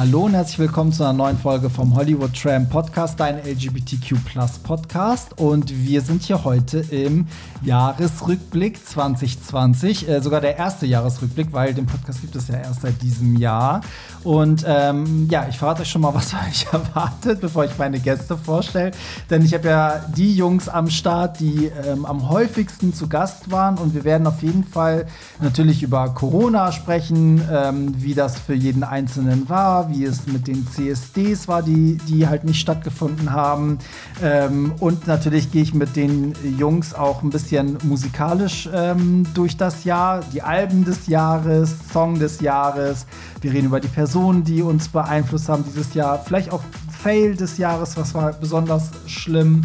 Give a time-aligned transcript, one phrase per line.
[0.00, 4.16] Hallo und herzlich willkommen zu einer neuen Folge vom Hollywood Tram Podcast, dein LGBTQ
[4.62, 5.38] Podcast.
[5.38, 7.26] Und wir sind hier heute im
[7.60, 13.02] Jahresrückblick 2020, äh, sogar der erste Jahresrückblick, weil den Podcast gibt es ja erst seit
[13.02, 13.82] diesem Jahr.
[14.24, 18.38] Und ähm, ja, ich verrate euch schon mal, was euch erwartet, bevor ich meine Gäste
[18.38, 18.92] vorstelle.
[19.28, 23.76] Denn ich habe ja die Jungs am Start, die ähm, am häufigsten zu Gast waren.
[23.76, 25.04] Und wir werden auf jeden Fall
[25.42, 30.66] natürlich über Corona sprechen, ähm, wie das für jeden Einzelnen war, wie es mit den
[30.66, 33.78] CSDs war, die, die halt nicht stattgefunden haben.
[34.22, 39.84] Ähm, und natürlich gehe ich mit den Jungs auch ein bisschen musikalisch ähm, durch das
[39.84, 43.06] Jahr, die Alben des Jahres, Song des Jahres.
[43.40, 46.18] Wir reden über die Personen, die uns beeinflusst haben dieses Jahr.
[46.18, 46.62] Vielleicht auch
[47.02, 49.62] Fail des Jahres, was war besonders schlimm.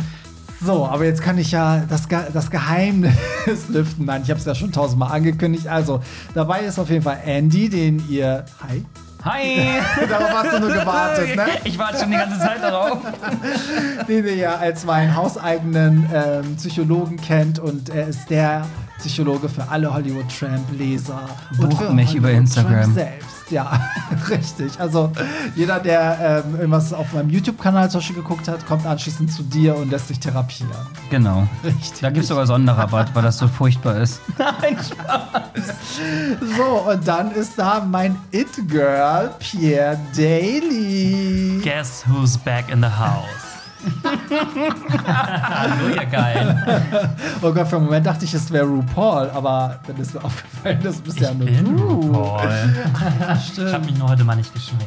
[0.63, 3.13] So, aber jetzt kann ich ja das, Ge das Geheimnis
[3.70, 4.05] lüften.
[4.05, 5.67] Nein, ich habe es ja schon tausendmal angekündigt.
[5.67, 5.99] Also,
[6.34, 8.46] dabei ist auf jeden Fall Andy, den ihr.
[8.68, 8.84] Hi.
[9.26, 9.81] Hi!
[10.07, 11.45] Darauf hast du nur gewartet, ne?
[11.63, 12.99] Ich warte schon die ganze Zeit darauf.
[14.07, 18.68] Den ihr ja als meinen hauseigenen ähm, Psychologen kennt und er ist der
[18.99, 21.27] Psychologe für alle Hollywood Tramp Leser
[21.59, 22.81] und Bucht für mich Hollywood über Instagram.
[22.84, 23.34] Tramp selbst.
[23.49, 23.79] Ja,
[24.29, 24.79] richtig.
[24.79, 25.12] Also
[25.55, 29.76] jeder, der ähm, irgendwas auf meinem YouTube-Kanal zum Beispiel geguckt hat, kommt anschließend zu dir
[29.76, 30.71] und lässt sich therapieren.
[31.10, 31.48] Genau.
[31.63, 32.02] Richtig.
[32.02, 34.21] Da gibt es sogar Sonderrabatt, weil das so furchtbar ist.
[36.57, 41.62] So, und dann ist da mein It-Girl, Pierre Daly.
[41.63, 43.45] Guess who's back in the house?
[45.05, 47.09] Hallo, ihr geil.
[47.41, 50.79] Oh Gott, für einen Moment dachte ich, es wäre RuPaul, aber dann ist mir aufgefallen,
[50.83, 51.83] das bist ja nur bin du.
[51.83, 52.49] RuPaul.
[53.35, 54.85] Ich habe mich nur heute mal nicht geschminkt.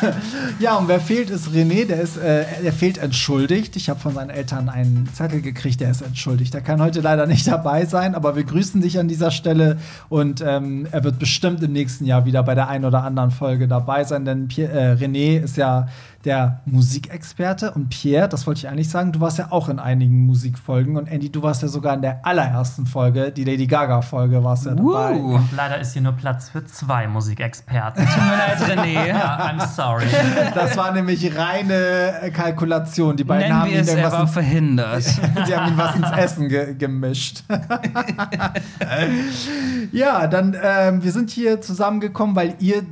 [0.58, 1.86] Ja, und wer fehlt, ist René.
[1.86, 3.76] Der ist, äh, der fehlt entschuldigt.
[3.76, 6.54] Ich habe von seinen Eltern einen Zettel gekriegt, der ist entschuldigt.
[6.54, 10.42] Der kann heute leider nicht dabei sein, aber wir grüßen dich an dieser Stelle und
[10.46, 14.04] ähm, er wird bestimmt im nächsten Jahr wieder bei der einen oder anderen Folge dabei
[14.04, 15.88] sein, denn Pierre, äh, René ist ja
[16.26, 20.26] der Musikexperte und Pierre, das wollte ich eigentlich sagen, du warst ja auch in einigen
[20.26, 24.42] Musikfolgen und Andy, du warst ja sogar in der allerersten Folge, die Lady Gaga Folge,
[24.42, 25.14] warst ja dabei.
[25.14, 25.38] Uh.
[25.54, 28.04] Leider ist hier nur Platz für zwei Musikexperten.
[28.04, 28.96] Tut mir leid, René.
[29.06, 30.06] Ja, I'm sorry.
[30.54, 33.16] Das war nämlich reine äh, Kalkulation.
[33.16, 35.02] Die beiden Nennen haben wir ihn es, er war verhindert.
[35.04, 37.44] Sie haben ihm was ins Essen ge gemischt.
[39.92, 42.82] ja, dann, ähm, wir sind hier zusammengekommen, weil ihr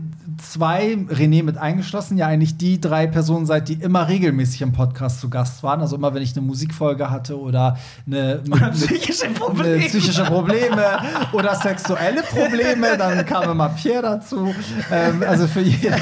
[0.44, 5.21] zwei, René mit eingeschlossen, ja eigentlich die drei Personen seid, die immer regelmäßig im Podcast
[5.21, 5.81] zu Gast waren.
[5.81, 9.84] Also immer, wenn ich eine Musikfolge hatte oder eine, mit, psychische eine Probleme.
[9.87, 10.99] psychische Probleme
[11.32, 14.55] oder sexuelle Probleme, dann kam immer Pierre dazu.
[14.91, 15.97] Ähm, also für jede,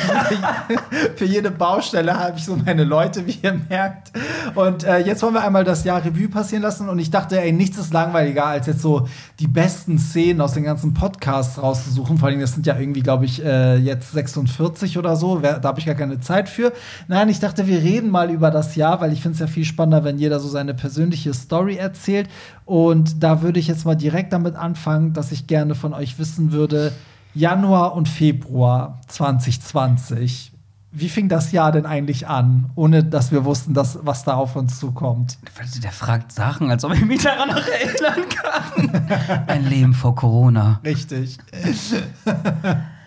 [1.16, 4.12] für jede Baustelle habe ich so meine Leute, wie ihr merkt.
[4.54, 6.88] Und äh, jetzt wollen wir einmal das Jahr Revue passieren lassen.
[6.88, 9.08] Und ich dachte, ey, nichts ist langweiliger, als jetzt so
[9.40, 12.18] die besten Szenen aus den ganzen Podcasts rauszusuchen.
[12.18, 15.38] Vor allem, das sind ja irgendwie, glaube ich, äh, jetzt 46 oder so.
[15.38, 16.72] Da habe ich gar keine Zeit für.
[17.08, 19.64] Nein, ich dachte, wir reden mal über das Jahr, weil ich finde es ja viel
[19.64, 22.28] spannender, wenn jeder so seine persönliche Story erzählt.
[22.64, 26.52] Und da würde ich jetzt mal direkt damit anfangen, dass ich gerne von euch wissen
[26.52, 26.92] würde,
[27.34, 30.52] Januar und Februar 2020.
[30.94, 34.56] Wie fing das Jahr denn eigentlich an, ohne dass wir wussten, dass, was da auf
[34.56, 35.38] uns zukommt?
[35.82, 39.44] Der fragt Sachen, als ob ich mich daran noch erinnern kann.
[39.46, 40.80] Ein Leben vor Corona.
[40.84, 41.38] Richtig.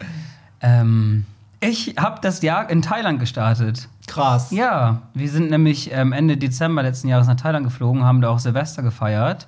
[0.65, 1.25] Ähm,
[1.59, 3.87] ich habe das Jahr in Thailand gestartet.
[4.07, 4.51] Krass.
[4.51, 8.39] Ja, wir sind nämlich ähm, Ende Dezember letzten Jahres nach Thailand geflogen, haben da auch
[8.39, 9.47] Silvester gefeiert.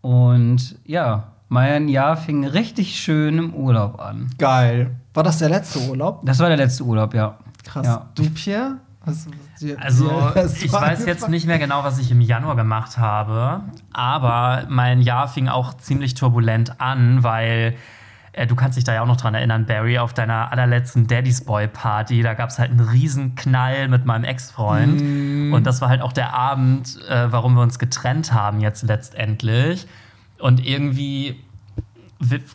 [0.00, 4.30] Und ja, mein Jahr fing richtig schön im Urlaub an.
[4.38, 4.92] Geil.
[5.14, 6.20] War das der letzte Urlaub?
[6.24, 7.36] Das war der letzte Urlaub, ja.
[7.64, 7.86] Krass.
[7.86, 8.06] Ja.
[8.14, 8.76] Du, Pierre?
[9.04, 9.26] Was,
[9.60, 12.98] dir- Also, dir- du ich weiß jetzt nicht mehr genau, was ich im Januar gemacht
[12.98, 13.62] habe,
[13.92, 17.74] aber mein Jahr fing auch ziemlich turbulent an, weil
[18.48, 21.66] du kannst dich da ja auch noch dran erinnern, Barry, auf deiner allerletzten Daddy's Boy
[21.68, 25.00] Party, da gab es halt einen riesen Knall mit meinem Ex-Freund.
[25.52, 29.86] Und das war halt auch der Abend, äh, warum wir uns getrennt haben jetzt letztendlich.
[30.38, 31.42] Und irgendwie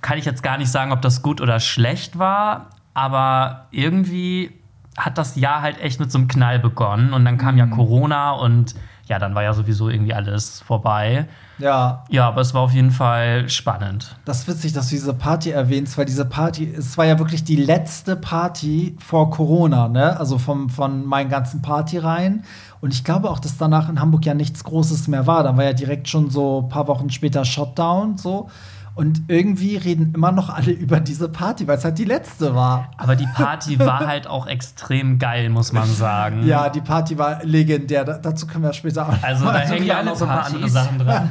[0.01, 4.51] kann ich jetzt gar nicht sagen, ob das gut oder schlecht war, aber irgendwie
[4.97, 7.13] hat das Jahr halt echt mit so einem Knall begonnen.
[7.13, 8.75] Und dann kam ja Corona und
[9.07, 11.27] ja, dann war ja sowieso irgendwie alles vorbei.
[11.57, 14.17] Ja, Ja, aber es war auf jeden Fall spannend.
[14.25, 17.43] das ist witzig, dass du diese Party erwähnst, weil diese Party, es war ja wirklich
[17.43, 20.19] die letzte Party vor Corona, ne?
[20.19, 22.43] Also vom, von meinen ganzen Partyreihen.
[22.81, 25.43] Und ich glaube auch, dass danach in Hamburg ja nichts Großes mehr war.
[25.43, 28.49] Dann war ja direkt schon so ein paar Wochen später Shutdown, so.
[28.95, 32.91] Und irgendwie reden immer noch alle über diese Party, weil es halt die letzte war.
[32.97, 36.47] Aber die Party war halt auch extrem geil, muss man sagen.
[36.47, 38.05] Ja, die Party war legendär.
[38.05, 39.15] Da, dazu können wir später auch.
[39.21, 41.29] Also da hängen ja auch noch so ein paar andere Sachen dran.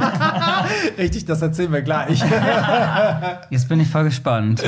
[0.99, 2.23] Richtig, das erzählen wir gleich.
[3.49, 4.63] Jetzt bin ich voll gespannt.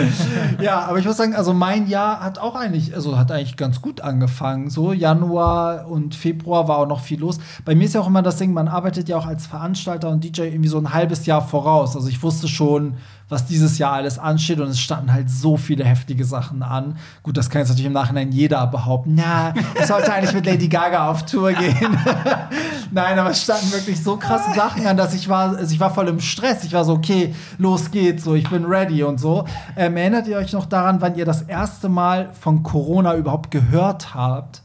[0.61, 3.83] ja, aber ich muss sagen, also mein Jahr hat auch eigentlich, also hat eigentlich ganz
[3.83, 4.71] gut angefangen.
[4.71, 7.39] So Januar und Februar war auch noch viel los.
[7.67, 10.25] Bei mir ist ja auch immer das Ding, man arbeitet ja auch als Veranstalter und
[10.25, 11.95] DJ irgendwie so ein halbes Jahr voraus.
[11.95, 12.86] Also ich wusste schon,
[13.29, 16.97] was dieses Jahr alles ansteht und es standen halt so viele heftige Sachen an.
[17.23, 19.19] Gut, das kann jetzt natürlich im Nachhinein jeder behaupten.
[19.19, 21.99] Ja, ich sollte eigentlich mit Lady Gaga auf Tour gehen.
[22.93, 25.91] Nein, aber es standen wirklich so krasse Sachen an, dass ich war, also ich war
[25.91, 26.63] voll im Stress.
[26.65, 29.45] Ich war so, okay, los geht's, so, ich bin ready und so.
[29.77, 34.15] Ähm, erinnert ihr euch noch daran, wann ihr das erste Mal von Corona überhaupt gehört
[34.15, 34.63] habt?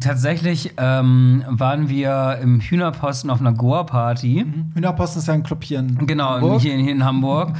[0.00, 4.46] Tatsächlich ähm, waren wir im Hühnerposten auf einer Goa-Party.
[4.74, 6.62] Hühnerposten ist ja ein Club hier in Genau, Hamburg.
[6.62, 7.54] hier, hier in Hamburg,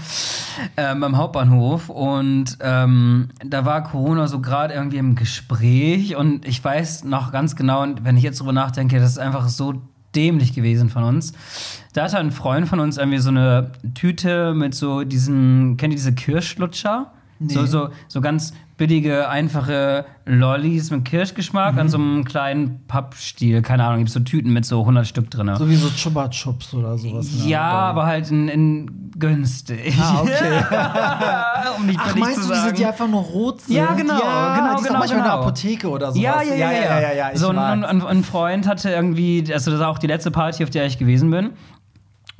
[0.77, 1.89] ähm, am Hauptbahnhof.
[1.91, 6.17] Und ähm, da war Corona so gerade irgendwie im Gespräch.
[6.17, 9.49] Und ich weiß noch ganz genau, und wenn ich jetzt drüber nachdenke, das ist einfach
[9.49, 9.75] so
[10.15, 11.33] dämlich gewesen von uns.
[11.93, 15.97] Da hatte ein Freund von uns irgendwie so eine Tüte mit so diesen, kennt ihr
[15.97, 17.13] diese Kirschlutscher?
[17.49, 23.63] So, so, so ganz billige, einfache Lollis mit Kirschgeschmack an so einem kleinen Pappstiel.
[23.63, 25.53] Keine Ahnung, gibt so Tüten mit so 100 Stück drin.
[25.57, 27.29] So wie so Chupa Chups oder sowas.
[27.33, 29.95] der Ja, aber halt in, in günstig.
[30.01, 30.65] Ah, okay.
[31.79, 32.77] um nicht Ach, meinst zu du, diese, sagen.
[32.77, 33.77] die einfach nur rot sind?
[33.77, 35.43] Ja, genau, ja, genau, die genau, manchmal in der genau.
[35.43, 36.23] Apotheke oder sowas.
[36.23, 39.71] ja, ja, ja, ja, ja, ja, ja, so, ein, ein, ein Freund hatte irgendwie, also
[39.71, 41.51] das war auch die letzte Party, auf der ich gewesen bin.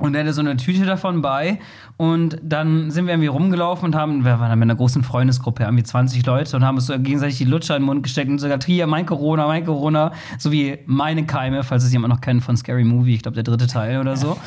[0.03, 1.59] Und er hatte so eine Tüte davon bei.
[1.95, 5.83] Und dann sind wir irgendwie rumgelaufen und haben, wir waren mit einer großen Freundesgruppe, irgendwie
[5.83, 8.59] 20 Leute, und haben uns so gegenseitig die Lutscher in den Mund gesteckt und sogar
[8.59, 12.83] Tria, mein Corona, mein Corona, sowie meine Keime, falls es jemand noch kennt von Scary
[12.83, 14.37] Movie, ich glaube der dritte Teil oder so.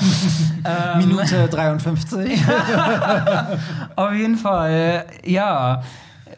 [0.98, 2.38] Minute 53.
[3.96, 5.80] Auf jeden Fall, ja.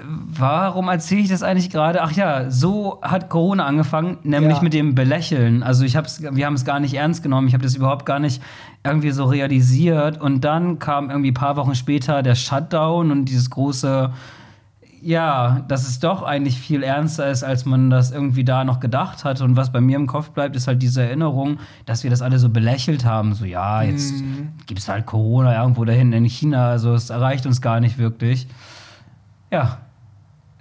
[0.00, 2.02] Warum erzähle ich das eigentlich gerade?
[2.02, 4.62] Ach ja, so hat Corona angefangen, nämlich Ja.
[4.62, 5.62] mit dem Belächeln.
[5.64, 7.48] Also ich hab's, wir haben es gar nicht ernst genommen.
[7.48, 8.40] Ich habe das überhaupt gar nicht
[8.84, 10.20] irgendwie so realisiert.
[10.20, 14.10] Und dann kam irgendwie ein paar Wochen später der Shutdown und dieses große,
[15.02, 19.24] ja, dass es doch eigentlich viel ernster ist, als man das irgendwie da noch gedacht
[19.24, 19.40] hat.
[19.40, 22.38] Und was bei mir im Kopf bleibt, ist halt diese Erinnerung, dass wir das alle
[22.38, 23.34] so belächelt haben.
[23.34, 24.14] So, ja, jetzt
[24.66, 26.70] gibt es halt Corona irgendwo dahin in China.
[26.70, 28.46] Also es erreicht uns gar nicht wirklich.
[29.50, 29.78] Ja,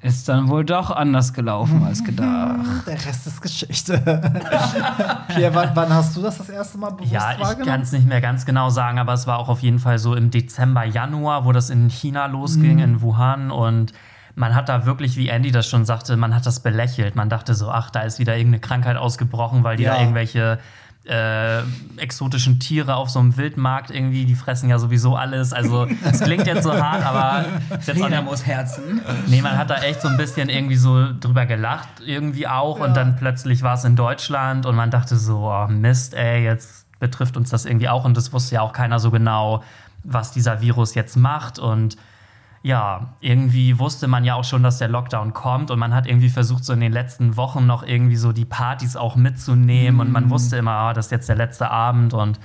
[0.07, 2.57] ist dann wohl doch anders gelaufen als gedacht.
[2.87, 3.99] Der Rest ist Geschichte.
[5.27, 7.65] Pierre, wann, wann hast du das das erste Mal bewusst Ja, ich wahrgenommen?
[7.71, 10.15] kann es nicht mehr ganz genau sagen, aber es war auch auf jeden Fall so
[10.15, 13.51] im Dezember, Januar, wo das in China losging, in Wuhan.
[13.51, 13.93] Und
[14.35, 17.15] man hat da wirklich, wie Andy das schon sagte, man hat das belächelt.
[17.15, 19.95] Man dachte so, ach, da ist wieder irgendeine Krankheit ausgebrochen, weil die Ja.
[19.95, 20.59] da irgendwelche
[21.07, 21.61] äh,
[21.97, 25.53] exotischen Tiere auf so einem Wildmarkt irgendwie, die fressen ja sowieso alles.
[25.53, 27.45] Also, es klingt jetzt so hart, aber
[28.23, 29.01] muss Herzen.
[29.27, 32.79] Nee, man hat da echt so ein bisschen irgendwie so drüber gelacht, irgendwie auch.
[32.79, 36.85] Und dann plötzlich war es in Deutschland und man dachte so, oh Mist, ey, jetzt
[36.99, 38.05] betrifft uns das irgendwie auch.
[38.05, 39.63] Und das wusste ja auch keiner so genau,
[40.03, 41.59] was dieser Virus jetzt macht.
[41.59, 41.97] Und
[42.63, 45.71] ja, irgendwie wusste man ja auch schon, dass der Lockdown kommt.
[45.71, 48.95] Und man hat irgendwie versucht, so in den letzten Wochen noch irgendwie so die Partys
[48.95, 49.99] auch mitzunehmen.
[50.01, 52.13] Und man wusste immer, ah, das ist jetzt der letzte Abend.
[52.13, 52.39] Und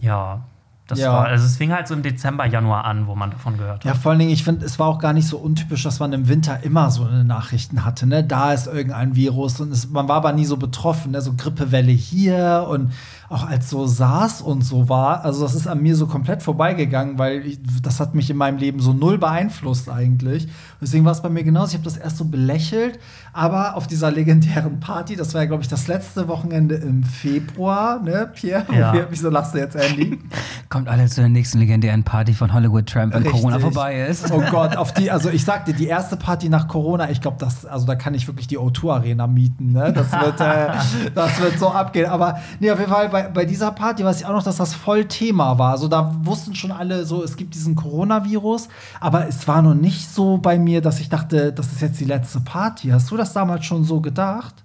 [0.00, 0.40] ja,
[0.86, 1.12] das Ja.
[1.12, 3.84] war, also es fing halt so im Dezember, Januar an, wo man davon gehört hat.
[3.84, 6.12] Ja, vor allen Dingen, ich finde, es war auch gar nicht so untypisch, dass man
[6.14, 8.06] im Winter immer so eine Nachrichten hatte.
[8.06, 8.24] Ne?
[8.24, 11.12] Da ist irgendein Virus und es, man war aber nie so betroffen.
[11.12, 11.20] Ne?
[11.20, 12.92] So Grippewelle hier und
[13.28, 15.24] auch als so SARS und so war.
[15.24, 18.58] Also, das ist an mir so komplett vorbeigegangen, weil ich, das hat mich in meinem
[18.58, 20.48] Leben so null beeinflusst eigentlich.
[20.80, 21.68] Deswegen war es bei mir genauso.
[21.68, 22.98] Ich habe das erst so belächelt,
[23.32, 28.00] aber auf dieser legendären Party, das war ja, glaube ich, das letzte Wochenende im Februar,
[28.00, 28.64] ne, Pierre?
[28.72, 28.94] Ja.
[29.10, 30.18] Wieso lachst du jetzt, Andy?
[30.68, 33.40] Kommt alle zu der nächsten legendären Party von Hollywood Tramp, wenn Richtig.
[33.40, 34.30] Corona vorbei ist.
[34.30, 37.66] Oh Gott, auf die, also ich sagte, die erste Party nach Corona, ich glaube, das,
[37.66, 39.92] also da kann ich wirklich die O2 Arena mieten, ne?
[39.92, 40.68] Das wird, äh,
[41.14, 42.06] das wird so abgehen.
[42.06, 44.74] Aber nee, auf jeden Fall bei, bei dieser Party weiß ich auch noch, dass das
[44.74, 45.72] voll Thema war.
[45.72, 48.68] Also da wussten schon alle so, es gibt diesen Coronavirus,
[49.00, 52.04] aber es war noch nicht so bei mir, dass ich dachte, das ist jetzt die
[52.04, 52.88] letzte Party.
[52.88, 54.64] Hast du das damals schon so gedacht?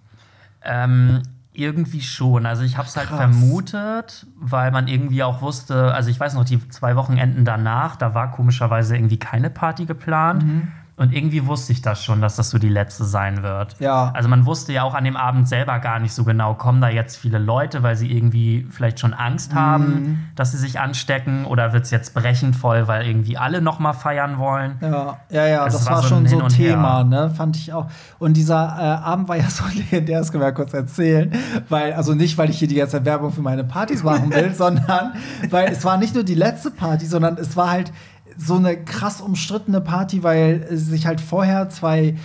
[0.63, 1.21] Ähm,
[1.53, 2.45] irgendwie schon.
[2.45, 3.17] Also ich habe es halt Krass.
[3.17, 8.13] vermutet, weil man irgendwie auch wusste, also ich weiß noch, die zwei Wochenenden danach, da
[8.13, 10.43] war komischerweise irgendwie keine Party geplant.
[10.43, 10.71] Mhm.
[10.95, 13.75] Und irgendwie wusste ich das schon, dass das so die letzte sein wird.
[13.79, 14.11] Ja.
[14.13, 16.89] Also man wusste ja auch an dem Abend selber gar nicht so genau, kommen da
[16.89, 19.57] jetzt viele Leute, weil sie irgendwie vielleicht schon Angst Mhm.
[19.59, 23.79] haben, dass sie sich anstecken oder wird es jetzt brechend voll, weil irgendwie alle noch
[23.79, 24.75] mal feiern wollen.
[24.81, 27.03] Ja, ja, ja, Es das war war, so schon ein so und Thema, Her.
[27.05, 27.29] ne?
[27.31, 27.87] Fand ich auch.
[28.19, 31.31] Und dieser äh, Abend war ja so legendär, das können wir ja kurz erzählen.
[31.69, 35.13] Weil, also nicht, weil ich hier die ganze Werbung für meine Partys machen will, sondern
[35.49, 37.91] weil es war nicht nur die letzte Party, sondern es war halt
[38.37, 42.15] so eine krass umstrittene Party, weil sich halt vorher zwei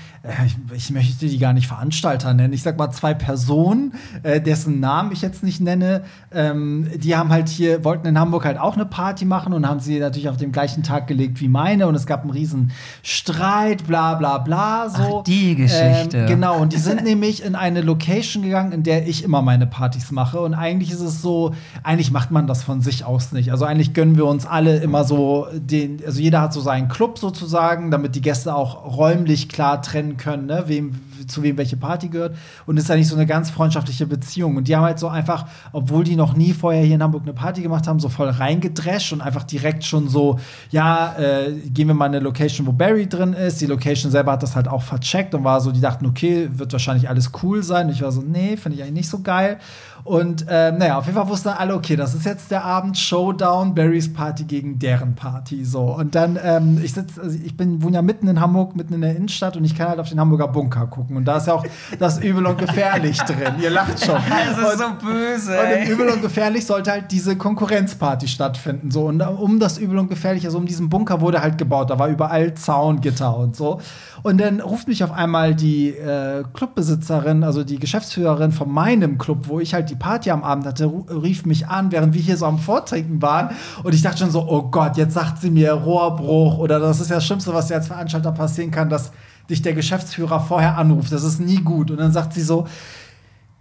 [0.47, 2.53] ich, ich, möchte die gar nicht Veranstalter nennen.
[2.53, 7.31] Ich sag mal zwei Personen, äh, dessen Namen ich jetzt nicht nenne, ähm, die haben
[7.31, 10.37] halt hier, wollten in Hamburg halt auch eine Party machen und haben sie natürlich auf
[10.37, 14.91] dem gleichen Tag gelegt wie meine und es gab einen riesen Streit, bla bla bla.
[14.91, 15.19] So.
[15.21, 16.19] Ach, die Geschichte.
[16.19, 19.67] Ähm, genau, und die sind nämlich in eine Location gegangen, in der ich immer meine
[19.67, 20.41] Partys mache.
[20.41, 23.51] Und eigentlich ist es so, eigentlich macht man das von sich aus nicht.
[23.51, 27.19] Also eigentlich gönnen wir uns alle immer so den, also jeder hat so seinen Club
[27.19, 30.93] sozusagen, damit die Gäste auch räumlich klar trennen können, ne, wem,
[31.27, 32.37] zu wem welche Party gehört.
[32.67, 34.57] Und es ist eigentlich so eine ganz freundschaftliche Beziehung.
[34.57, 37.33] Und die haben halt so einfach, obwohl die noch nie vorher hier in Hamburg eine
[37.33, 40.39] Party gemacht haben, so voll reingedrescht und einfach direkt schon so,
[40.71, 43.61] ja, äh, gehen wir mal in eine Location, wo Barry drin ist.
[43.63, 46.73] Die Location selber hat das halt auch vercheckt und war so, die dachten, okay, wird
[46.73, 47.87] wahrscheinlich alles cool sein.
[47.87, 49.59] Und ich war so, nee, finde ich eigentlich nicht so geil.
[50.05, 53.75] Und ähm, naja, auf jeden Fall wussten alle, okay, das ist jetzt der Abend Showdown,
[53.75, 55.65] Barrys Party gegen deren Party.
[55.65, 55.83] So.
[55.83, 59.01] Und dann, ähm, ich sitze, also ich bin, wohne ja mitten in Hamburg, mitten in
[59.01, 61.17] der Innenstadt und ich kann halt auf den Hamburger Bunker gucken.
[61.17, 61.65] Und da ist ja auch
[61.99, 63.55] das Übel und Gefährlich drin.
[63.61, 64.19] Ihr lacht schon.
[64.29, 65.53] Das ist und, so böse.
[65.53, 65.85] und Ey.
[65.85, 68.91] im Übel und Gefährlich sollte halt diese Konkurrenzparty stattfinden.
[68.91, 69.07] So.
[69.07, 71.91] Und um das Übel und Gefährlich, also um diesen Bunker wurde halt gebaut.
[71.91, 73.81] Da war überall Zaun, Gitter und so.
[74.23, 79.49] Und dann ruft mich auf einmal die äh, Clubbesitzerin, also die Geschäftsführerin von meinem Club,
[79.49, 82.47] wo ich halt die Party am Abend hatte, rief mich an, während wir hier so
[82.47, 83.51] am Vortrinken waren.
[83.83, 87.11] Und ich dachte schon so, oh Gott, jetzt sagt sie mir Rohrbruch oder das ist
[87.11, 89.13] ja das Schlimmste, was dir als Veranstalter passieren kann, dass
[89.49, 91.13] dich der Geschäftsführer vorher anruft.
[91.13, 91.91] Das ist nie gut.
[91.91, 92.67] Und dann sagt sie so,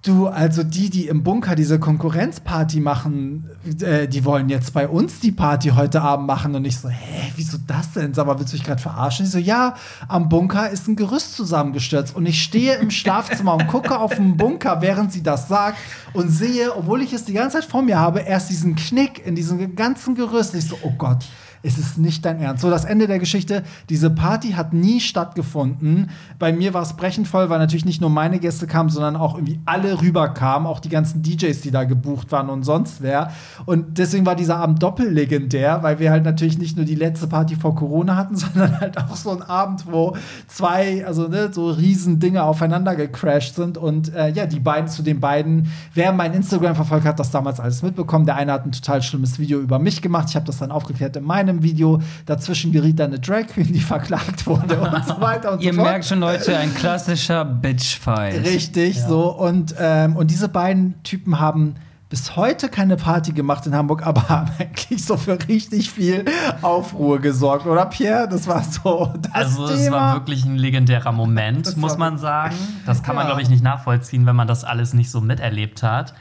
[0.07, 3.49] Du, also die, die im Bunker diese Konkurrenzparty machen,
[3.81, 6.55] äh, die wollen jetzt bei uns die Party heute Abend machen.
[6.55, 8.13] Und ich so, hä, wieso das denn?
[8.13, 9.25] Sag mal, willst du mich gerade verarschen?
[9.25, 9.75] Ich so, ja,
[10.07, 12.15] am Bunker ist ein Gerüst zusammengestürzt.
[12.15, 15.77] Und ich stehe im Schlafzimmer und gucke auf den Bunker, während sie das sagt
[16.13, 19.35] und sehe, obwohl ich es die ganze Zeit vor mir habe, erst diesen Knick in
[19.35, 20.55] diesem ganzen Gerüst.
[20.55, 21.25] Ich so, oh Gott.
[21.63, 22.61] Es ist nicht dein Ernst.
[22.61, 23.63] So, das Ende der Geschichte.
[23.89, 26.09] Diese Party hat nie stattgefunden.
[26.39, 29.35] Bei mir war es brechend voll, weil natürlich nicht nur meine Gäste kamen, sondern auch
[29.35, 30.67] irgendwie alle rüberkamen.
[30.67, 33.31] Auch die ganzen DJs, die da gebucht waren und sonst wer.
[33.65, 37.55] Und deswegen war dieser Abend doppellegendär, weil wir halt natürlich nicht nur die letzte Party
[37.55, 40.15] vor Corona hatten, sondern halt auch so einen Abend, wo
[40.47, 43.77] zwei, also ne, so riesen Dinge aufeinander gecrashed sind.
[43.77, 47.59] Und äh, ja, die beiden zu den beiden, wer mein Instagram verfolgt hat, das damals
[47.59, 48.25] alles mitbekommen.
[48.25, 50.27] Der eine hat ein total schlimmes Video über mich gemacht.
[50.29, 52.01] Ich habe das dann aufgeklärt in meinem Video.
[52.25, 55.79] Dazwischen geriet dann eine Drag Queen, die verklagt wurde und so weiter und Ihr so
[55.79, 55.89] fort.
[55.89, 58.43] merkt schon, Leute, ein klassischer Bitch-Fight.
[58.45, 59.33] Richtig, so.
[59.35, 61.75] Und, ähm, und diese beiden Typen haben
[62.09, 66.23] bis heute keine Party gemacht in Hamburg, aber haben eigentlich so für richtig viel
[66.61, 68.29] Aufruhr gesorgt, oder Pierre?
[68.29, 69.95] Das war so das Also es Thema.
[69.97, 72.55] war wirklich ein legendärer Moment, Das muss man sagen.
[72.85, 73.31] Das kann man, Ja.
[73.31, 76.13] glaube ich, nicht nachvollziehen, wenn man das alles nicht so miterlebt hat.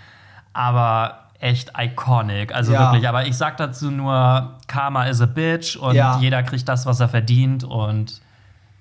[0.53, 2.81] Aber echt iconic, also Ja.
[2.93, 3.09] wirklich.
[3.09, 6.19] Aber ich sag dazu nur, Karma is a bitch und Ja.
[6.21, 8.21] jeder kriegt das, was er verdient und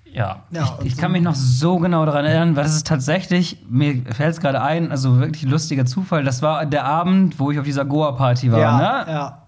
[0.05, 0.38] ja.
[0.51, 3.57] ja, und Ich so- kann mich noch so genau daran erinnern, weil das ist tatsächlich,
[3.69, 6.24] mir fällt es gerade ein, also wirklich lustiger Zufall.
[6.24, 8.59] Das war der Abend, wo ich auf dieser Goa-Party war.
[8.59, 9.12] ja, ne?
[9.12, 9.41] ja.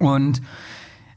[0.00, 0.42] Und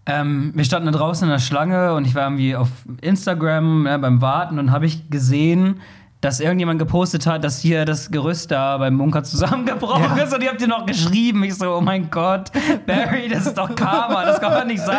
[0.05, 2.69] ähm, wir standen da draußen in der Schlange und ich war irgendwie auf
[3.01, 5.79] Instagram ne, beim Warten und habe ich gesehen,
[6.21, 10.23] dass irgendjemand gepostet hat, dass hier das Gerüst da beim Bunker zusammengebrochen Ja.
[10.23, 11.43] ist und ihr habt ihr noch geschrieben.
[11.43, 12.51] Ich so, oh mein Gott,
[12.85, 14.23] Barry, das ist doch Karma.
[14.23, 14.97] Das kann doch nicht sein,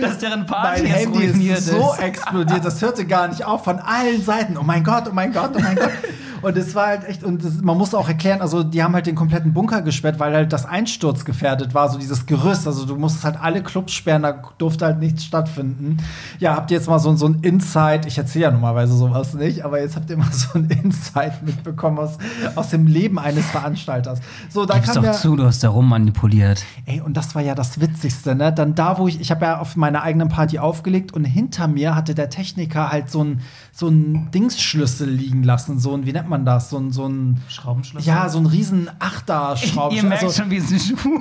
[0.00, 3.64] dass deren Party Mein jetzt Handy ruiniert ist so explodiert, das hörte gar nicht auf
[3.64, 4.56] von allen Seiten.
[4.56, 5.90] Oh mein Gott, oh mein Gott, oh mein Gott.
[6.42, 9.06] Und es war halt echt, und das, man musste auch erklären, also die haben halt
[9.06, 12.66] den kompletten Bunker gesperrt, weil halt das Einsturz gefährdet war, so dieses Gerüst.
[12.66, 15.98] Also du musstest halt alle Clubs sperren, da durfte halt nichts stattfinden.
[16.38, 19.64] Ja, habt ihr jetzt mal so, so ein Insight, ich erzähle ja normalerweise sowas nicht,
[19.64, 22.18] aber jetzt habt ihr mal so ein Insight mitbekommen aus,
[22.56, 24.20] aus dem Leben eines Veranstalters.
[24.50, 26.64] So, da Gib's kam doch ja, zu, du hast da rummanipuliert.
[26.86, 28.52] Ey, und das war ja das Witzigste, ne?
[28.52, 31.94] Dann da, wo ich, ich habe ja auf meiner eigenen Party aufgelegt und hinter mir
[31.94, 33.40] hatte der Techniker halt so ein
[33.74, 37.40] so ein Dingsschlüssel liegen lassen, so ein, wie nennt man das, so ein so ein
[37.48, 38.08] Schraubenschlüssel?
[38.08, 40.08] ja, so ein riesen achter Ihr Schraubenschlüssel.
[40.08, 41.20] merkt Also, schon, wie es ein Schuh.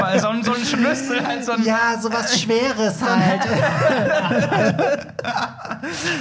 [0.00, 1.64] Weil so ein, so ein Schlüssel, halt so ein.
[1.64, 3.42] ja, sowas Schweres halt.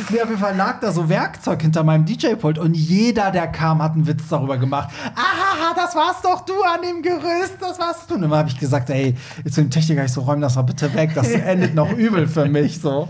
[0.09, 3.81] nee, auf jeden Fall lag da so Werkzeug hinter meinem DJ-Pult und jeder, der kam,
[3.81, 4.89] hat einen Witz darüber gemacht.
[5.15, 8.15] Ahaha, das warst doch du an dem Gerüst, das warst du.
[8.15, 9.15] Und immer habe ich gesagt, ey,
[9.49, 12.45] zu dem Techniker, ich so, räum das mal bitte weg, das endet noch übel für
[12.45, 12.79] mich.
[12.79, 13.07] So,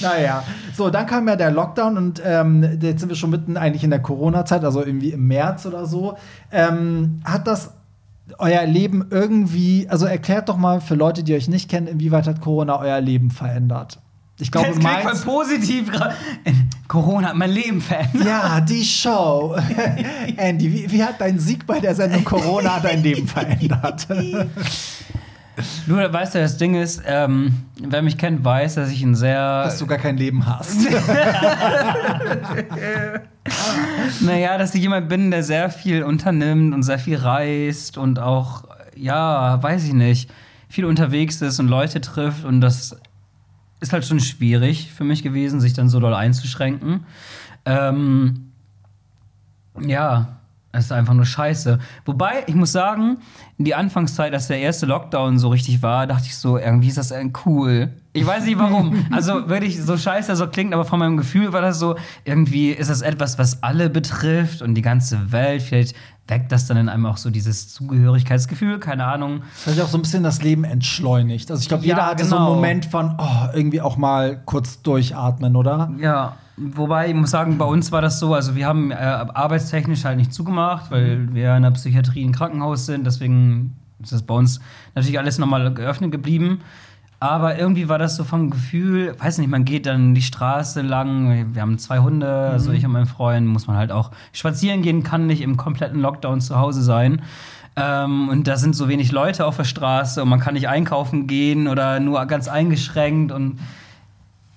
[0.00, 0.42] naja.
[0.76, 3.90] So, dann kam ja der Lockdown und ähm, jetzt sind wir schon mitten eigentlich in
[3.90, 6.16] der Corona-Zeit, also irgendwie im März oder so.
[6.50, 7.72] Ähm, hat das
[8.38, 12.40] euer Leben irgendwie, also erklärt doch mal für Leute, die euch nicht kennen, inwieweit hat
[12.40, 13.98] Corona euer Leben verändert?
[14.38, 15.92] Ich glaube, Das klingt voll positiv.
[15.92, 16.14] gerade.
[16.88, 18.26] Corona hat mein Leben verändert.
[18.26, 19.56] Ja, die Show.
[20.36, 24.06] Andy, wie, wie hat dein Sieg bei der Sendung Corona dein Leben verändert?
[25.86, 29.64] Nur, weißt du, das Ding ist, ähm, wer mich kennt, weiß, dass ich ein sehr.
[29.64, 30.78] Dass du gar kein Leben hast.
[34.20, 38.64] naja, dass ich jemand bin, der sehr viel unternimmt und sehr viel reist und auch,
[38.96, 40.30] ja, weiß ich nicht,
[40.68, 42.44] viel unterwegs ist und Leute trifft.
[42.44, 42.96] Und das
[43.80, 47.04] ist halt schon schwierig für mich gewesen, sich dann so doll einzuschränken.
[47.66, 48.52] Ähm,
[49.80, 50.38] ja,
[50.72, 51.78] es ist einfach nur scheiße.
[52.06, 53.18] Wobei, ich muss sagen,
[53.58, 56.96] in die Anfangszeit, als der erste Lockdown so richtig war, dachte ich so, irgendwie ist
[56.96, 57.12] das
[57.44, 57.90] cool.
[58.14, 59.06] Ich weiß nicht warum.
[59.12, 62.70] Also wirklich so scheiße das so klingt, aber von meinem Gefühl war das so, irgendwie
[62.70, 65.62] ist das etwas, was alle betrifft und die ganze Welt.
[65.62, 65.94] Vielleicht
[66.26, 69.42] weckt das dann in einem auch so dieses Zugehörigkeitsgefühl, keine Ahnung.
[69.64, 71.50] Das hat auch so ein bisschen das Leben entschleunigt.
[71.50, 72.54] Also ich glaube, jeder Ja, hatte so einen genau.
[72.54, 75.90] Moment von, oh, irgendwie auch mal kurz durchatmen, oder?
[75.98, 76.36] Ja,
[76.74, 80.18] wobei ich muss sagen, bei uns war das so, also wir haben äh, arbeitstechnisch halt
[80.18, 84.60] nicht zugemacht, weil wir in der Psychiatrie im Krankenhaus sind, deswegen ist das bei uns
[84.94, 86.60] natürlich alles nochmal geöffnet geblieben.
[87.20, 91.54] Aber irgendwie war das so vom Gefühl, weiß nicht, man geht dann die Straße lang,
[91.54, 95.04] wir haben zwei Hunde, also ich und mein Freund, muss man halt auch spazieren gehen,
[95.04, 97.22] kann nicht im kompletten Lockdown zu Hause sein.
[97.76, 101.28] Ähm, und da sind so wenig Leute auf der Straße und man kann nicht einkaufen
[101.28, 103.60] gehen oder nur ganz eingeschränkt und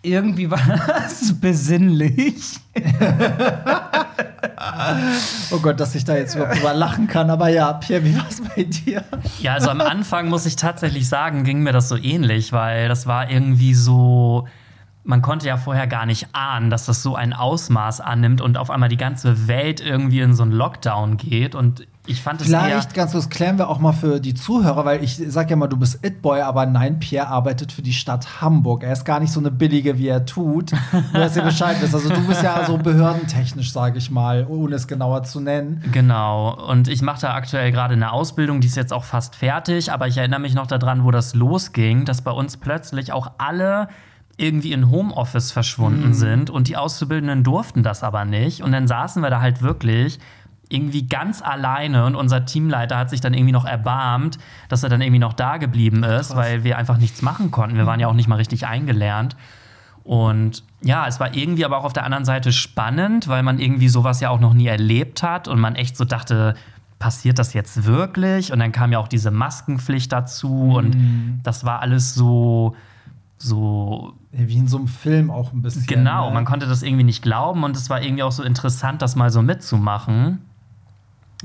[0.05, 2.59] irgendwie war das besinnlich.
[5.51, 7.29] Oh Gott, dass ich da jetzt überhaupt drüber lachen kann.
[7.29, 9.03] Aber ja, Pierre, wie war es bei dir?
[9.39, 13.07] Ja, also am Anfang muss ich tatsächlich sagen, ging mir das so ähnlich, weil das
[13.07, 14.47] war irgendwie so.
[15.03, 18.71] Man konnte ja vorher gar nicht ahnen, dass das so ein Ausmaß annimmt und auf
[18.71, 21.53] einmal die ganze Welt irgendwie in so einen Lockdown geht.
[21.53, 22.47] Und ich fand es.
[22.47, 25.67] Vielleicht ganz kurz klären wir auch mal für die Zuhörer, weil ich sag ja mal,
[25.67, 28.83] du bist It-Boy, aber nein, Pierre arbeitet für die Stadt Hamburg.
[28.83, 30.71] Er ist gar nicht so eine billige, wie er tut.
[30.91, 31.95] Nur, dass ihr Bescheid wisst.
[31.95, 35.83] Also du bist ja so behördentechnisch, sage ich mal, ohne es genauer zu nennen.
[35.91, 36.53] Genau.
[36.69, 40.07] Und ich mache da aktuell gerade eine Ausbildung, die ist jetzt auch fast fertig, aber
[40.07, 43.87] ich erinnere mich noch daran, wo das losging, dass bei uns plötzlich auch alle
[44.37, 48.61] irgendwie in Homeoffice verschwunden sind und die Auszubildenden durften das aber nicht.
[48.61, 50.19] Und dann saßen wir da halt wirklich
[50.69, 54.37] irgendwie ganz alleine und unser Teamleiter hat sich dann irgendwie noch erbarmt,
[54.69, 57.77] dass er dann irgendwie noch da geblieben ist, weil wir einfach nichts machen konnten.
[57.77, 59.35] Wir waren ja auch nicht mal richtig eingelernt.
[60.03, 63.89] Und ja, es war irgendwie aber auch auf der anderen Seite spannend, weil man irgendwie
[63.89, 66.53] sowas ja auch noch nie erlebt hat und man echt so dachte,
[66.99, 68.51] passiert das jetzt wirklich?
[68.51, 70.95] Und dann kam ja auch diese Maskenpflicht dazu und
[71.43, 72.75] das war alles so,
[73.37, 75.85] so Wie in so einem Film auch ein bisschen.
[75.87, 76.29] genau.
[76.29, 76.33] ne?
[76.33, 79.29] Man konnte das irgendwie nicht glauben und es war irgendwie auch so interessant, das mal
[79.31, 80.39] so mitzumachen.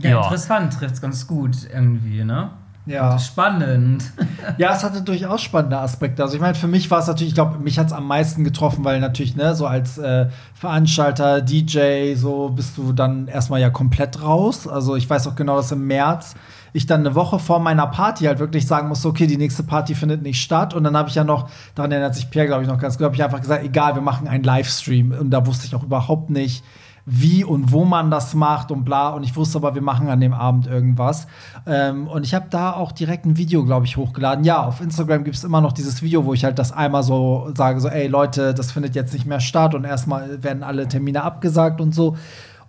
[0.02, 0.22] Ja, Ja.
[0.24, 2.50] interessant, trifft's ganz gut irgendwie, ne?
[2.86, 3.18] Ja.
[3.18, 4.04] Spannend.
[4.58, 6.22] Ja, es hatte durchaus spannende Aspekte.
[6.22, 8.42] Also ich meine, für mich war es natürlich, ich glaube, mich hat es am meisten
[8.42, 13.70] getroffen, weil natürlich, ne, so als äh, Veranstalter, DJ, so bist du dann erstmal ja
[13.70, 14.66] komplett raus.
[14.66, 16.34] Also ich weiß auch genau, dass im März
[16.72, 19.94] ich dann eine Woche vor meiner Party halt wirklich sagen musste, okay, die nächste Party
[19.94, 20.72] findet nicht statt.
[20.74, 23.04] Und dann habe ich ja noch, daran erinnert sich Pierre, glaube ich, noch ganz gut,
[23.04, 25.12] habe ich einfach gesagt, egal, wir machen einen Livestream.
[25.12, 26.64] Und da wusste ich auch überhaupt nicht,
[27.06, 29.10] wie und wo man das macht und bla.
[29.10, 31.26] Und ich wusste aber, wir machen an dem Abend irgendwas.
[31.66, 34.44] Ähm, und ich habe da auch direkt ein Video, glaube ich, hochgeladen.
[34.44, 37.50] Ja, auf Instagram gibt es immer noch dieses Video, wo ich halt das einmal so
[37.56, 41.22] sage, so, ey Leute, das findet jetzt nicht mehr statt und erstmal werden alle Termine
[41.22, 42.16] abgesagt und so.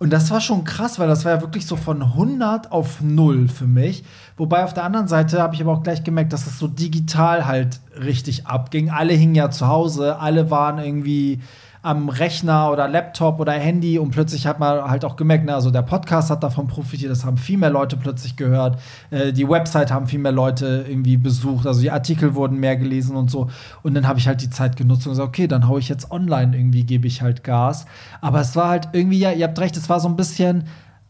[0.02, 3.46] Und das war schon krass, weil das war ja wirklich so von 100 auf 0
[3.46, 4.02] für mich.
[4.36, 7.46] Wobei auf der anderen Seite habe ich aber auch gleich gemerkt, dass es so digital
[7.46, 8.90] halt richtig abging.
[8.90, 11.40] Alle hingen ja zu Hause, alle waren irgendwie
[11.82, 15.72] am Rechner oder Laptop oder Handy und plötzlich hat man halt auch gemerkt, ne, also
[15.72, 18.78] der Podcast hat davon profitiert, das haben viel mehr Leute plötzlich gehört,
[19.10, 23.16] äh, die Website haben viel mehr Leute irgendwie besucht, also die Artikel wurden mehr gelesen
[23.16, 23.50] und so.
[23.82, 26.12] Und dann habe ich halt die Zeit genutzt und gesagt, okay, dann hau ich jetzt
[26.12, 27.86] online irgendwie, gebe ich halt Gas,
[28.20, 30.64] aber es war halt irgendwie, ja, ihr habt recht, es war so ein bisschen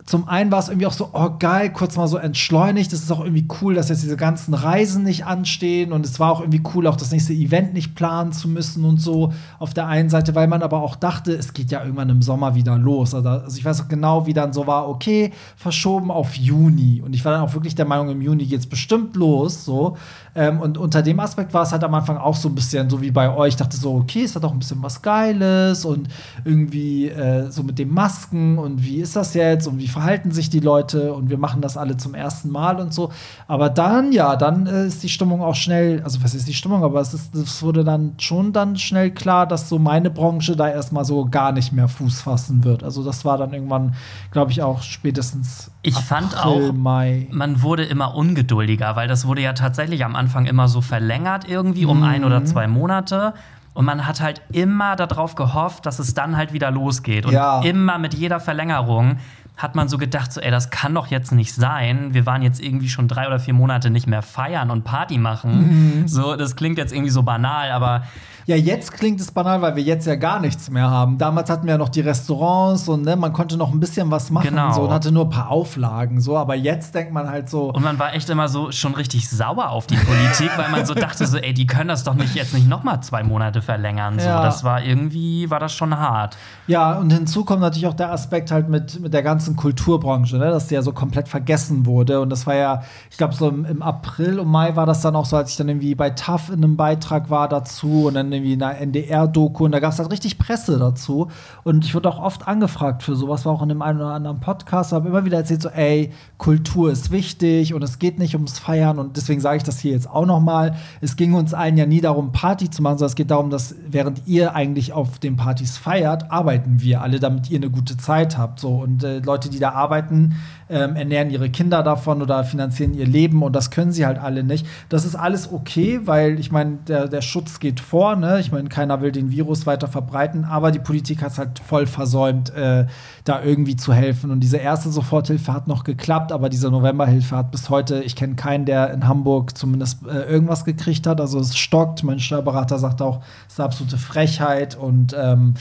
[0.04, 2.92] zum einen war es irgendwie auch so, oh geil, kurz mal so entschleunigt.
[2.92, 5.92] Es ist auch irgendwie cool, dass jetzt diese ganzen Reisen nicht anstehen.
[5.92, 9.00] Und es war auch irgendwie cool, auch das nächste Event nicht planen zu müssen und
[9.00, 12.20] so auf der einen Seite, weil man aber auch dachte, es geht ja irgendwann im
[12.20, 13.14] Sommer wieder los.
[13.14, 17.00] Also, also ich weiß auch genau, wie dann so war, okay, verschoben auf Juni.
[17.00, 19.64] Und ich war dann auch wirklich der Meinung, im Juni geht's bestimmt los.
[19.64, 19.96] So.
[20.34, 23.02] Ähm, und unter dem Aspekt war es halt am Anfang auch so ein bisschen so
[23.02, 23.50] wie bei euch.
[23.50, 26.08] Ich dachte so, okay, es hat auch ein bisschen was Geiles und
[26.44, 30.48] irgendwie äh, so mit den Masken und wie ist das jetzt und wie verhalten sich
[30.48, 33.12] die Leute und wir machen das alle zum ersten Mal und so.
[33.46, 36.82] Aber dann, ja, dann äh, ist die Stimmung auch schnell, also was ist die Stimmung,
[36.82, 40.68] aber es, ist, es wurde dann schon dann schnell klar, dass so meine Branche da
[40.68, 42.84] erstmal so gar nicht mehr Fuß fassen wird.
[42.84, 43.94] Also das war dann irgendwann,
[44.30, 47.26] glaube ich, auch spätestens Ich April, fand auch, Mai.
[47.32, 51.86] man wurde immer ungeduldiger, weil das wurde ja tatsächlich am Anfang immer so verlängert irgendwie
[51.86, 53.34] um ein oder zwei Monate.
[53.74, 57.26] Und man hat halt immer darauf gehofft, dass es dann halt wieder losgeht.
[57.26, 57.62] Und Ja.
[57.62, 59.16] immer mit jeder Verlängerung
[59.56, 62.14] hat man so gedacht, so, ey, das kann doch jetzt nicht sein.
[62.14, 66.00] Wir waren jetzt irgendwie schon drei oder vier Monate nicht mehr feiern und Party machen.
[66.02, 66.08] Mhm.
[66.08, 68.02] So, das klingt jetzt irgendwie so banal, aber
[68.46, 71.18] ja, jetzt klingt es banal, weil wir jetzt ja gar nichts mehr haben.
[71.18, 74.30] Damals hatten wir ja noch die Restaurants und ne, man konnte noch ein bisschen was
[74.30, 74.72] machen genau.
[74.72, 76.20] so, und hatte nur ein paar Auflagen.
[76.20, 77.72] So, aber jetzt denkt man halt so.
[77.72, 80.94] Und man war echt immer so schon richtig sauer auf die Politik, weil man so
[80.94, 84.18] dachte, so, ey, die können das doch nicht jetzt nicht nochmal zwei Monate verlängern.
[84.18, 84.42] So, ja.
[84.42, 86.36] das war irgendwie, war das schon hart.
[86.66, 90.50] Ja, und hinzu kommt natürlich auch der Aspekt halt mit, mit der ganzen Kulturbranche, ne,
[90.50, 92.20] dass die ja so komplett vergessen wurde.
[92.20, 95.14] Und das war ja, ich glaube, so im, im April und Mai war das dann
[95.14, 98.31] auch so, als ich dann irgendwie bei TAF in einem Beitrag war dazu und dann
[98.32, 101.28] irgendwie in einer NDR-Doku und da gab es halt richtig Presse dazu.
[101.64, 104.40] Und ich wurde auch oft angefragt für sowas, war auch in dem einen oder anderen
[104.40, 108.58] Podcast, habe immer wieder erzählt, so, ey, Kultur ist wichtig und es geht nicht ums
[108.58, 110.76] Feiern und deswegen sage ich das hier jetzt auch noch mal.
[111.00, 113.74] Es ging uns allen ja nie darum, Party zu machen, sondern es geht darum, dass
[113.88, 118.38] während ihr eigentlich auf den Partys feiert, arbeiten wir alle, damit ihr eine gute Zeit
[118.38, 118.60] habt.
[118.60, 118.76] So.
[118.76, 120.34] Und äh, Leute, die da arbeiten,
[120.72, 124.42] ähm, ernähren ihre Kinder davon oder finanzieren ihr Leben und das können sie halt alle
[124.42, 124.66] nicht.
[124.88, 128.16] Das ist alles okay, weil ich meine, der, der Schutz geht vor.
[128.16, 128.40] Ne?
[128.40, 131.86] Ich meine, keiner will den Virus weiter verbreiten, aber die Politik hat es halt voll
[131.86, 132.86] versäumt, äh,
[133.24, 134.30] da irgendwie zu helfen.
[134.30, 138.34] Und diese erste Soforthilfe hat noch geklappt, aber diese Novemberhilfe hat bis heute, ich kenne
[138.34, 141.20] keinen, der in Hamburg zumindest äh, irgendwas gekriegt hat.
[141.20, 142.02] Also es stockt.
[142.02, 145.54] Mein Steuerberater sagt auch, es ist eine absolute Frechheit und ähm,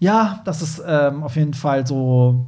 [0.00, 2.46] ja, das ist ähm, auf jeden Fall so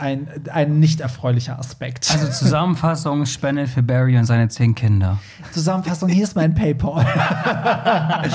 [0.00, 2.10] ein, ein nicht erfreulicher Aspekt.
[2.10, 5.18] Also Zusammenfassung, spendet für Barry und seine zehn Kinder.
[5.52, 7.04] Zusammenfassung, hier ist mein Paypal.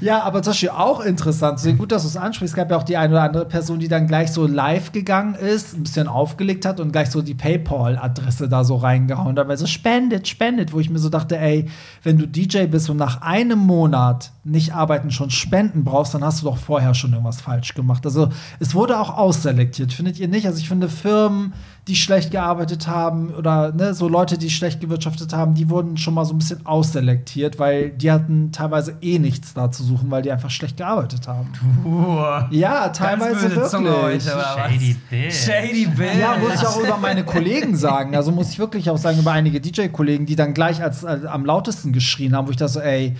[0.00, 2.52] ja, aber zum Beispiel auch interessant, so gut, dass du es ansprichst.
[2.52, 5.34] Es gab ja auch die eine oder andere Person, die dann gleich so live gegangen
[5.34, 9.56] ist, ein bisschen aufgelegt hat und gleich so die Paypal-Adresse da so reingehauen hat, weil
[9.56, 11.68] so spendet, spendet, wo ich mir so dachte, ey,
[12.02, 16.40] wenn du DJ bist und nach einem Monat nicht arbeiten, schon spenden brauchst, dann hast
[16.40, 18.06] du doch vorher schon irgendwas falsch gemacht.
[18.06, 20.46] Also es wurde auch ausselektiert, findet ihr nicht?
[20.46, 21.52] Also ich finde, Firmen,
[21.88, 26.14] die schlecht gearbeitet haben oder ne, so Leute, die schlecht gewirtschaftet haben, die wurden schon
[26.14, 30.22] mal so ein bisschen ausselektiert, weil die hatten teilweise eh nichts da zu suchen, weil
[30.22, 31.52] die einfach schlecht gearbeitet haben.
[31.84, 33.92] Uh, ja, teilweise wirklich.
[33.92, 35.30] Heute, Shady Bill.
[35.30, 36.18] Shady Bill.
[36.18, 38.16] Ja, muss ich auch über meine Kollegen sagen.
[38.16, 41.44] Also muss ich wirklich auch sagen über einige DJ-Kollegen, die dann gleich als, als, am
[41.44, 43.16] lautesten geschrien haben, wo ich dachte so, ey,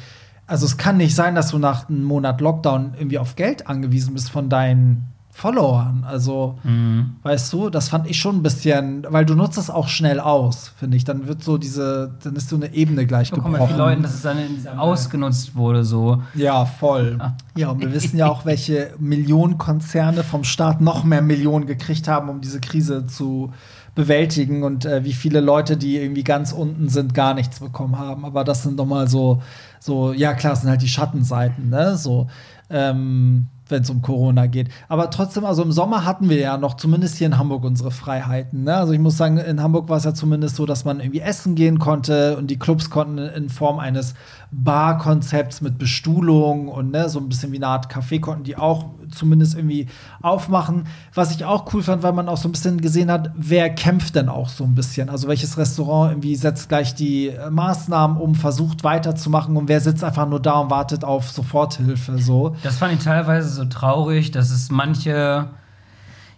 [0.50, 4.14] also es kann nicht sein, dass du nach einem Monat Lockdown irgendwie auf Geld angewiesen
[4.14, 6.04] bist von deinen Followern.
[6.06, 7.12] Also, mhm.
[7.22, 10.72] weißt du, das fand ich schon ein bisschen, weil du nutzt es auch schnell aus,
[10.76, 11.04] finde ich.
[11.04, 13.54] Dann wird so diese, dann ist so eine Ebene gleich gebrochen.
[13.58, 14.38] Guck mal, Leuten, dass es dann
[14.76, 16.20] ausgenutzt wurde, so.
[16.34, 17.16] Ja, voll.
[17.20, 17.34] Ah.
[17.54, 22.28] Ja, und wir wissen ja auch, welche Millionenkonzerne vom Staat noch mehr Millionen gekriegt haben,
[22.28, 23.52] um diese Krise zu
[23.94, 28.24] bewältigen und äh, wie viele Leute, die irgendwie ganz unten sind, gar nichts bekommen haben.
[28.24, 29.42] Aber das sind doch mal so,
[29.80, 31.96] so, ja klar, sind halt die Schattenseiten, ne?
[31.96, 32.28] So,
[32.68, 34.68] ähm, wenn es um Corona geht.
[34.88, 38.64] Aber trotzdem, also im Sommer hatten wir ja noch, zumindest hier in Hamburg, unsere Freiheiten.
[38.64, 38.74] Ne?
[38.74, 41.54] Also ich muss sagen, in Hamburg war es ja zumindest so, dass man irgendwie essen
[41.54, 44.14] gehen konnte und die Clubs konnten in Form eines
[44.50, 48.86] Barkonzepts mit Bestuhlung und ne, so ein bisschen wie eine Art Café konnten die auch
[49.10, 49.86] zumindest irgendwie
[50.22, 50.84] aufmachen.
[51.14, 54.16] Was ich auch cool fand, weil man auch so ein bisschen gesehen hat, wer kämpft
[54.16, 55.08] denn auch so ein bisschen.
[55.08, 60.04] Also welches Restaurant irgendwie setzt gleich die äh, Maßnahmen um, versucht weiterzumachen und wer sitzt
[60.04, 62.18] einfach nur da und wartet auf Soforthilfe.
[62.18, 62.56] So.
[62.62, 65.48] Das fand ich teilweise so traurig, dass es manche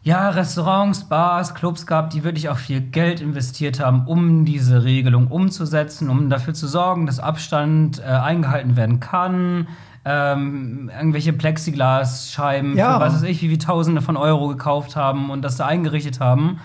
[0.05, 5.29] ja, Restaurants, Bars, Clubs gab, die wirklich auch viel Geld investiert haben, um diese Regelung
[5.29, 9.69] umzusetzen, um dafür zu sorgen, dass Abstand äh, eingehalten werden kann.
[10.05, 12.95] Ähm, irgendwelche Plexiglasscheiben ja.
[12.95, 16.19] für was weiß ich, wie, wie Tausende von Euro gekauft haben und das da eingerichtet
[16.19, 16.59] haben.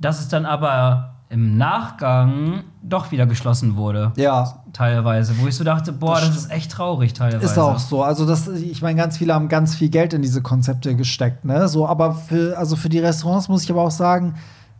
[0.00, 4.12] Das ist dann aber im Nachgang doch wieder geschlossen wurde.
[4.16, 4.62] Ja.
[4.74, 7.44] Teilweise, wo ich so dachte, boah, das, das ist echt traurig teilweise.
[7.44, 8.02] Ist auch so.
[8.02, 11.68] Also das, ich meine, ganz viele haben ganz viel Geld in diese Konzepte gesteckt, ne?
[11.68, 14.34] So, aber für, also für die Restaurants muss ich aber auch sagen,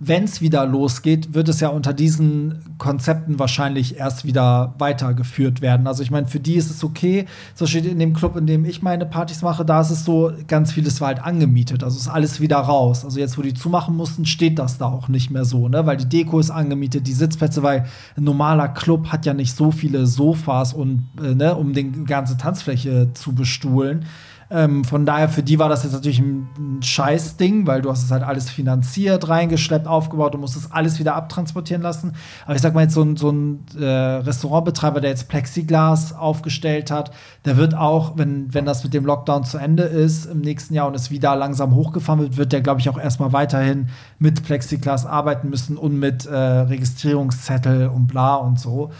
[0.04, 5.86] wenn es wieder losgeht, wird es ja unter diesen Konzepten wahrscheinlich erst wieder weitergeführt werden.
[5.86, 7.26] Also ich meine, für die ist es okay.
[7.54, 10.32] Zum Beispiel in dem Club, in dem ich meine Partys mache, da ist es so,
[10.48, 11.84] ganz vieles war halt angemietet.
[11.84, 13.04] Also ist alles wieder raus.
[13.04, 15.86] Also jetzt, wo die zumachen mussten, steht das da auch nicht mehr so, ne?
[15.86, 17.86] Weil die Deko ist angemietet, die Sitzplätze, weil
[18.16, 22.36] ein normaler Club hat ja nicht so viele Sofas und äh, ne, um die ganze
[22.36, 24.04] Tanzfläche zu bestuhlen.
[24.52, 26.46] Ähm, von daher, für die war das jetzt natürlich ein,
[26.82, 31.14] Scheißding, weil du hast es halt alles finanziert, reingeschleppt, aufgebaut, du musst es alles wieder
[31.14, 32.14] abtransportieren lassen.
[32.44, 36.90] Aber ich sag mal jetzt, so ein, so ein äh, Restaurantbetreiber, der jetzt Plexiglas aufgestellt
[36.90, 37.12] hat,
[37.44, 40.88] der wird auch, wenn, wenn das mit dem Lockdown zu Ende ist im nächsten Jahr
[40.88, 43.88] und es wieder langsam hochgefahren wird, wird der, glaube ich, auch erstmal weiterhin
[44.18, 48.90] mit Plexiglas arbeiten müssen und mit äh, Registrierungszettel und bla und so.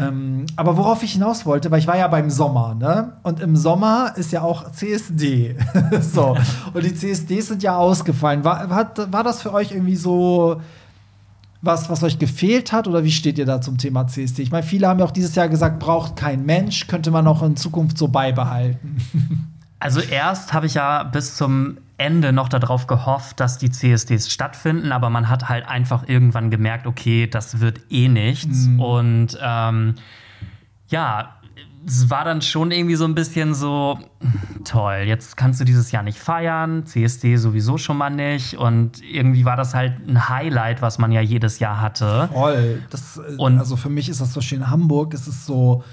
[0.00, 3.12] Ähm, aber worauf ich hinaus wollte, weil ich war ja beim Sommer, ne?
[3.22, 5.56] Und im Sommer ist ja auch CSD.
[6.00, 6.36] so.
[6.72, 8.44] Und die CSDs sind ja ausgefallen.
[8.44, 10.60] War, hat, war das für euch irgendwie so
[11.62, 14.42] was, was euch gefehlt hat oder wie steht ihr da zum Thema CSD?
[14.42, 17.42] Ich meine, viele haben ja auch dieses Jahr gesagt, braucht kein Mensch, könnte man auch
[17.42, 18.96] in Zukunft so beibehalten.
[19.78, 24.90] Also erst habe ich ja bis zum Ende noch darauf gehofft, dass die CSDs stattfinden,
[24.90, 28.66] aber man hat halt einfach irgendwann gemerkt, okay, das wird eh nichts.
[28.66, 28.80] Mhm.
[28.80, 29.94] Und ähm,
[30.88, 31.36] ja,
[31.86, 33.98] es war dann schon irgendwie so ein bisschen so,
[34.64, 38.56] toll, jetzt kannst du dieses Jahr nicht feiern, CSD sowieso schon mal nicht.
[38.56, 42.28] Und irgendwie war das halt ein Highlight, was man ja jedes Jahr hatte.
[42.32, 42.82] Voll.
[42.90, 45.84] Das, äh, und also für mich ist das so schön in Hamburg, ist es so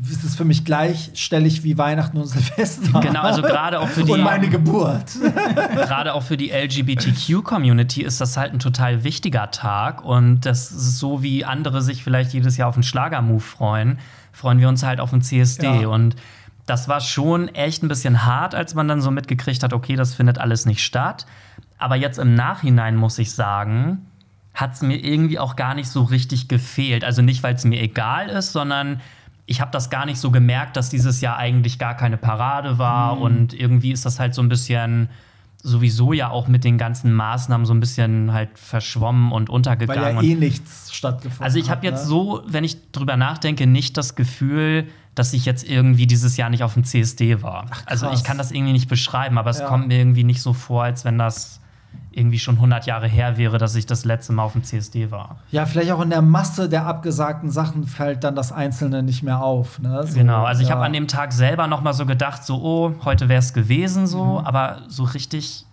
[0.00, 3.00] es ist für mich gleichstellig wie Weihnachten und Silvester.
[3.00, 5.16] Genau, also gerade auch für die und meine Geburt.
[5.74, 10.98] gerade auch für die LGBTQ-Community ist das halt ein total wichtiger Tag und das ist
[10.98, 13.98] so wie andere sich vielleicht jedes Jahr auf einen Schlagermove freuen,
[14.32, 15.88] freuen wir uns halt auf einen CSD ja.
[15.88, 16.14] und
[16.66, 20.14] das war schon echt ein bisschen hart, als man dann so mitgekriegt hat, okay, das
[20.14, 21.26] findet alles nicht statt.
[21.78, 24.06] Aber jetzt im Nachhinein muss ich sagen,
[24.52, 27.04] hat es mir irgendwie auch gar nicht so richtig gefehlt.
[27.04, 29.00] Also nicht, weil es mir egal ist, sondern
[29.48, 33.16] ich habe das gar nicht so gemerkt, dass dieses Jahr eigentlich gar keine Parade war.
[33.16, 33.22] Mhm.
[33.22, 35.08] Und irgendwie ist das halt so ein bisschen
[35.62, 40.16] sowieso ja auch mit den ganzen Maßnahmen so ein bisschen halt verschwommen und untergegangen.
[40.16, 42.08] Weil ja eh nichts stattgefunden Also ich habe jetzt ne?
[42.08, 46.62] so, wenn ich drüber nachdenke, nicht das Gefühl, dass ich jetzt irgendwie dieses Jahr nicht
[46.62, 47.66] auf dem CSD war.
[47.70, 49.66] Ach, also ich kann das irgendwie nicht beschreiben, aber es ja.
[49.66, 51.60] kommt mir irgendwie nicht so vor, als wenn das
[52.18, 55.36] irgendwie schon 100 Jahre her wäre, dass ich das letzte Mal auf dem CSD war.
[55.50, 59.42] Ja, vielleicht auch in der Masse der abgesagten Sachen fällt dann das Einzelne nicht mehr
[59.42, 59.78] auf.
[59.78, 60.06] Ne?
[60.06, 62.94] So, genau, also ich habe an dem Tag selber noch mal so gedacht, so, oh,
[63.04, 64.46] heute wäre es gewesen so, mhm.
[64.46, 65.64] aber so richtig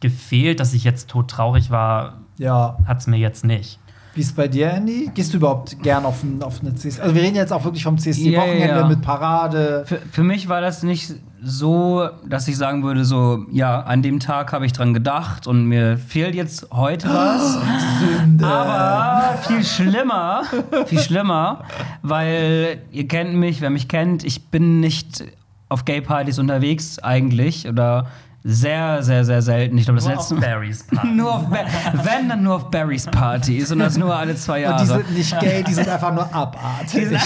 [0.00, 2.78] gefehlt, dass ich jetzt todtraurig war, ja.
[2.86, 3.78] hat es mir jetzt nicht.
[4.14, 5.10] Wie ist bei dir, Andy?
[5.14, 7.00] Gehst du überhaupt gern auf, ein, auf eine CSD?
[7.00, 8.88] Also wir reden jetzt auch wirklich vom CSD-Wochenende ja, ja.
[8.88, 9.84] mit Parade.
[9.86, 14.18] Für, für, mich war das nicht so, dass ich sagen würde, so, ja, an dem
[14.18, 17.58] Tag habe ich dran gedacht und mir fehlt jetzt heute was.
[18.00, 18.46] Sünde.
[18.46, 20.42] Aber viel schlimmer,
[20.86, 21.64] viel schlimmer,
[22.02, 25.24] weil ihr kennt mich, wer mich kennt, ich bin nicht
[25.68, 28.08] auf Gay-Partys unterwegs eigentlich oder
[28.42, 29.76] sehr, sehr, sehr selten.
[29.76, 31.08] Ich glaube, das nur letzte auf Barrys Party.
[31.14, 34.80] nur auf wenn dann nur auf Barrys Partys und das nur alle zwei Jahre.
[34.80, 37.10] Und die sind nicht gay, die sind einfach nur abartig.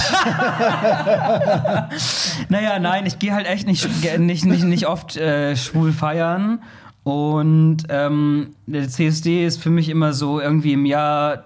[2.49, 6.61] naja, nein, ich gehe halt echt nicht, nicht, nicht, nicht oft äh, schwul feiern.
[7.05, 11.45] Und ähm, der CSD ist für mich immer so irgendwie im Jahr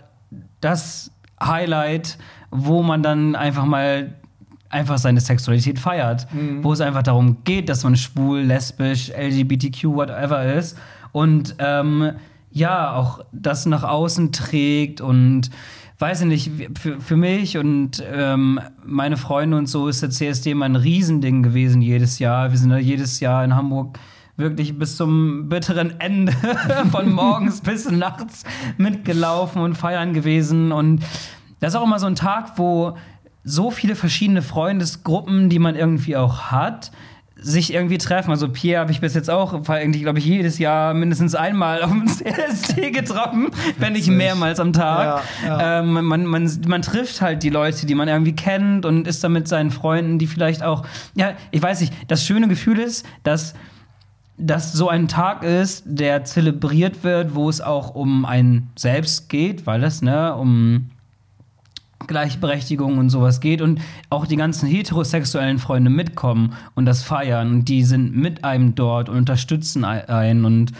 [0.60, 1.10] das
[1.42, 2.16] Highlight,
[2.50, 4.14] wo man dann einfach mal
[4.70, 6.62] einfach seine Sexualität feiert, mhm.
[6.62, 10.76] wo es einfach darum geht, dass man schwul, lesbisch, LGBTQ, whatever ist
[11.12, 12.12] und ähm,
[12.50, 15.50] ja, auch das nach außen trägt und
[15.98, 20.52] weiß ich nicht, für, für mich und ähm, meine Freunde und so ist der CSD
[20.52, 22.50] immer ein Riesending gewesen jedes Jahr.
[22.50, 23.98] Wir sind da jedes Jahr in Hamburg
[24.36, 26.32] wirklich bis zum bitteren Ende
[26.92, 28.44] von morgens bis nachts
[28.76, 31.02] mitgelaufen und feiern gewesen und
[31.60, 32.96] das ist auch immer so ein Tag, wo
[33.44, 36.90] so viele verschiedene Freundesgruppen, die man irgendwie auch hat,
[37.40, 38.30] sich irgendwie treffen.
[38.30, 42.06] Also Pierre habe ich bis jetzt auch glaube ich, jedes Jahr mindestens einmal auf dem
[42.08, 45.22] CSD getroffen, wenn nicht mehrmals am Tag.
[45.44, 45.80] Ja, ja.
[45.80, 49.32] Ähm, man, man, man trifft halt die Leute, die man irgendwie kennt und ist dann
[49.32, 53.54] mit seinen Freunden, die vielleicht auch, ja, ich weiß nicht, das schöne Gefühl ist, dass
[54.40, 59.66] dass so ein Tag ist, der zelebriert wird, wo es auch um einen selbst geht,
[59.66, 60.90] weil es ne um
[62.08, 67.68] Gleichberechtigung und sowas geht und auch die ganzen heterosexuellen Freunde mitkommen und das feiern und
[67.68, 70.72] die sind mit einem dort und unterstützen einen und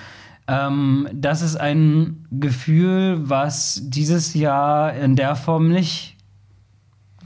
[0.49, 6.17] ähm, das ist ein Gefühl, was dieses Jahr in der Form nicht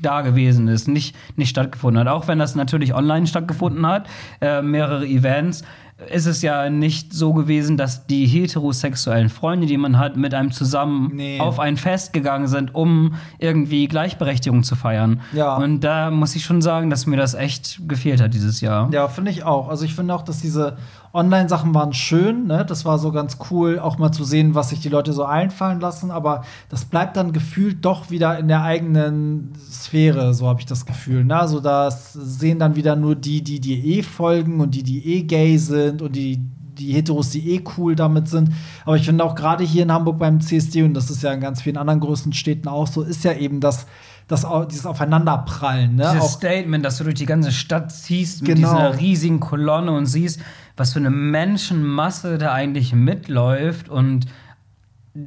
[0.03, 2.09] da gewesen ist, nicht, nicht stattgefunden hat.
[2.09, 4.09] Auch wenn das natürlich online stattgefunden hat,
[4.41, 5.63] äh, mehrere Events
[6.09, 10.53] ist es ja nicht so gewesen, dass die heterosexuellen Freunde, die man hat, mit einem
[10.53, 11.41] zusammen nee.
[11.41, 15.21] auf ein Fest gegangen sind, um irgendwie Gleichberechtigung zu feiern.
[15.33, 15.57] Ja.
[15.57, 18.91] Und da muss ich schon sagen, dass mir das echt gefehlt hat dieses Jahr.
[18.93, 19.69] Ja, finde ich auch.
[19.69, 20.77] Also ich finde auch, dass diese
[21.15, 22.65] Online-Sachen waren schön, ne?
[22.65, 25.79] Das war so ganz cool, auch mal zu sehen, was sich die Leute so einfallen
[25.79, 26.11] lassen.
[26.11, 30.87] Aber das bleibt dann gefühlt doch wieder in der eigenen Sphäre, so habe ich das
[30.87, 31.25] Gefühl.
[31.25, 31.39] Ne?
[31.39, 35.23] Also das sehen dann wieder nur die, die dir eh folgen und die, die eh
[35.25, 36.41] gay sind und die,
[36.79, 38.51] die Heteros, die eh cool damit sind.
[38.87, 41.41] Aber ich finde auch gerade hier in Hamburg beim CSD, und das ist ja in
[41.41, 43.87] ganz vielen anderen größten Städten auch so, ist ja eben das,
[44.29, 45.97] das dieses Aufeinanderprallen.
[45.97, 46.09] Ne?
[46.11, 48.75] Dieses auch Statement, dass du durch die ganze Stadt ziehst mit genau.
[48.75, 50.41] dieser riesigen Kolonne und siehst,
[50.77, 54.27] was für eine Menschenmasse da eigentlich mitläuft und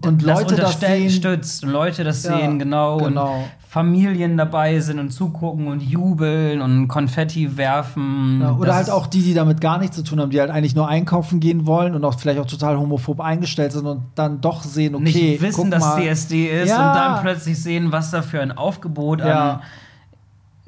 [0.03, 1.03] und Leute das, sehen.
[1.03, 2.97] unterstützt und Leute das Ja, sehen, genau.
[2.97, 3.35] genau.
[3.35, 8.39] Und Familien dabei sind und zugucken und jubeln und Konfetti werfen.
[8.41, 10.49] Ja, oder Das halt auch die, die damit gar nichts zu tun haben, die halt
[10.49, 14.41] eigentlich nur einkaufen gehen wollen und auch vielleicht auch total homophob eingestellt sind und dann
[14.41, 16.01] doch sehen, okay, nicht wissen, guck dass mal.
[16.01, 16.89] CSD ist Ja.
[16.89, 19.59] und dann plötzlich sehen, was da für ein Aufgebot an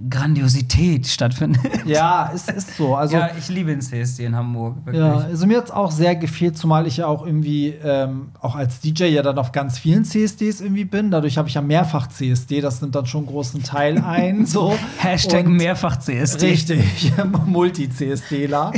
[0.09, 1.61] Grandiosität stattfindet.
[1.85, 2.95] Ja, es ist so.
[2.95, 5.03] Also, ja, ich liebe den CSD in Hamburg, wirklich.
[5.03, 8.55] Ja, also mir hat es auch sehr gefehlt, zumal ich ja auch irgendwie ähm, auch
[8.55, 11.09] als DJ ja dann auf ganz vielen CSDs irgendwie bin.
[11.09, 14.45] Dadurch habe ich ja mehrfach CSD, das nimmt dann schon einen großen Teil ein.
[14.45, 14.73] So.
[14.97, 16.45] Hashtag Und- mehrfach CSD.
[16.47, 17.13] Richtig,
[17.45, 18.71] Multi-CSDler.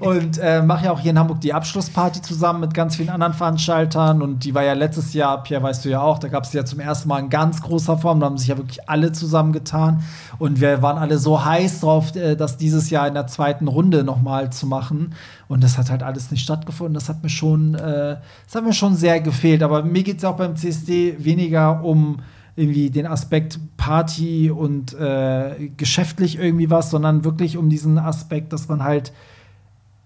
[0.00, 3.32] und äh, mache ja auch hier in Hamburg die Abschlussparty zusammen mit ganz vielen anderen
[3.34, 4.22] Veranstaltern.
[4.22, 6.64] Und die war ja letztes Jahr, Pierre, weißt du ja auch, da gab es ja
[6.64, 8.20] zum ersten Mal in ganz großer Form.
[8.20, 10.02] Da haben sich ja wirklich alle zusammengetan.
[10.42, 14.02] Und wir waren alle so heiß drauf, äh, das dieses Jahr in der zweiten Runde
[14.02, 15.14] nochmal zu machen.
[15.46, 16.94] Und das hat halt alles nicht stattgefunden.
[16.94, 19.62] Das hat mir schon, äh, das hat mir schon sehr gefehlt.
[19.62, 22.16] Aber mir geht es auch beim CSD weniger um
[22.56, 28.66] irgendwie den Aspekt Party und äh, geschäftlich irgendwie was, sondern wirklich um diesen Aspekt, dass
[28.66, 29.12] man halt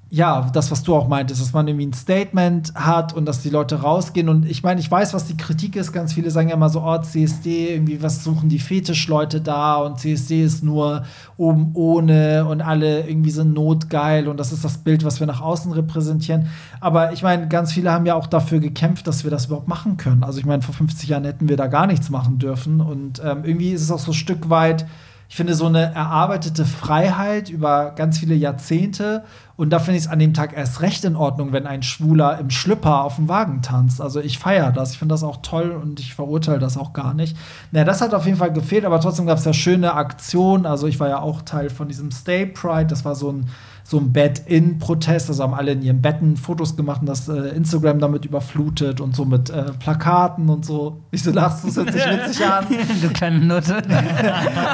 [0.09, 3.51] ja, das, was du auch meintest, dass man irgendwie ein Statement hat und dass die
[3.51, 4.29] Leute rausgehen.
[4.29, 5.93] Und ich meine, ich weiß, was die Kritik ist.
[5.93, 9.77] Ganz viele sagen ja immer so, oh, CSD, irgendwie, was suchen die Fetischleute da?
[9.77, 11.03] Und CSD ist nur
[11.37, 15.41] oben ohne und alle irgendwie sind notgeil und das ist das Bild, was wir nach
[15.41, 16.47] außen repräsentieren.
[16.81, 19.97] Aber ich meine, ganz viele haben ja auch dafür gekämpft, dass wir das überhaupt machen
[19.97, 20.23] können.
[20.23, 22.81] Also ich meine, vor 50 Jahren hätten wir da gar nichts machen dürfen.
[22.81, 24.87] Und ähm, irgendwie ist es auch so ein Stück weit
[25.29, 29.25] ich finde, so eine erarbeitete Freiheit über ganz viele Jahrzehnte.
[29.57, 32.39] Und da finde ich es an dem Tag erst recht in Ordnung, wenn ein Schwuler
[32.39, 34.01] im Schlüpper auf dem Wagen tanzt.
[34.01, 34.93] Also ich feiere das.
[34.93, 37.37] Ich finde das auch toll und ich verurteile das auch gar nicht.
[37.73, 40.67] Na, das hat auf jeden Fall gefehlt, aber trotzdem gab es ja schöne Aktionen.
[40.67, 42.87] Also ich war ja auch Teil von diesem Stay Pride.
[42.87, 43.49] Das war so ein
[43.89, 45.29] so ein Bed-In-Protest.
[45.29, 49.15] Also haben alle in ihren Betten Fotos gemacht und das äh, Instagram damit überflutet und
[49.15, 51.01] so mit äh, Plakaten und so.
[51.13, 51.69] Wieso lachst du?
[51.69, 52.67] Das hört sich witzig an.
[53.03, 53.83] du kleine Nutte.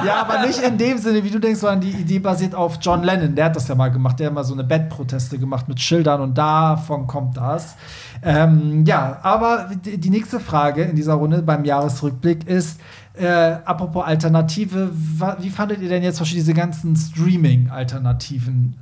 [0.04, 3.02] Ja, aber nicht in dem Sinne, wie du denkst, sondern die Idee basiert auf John
[3.02, 3.34] Lennon.
[3.34, 4.18] Der hat das ja mal gemacht.
[4.18, 7.76] Der hat mal so eine Bettproteste gemacht mit Schildern und davon kommt das.
[8.22, 12.80] Ähm, ja, aber die, nächste Frage in dieser Runde beim Jahresrückblick ist,
[13.14, 14.90] äh, apropos Alternative,
[15.38, 18.81] wie fandet ihr denn jetzt zum Beispiel diese ganzen Streaming-Alternativen?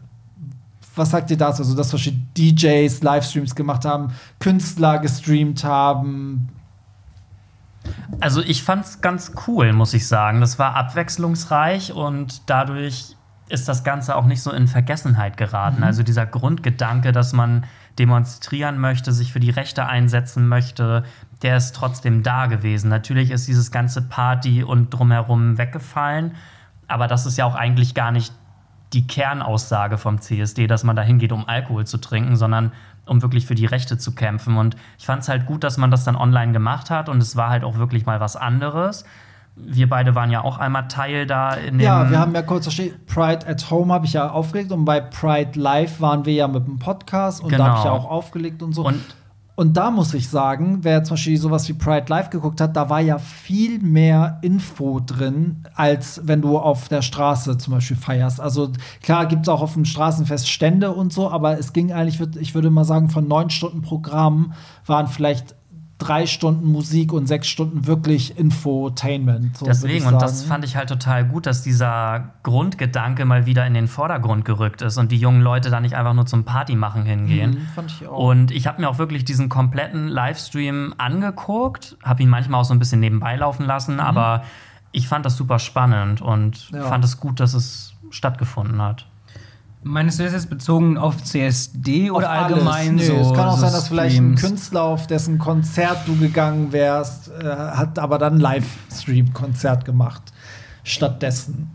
[1.01, 1.63] Was sagt ihr dazu?
[1.63, 6.51] Also, dass zum Beispiel DJs Livestreams gemacht haben, Künstler gestreamt haben.
[8.21, 10.43] Also ich fand's ganz cool, muss ich sagen.
[10.43, 13.17] Das war abwechslungsreich und dadurch
[13.49, 15.85] ist das Ganze auch nicht so in Vergessenheit geraten.
[15.85, 17.65] Also dieser Grundgedanke, dass man
[17.99, 21.03] demonstrieren möchte, sich für die Rechte einsetzen möchte,
[21.41, 22.91] der ist trotzdem da gewesen.
[22.91, 26.35] Natürlich ist dieses ganze Party und drumherum weggefallen,
[26.89, 28.35] aber das ist ja auch eigentlich gar nicht
[28.93, 32.73] die Kernaussage vom CSD, dass man da hingeht, um Alkohol zu trinken, sondern
[33.07, 34.57] um wirklich für die Rechte zu kämpfen.
[34.57, 37.37] Und ich fand es halt gut, dass man das dann online gemacht hat und es
[37.37, 39.05] war halt auch wirklich mal was anderes.
[39.57, 41.85] Wir beide waren ja auch einmal Teil da in dem.
[41.85, 45.01] Ja, wir haben ja kurz versteht, Pride at Home habe ich ja aufgelegt und bei
[45.01, 48.05] Pride Live waren wir ja mit dem Podcast und da habe ich ja Genau.
[48.07, 48.87] auch aufgelegt und so.
[48.87, 49.01] Und
[49.61, 52.89] Und da muss ich sagen, wer zum Beispiel sowas wie Pride Live geguckt hat, da
[52.89, 58.41] war ja viel mehr Info drin, als wenn du auf der Straße zum Beispiel feierst.
[58.41, 62.19] Also klar gibt es auch auf dem Straßenfest Stände und so, aber es ging eigentlich,
[62.41, 64.55] ich würde mal sagen, von neun Stunden Programm
[64.87, 65.55] waren vielleicht
[66.01, 69.57] drei Stunden Musik und sechs Stunden wirklich Infotainment.
[69.57, 73.75] So Deswegen, und das fand ich halt total gut, dass dieser Grundgedanke mal wieder in
[73.75, 77.51] den Vordergrund gerückt ist und die jungen Leute da nicht einfach nur zum Partymachen hingehen.
[77.51, 78.19] Mhm, fand ich auch.
[78.19, 82.75] Und ich habe mir auch wirklich diesen kompletten Livestream angeguckt, habe ihn manchmal auch so
[82.75, 84.43] ein bisschen nebenbei laufen lassen, aber
[84.93, 86.79] ich fand das super spannend und Mhm.
[86.79, 86.85] Ja.
[86.87, 89.07] fand es gut, dass es stattgefunden hat.
[89.83, 93.07] Meinst du das jetzt bezogen auf CSD oder Auf allgemein alles.
[93.07, 93.15] so?
[93.15, 94.35] Es kann auch so sein, dass vielleicht ein?
[94.35, 100.23] Künstler, auf dessen Konzert du gegangen wärst, äh, hat aber dann ein Livestream-Konzert gemacht.
[100.85, 101.71] Stattdessen.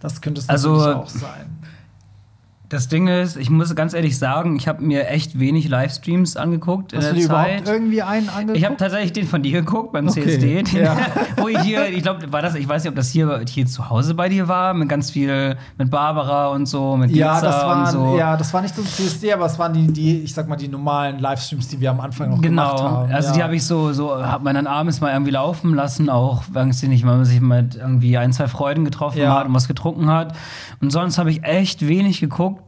[0.00, 1.51] Das könnte es Also, natürlich auch sein.
[2.72, 6.94] Das Ding ist, ich muss ganz ehrlich sagen, ich habe mir echt wenig Livestreams angeguckt
[6.96, 7.68] Hast du in dir der überhaupt Zeit.
[7.68, 8.56] irgendwie einen angeguckt?
[8.56, 10.96] Ich habe tatsächlich den von dir geguckt beim Okay, CSD, den, ja.
[11.36, 13.90] wo ich hier, ich glaube, war das, ich weiß nicht, ob das hier, hier zu
[13.90, 17.68] Hause bei dir war, mit ganz viel, mit Barbara und so, mit ja, das und
[17.68, 18.16] waren, so.
[18.18, 20.56] ja, das war nicht so ein CSD, aber es waren die, die, ich sag mal,
[20.56, 23.12] die normalen Livestreams, die wir am Anfang noch gemacht Genau, haben.
[23.12, 23.34] also ja.
[23.34, 26.82] die habe ich so, so hat man dann abends mal irgendwie laufen lassen, auch weiß
[26.84, 29.38] ich nicht, wenn man sich mit irgendwie ein, zwei Freunden getroffen Ja.
[29.38, 30.34] hat und was getrunken hat.
[30.80, 32.61] Und sonst habe ich echt wenig geguckt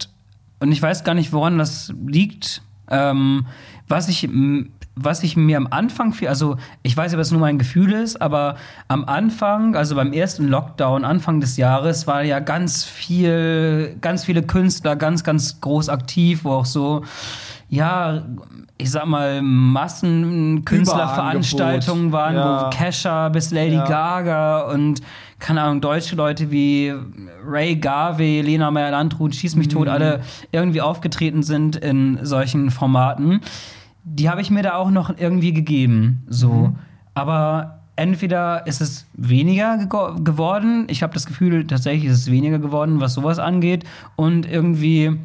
[0.64, 2.62] und ich weiß gar nicht, woran das liegt.
[2.90, 3.46] Ähm,
[3.87, 4.29] was ich
[4.96, 8.22] was ich mir am Anfang viel, also ich weiß ob das nur mein Gefühl ist,
[8.22, 8.55] aber
[8.86, 14.45] am Anfang, also beim ersten Lockdown, Anfang des Jahres, war ja ganz viel, ganz viele
[14.45, 17.03] Künstler ganz, ganz groß aktiv, wo auch so,
[17.68, 18.22] ja,
[18.78, 22.66] ich sag mal, Massenkünstlerveranstaltungen waren, Ja.
[22.66, 23.86] wo Kesha bis Lady Ja.
[23.86, 25.01] Gaga und
[25.45, 26.90] keine Ahnung, deutsche Leute wie
[27.47, 29.72] Ray Garvey, Lena Meyer-Landrut, Schieß mich Mhm.
[29.72, 30.22] tot, alle
[30.53, 33.40] irgendwie aufgetreten sind in solchen Formaten.
[34.05, 36.22] Die habe ich mir da auch noch irgendwie gegeben.
[36.28, 36.51] So.
[36.51, 36.76] Mhm.
[37.12, 42.59] Aber entweder ist es weniger gego- geworden, ich habe das Gefühl, tatsächlich ist es weniger
[42.59, 43.84] geworden, was sowas angeht.
[44.16, 45.18] Und irgendwie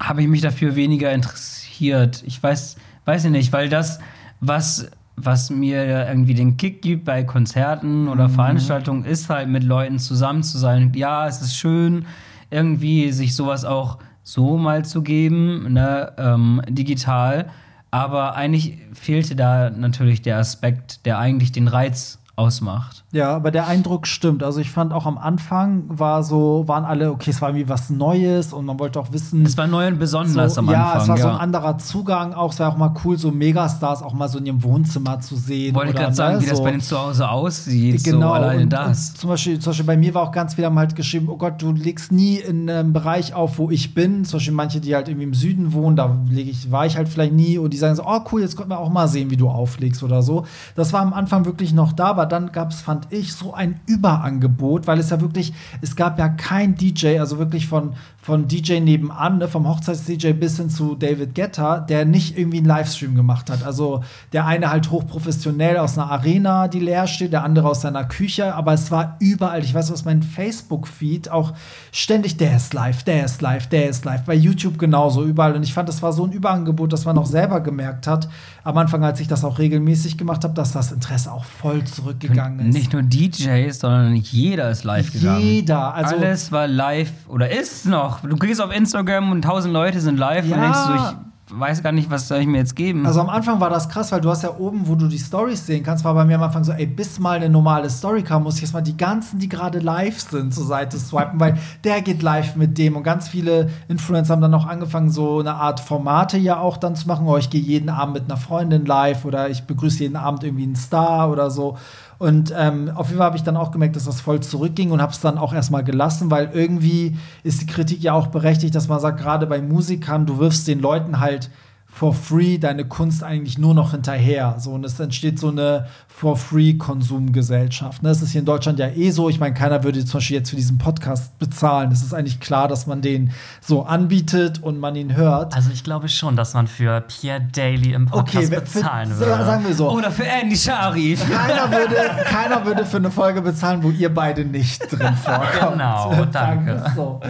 [0.00, 2.22] habe ich mich dafür weniger interessiert.
[2.24, 3.98] Ich weiß, weiß ich nicht, weil das,
[4.40, 4.90] was,
[5.24, 10.42] was mir irgendwie den Kick gibt bei Konzerten oder Veranstaltungen, ist halt mit Leuten zusammen
[10.42, 10.92] zu sein.
[10.94, 12.06] Ja, es ist schön,
[12.50, 17.50] irgendwie sich sowas auch so mal zu geben, ne, ähm, digital.
[17.90, 22.99] Aber eigentlich fehlte da natürlich der Aspekt, der eigentlich den Reiz ausmacht.
[23.12, 24.44] Ja, aber der Eindruck stimmt.
[24.44, 27.90] Also ich fand auch am Anfang war so, waren alle, okay, es war irgendwie was
[27.90, 29.44] Neues und man wollte auch wissen.
[29.44, 31.02] Es war neu und besonders so, am ja, Anfang.
[31.02, 32.52] es war so ein anderer Zugang auch.
[32.52, 35.74] Es war auch mal cool, so Megastars auch mal so in ihrem Wohnzimmer zu sehen.
[35.74, 36.64] Wollte gerade sagen, ne, wie das so.
[36.64, 38.04] bei den zu Hause aussieht.
[38.04, 39.10] Genau, so alleine und, das.
[39.10, 41.36] Und zum, Beispiel, zum Beispiel bei mir war auch ganz viele haben halt geschrieben, oh
[41.36, 44.24] Gott, du legst nie in einem Bereich auf, wo ich bin.
[44.24, 47.08] Zum Beispiel manche, die halt irgendwie im Süden wohnen, da leg ich, war ich halt
[47.08, 49.36] vielleicht nie und die sagen so, oh cool, jetzt konnten wir auch mal sehen, wie
[49.36, 50.46] du auflegst oder so.
[50.76, 53.80] Das war am Anfang wirklich noch da, aber dann gab es, fand ich, so ein
[53.86, 57.94] Überangebot, weil es ja wirklich, es gab ja kein DJ, also wirklich von,
[58.30, 62.66] von DJ nebenan, ne, vom Hochzeits-DJ bis hin zu David Guetta, der nicht irgendwie einen
[62.68, 63.64] Livestream gemacht hat.
[63.64, 68.04] Also der eine halt hochprofessionell aus einer Arena, die leer steht, der andere aus seiner
[68.04, 71.54] Küche, aber es war überall, ich weiß aus meinem Facebook-Feed auch
[71.90, 75.56] ständig, der ist live, der ist live, der ist live, bei YouTube genauso, überall.
[75.56, 78.28] Und ich fand, das war so ein Überangebot, dass man auch selber gemerkt hat,
[78.62, 82.68] am Anfang, als ich das auch regelmäßig gemacht habe, dass das Interesse auch voll zurückgegangen
[82.68, 82.74] ist.
[82.74, 85.40] Nicht nur DJs, sondern jeder ist live gegangen.
[85.40, 88.19] Jeder, also- Alles war live oder ist noch.
[88.22, 90.60] Du gehst auf Instagram und tausend Leute sind live und Ja.
[90.60, 93.04] denkst du, ich weiß gar nicht, was soll ich mir jetzt geben.
[93.06, 95.66] Also am Anfang war das krass, weil du hast ja oben, wo du die Stories
[95.66, 98.44] sehen kannst, war bei mir am Anfang so, ey, bis mal eine normale Story kam,
[98.44, 102.02] muss ich jetzt mal die ganzen, die gerade live sind, zur Seite swipen, weil der
[102.02, 105.80] geht live mit dem und ganz viele Influencer haben dann auch angefangen, so eine Art
[105.80, 109.24] Formate ja auch dann zu machen, oh, ich gehe jeden Abend mit einer Freundin live
[109.24, 111.76] oder ich begrüße jeden Abend irgendwie einen Star oder so.
[112.20, 115.00] Und ähm, auf jeden Fall habe ich dann auch gemerkt, dass das voll zurückging und
[115.00, 118.88] habe es dann auch erstmal gelassen, weil irgendwie ist die Kritik ja auch berechtigt, dass
[118.88, 121.48] man sagt, gerade bei Musikern, du wirfst den Leuten halt
[121.92, 124.56] for free deine Kunst eigentlich nur noch hinterher.
[124.58, 128.02] So, und es entsteht so eine for free Konsumgesellschaft.
[128.02, 128.08] Ne?
[128.08, 129.28] Das ist hier in Deutschland ja eh so.
[129.28, 131.90] Ich meine, keiner würde zum Beispiel jetzt für diesen Podcast bezahlen.
[131.92, 135.54] Es ist eigentlich klar, dass man den so anbietet und man ihn hört.
[135.54, 139.20] Also ich glaube schon, dass man für Pierre Daly im Podcast wer- für- bezahlen sa-
[139.26, 139.44] würde.
[139.44, 139.90] Sagen wir so.
[139.90, 141.22] Oder für Andy Sharif.
[141.30, 145.72] Keiner würde, keiner würde für eine Folge bezahlen, wo ihr beide nicht drin vorkommt.
[145.72, 146.82] Genau, danke.
[146.96, 147.20] So.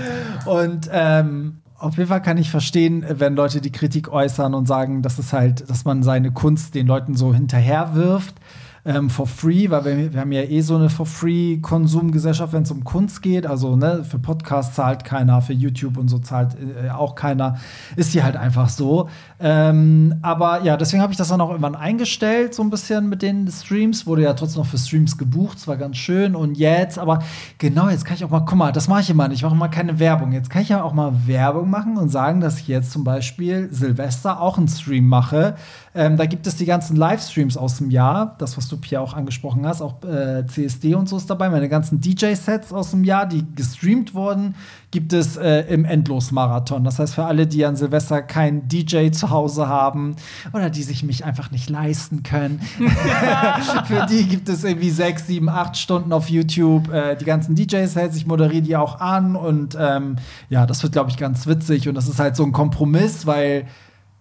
[0.47, 5.03] Und ähm, auf jeden Fall kann ich verstehen, wenn Leute die Kritik äußern und sagen,
[5.03, 8.35] dass es halt, dass man seine Kunst den Leuten so hinterherwirft.
[8.83, 12.63] Ähm, for free, weil wir, wir haben ja eh so eine for free Konsumgesellschaft, wenn
[12.63, 13.47] es um Kunst geht.
[13.47, 17.59] Also ne, für Podcasts zahlt keiner, für YouTube und so zahlt äh, auch keiner.
[17.97, 19.11] Ist hier halt einfach so.
[19.43, 23.23] Ähm, aber ja, deswegen habe ich das dann auch irgendwann eingestellt, so ein bisschen mit
[23.23, 24.07] den Streams.
[24.07, 26.37] Wurde ja trotzdem noch für Streams gebucht, das war ganz schön.
[26.37, 27.21] Und jetzt, aber
[27.57, 29.55] genau, jetzt kann ich auch mal, guck mal, das mache ich immer nicht, ich mache
[29.55, 30.33] mal keine Werbung.
[30.33, 33.69] Jetzt kann ich ja auch mal Werbung machen und sagen, dass ich jetzt zum Beispiel
[33.73, 35.57] Silvester auch einen Stream mache.
[35.95, 39.15] Ähm, da gibt es die ganzen Livestreams aus dem Jahr, das, was du Pia auch
[39.15, 43.27] angesprochen hast, auch äh, CSD und so ist dabei, meine ganzen DJ-Sets aus dem Jahr,
[43.27, 44.55] die gestreamt wurden,
[44.91, 46.83] gibt es äh, im Endlosmarathon.
[46.83, 50.17] Das heißt, für alle, die an Silvester keinen DJ zu Hause haben
[50.53, 52.61] oder die sich mich einfach nicht leisten können,
[53.87, 58.17] für die gibt es irgendwie sechs, sieben, acht Stunden auf YouTube äh, die ganzen DJ-Sets.
[58.17, 60.17] Ich moderiere die auch an und ähm,
[60.49, 63.67] ja, das wird, glaube ich, ganz witzig und das ist halt so ein Kompromiss, weil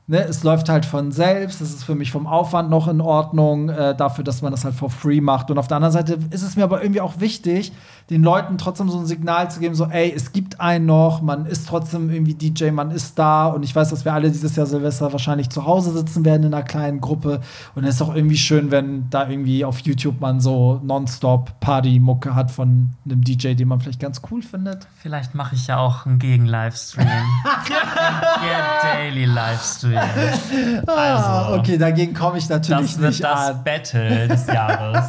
[0.09, 3.69] Ne, es läuft halt von selbst, es ist für mich vom Aufwand noch in Ordnung,
[3.69, 5.51] äh, dafür, dass man das halt for free macht.
[5.51, 7.71] Und auf der anderen Seite ist es mir aber irgendwie auch wichtig,
[8.09, 11.45] den Leuten trotzdem so ein Signal zu geben, so, ey, es gibt einen noch, man
[11.45, 13.45] ist trotzdem irgendwie DJ, man ist da.
[13.45, 16.55] Und ich weiß, dass wir alle dieses Jahr Silvester wahrscheinlich zu Hause sitzen werden in
[16.55, 17.41] einer kleinen Gruppe.
[17.75, 22.33] Und es ist auch irgendwie schön, wenn da irgendwie auf YouTube man so nonstop Party-Mucke
[22.33, 24.87] hat von einem DJ, den man vielleicht ganz cool findet.
[24.95, 27.05] Vielleicht mache ich ja auch einen Gegen-Livestream.
[27.67, 29.98] Pierre Daily Livestream.
[30.87, 33.63] Ah, Also, okay, dagegen komme ich natürlich das wird nicht das an.
[33.63, 35.05] Battle des Jahres.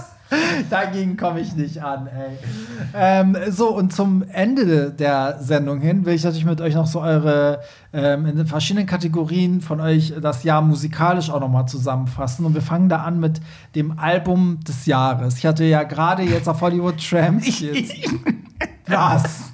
[0.71, 2.39] Dagegen komme ich nicht an, ey.
[2.95, 7.01] Ähm, so, und zum Ende der Sendung hin will ich natürlich mit euch noch so
[7.01, 7.59] eure
[7.93, 12.45] ähm, in den verschiedenen Kategorien von euch das Jahr musikalisch auch noch mal zusammenfassen.
[12.47, 13.41] Und wir fangen da an mit
[13.75, 15.37] dem Album des Jahres.
[15.39, 17.93] Ich hatte ja gerade jetzt auf Hollywood Tramps jetzt.
[18.87, 19.51] Was?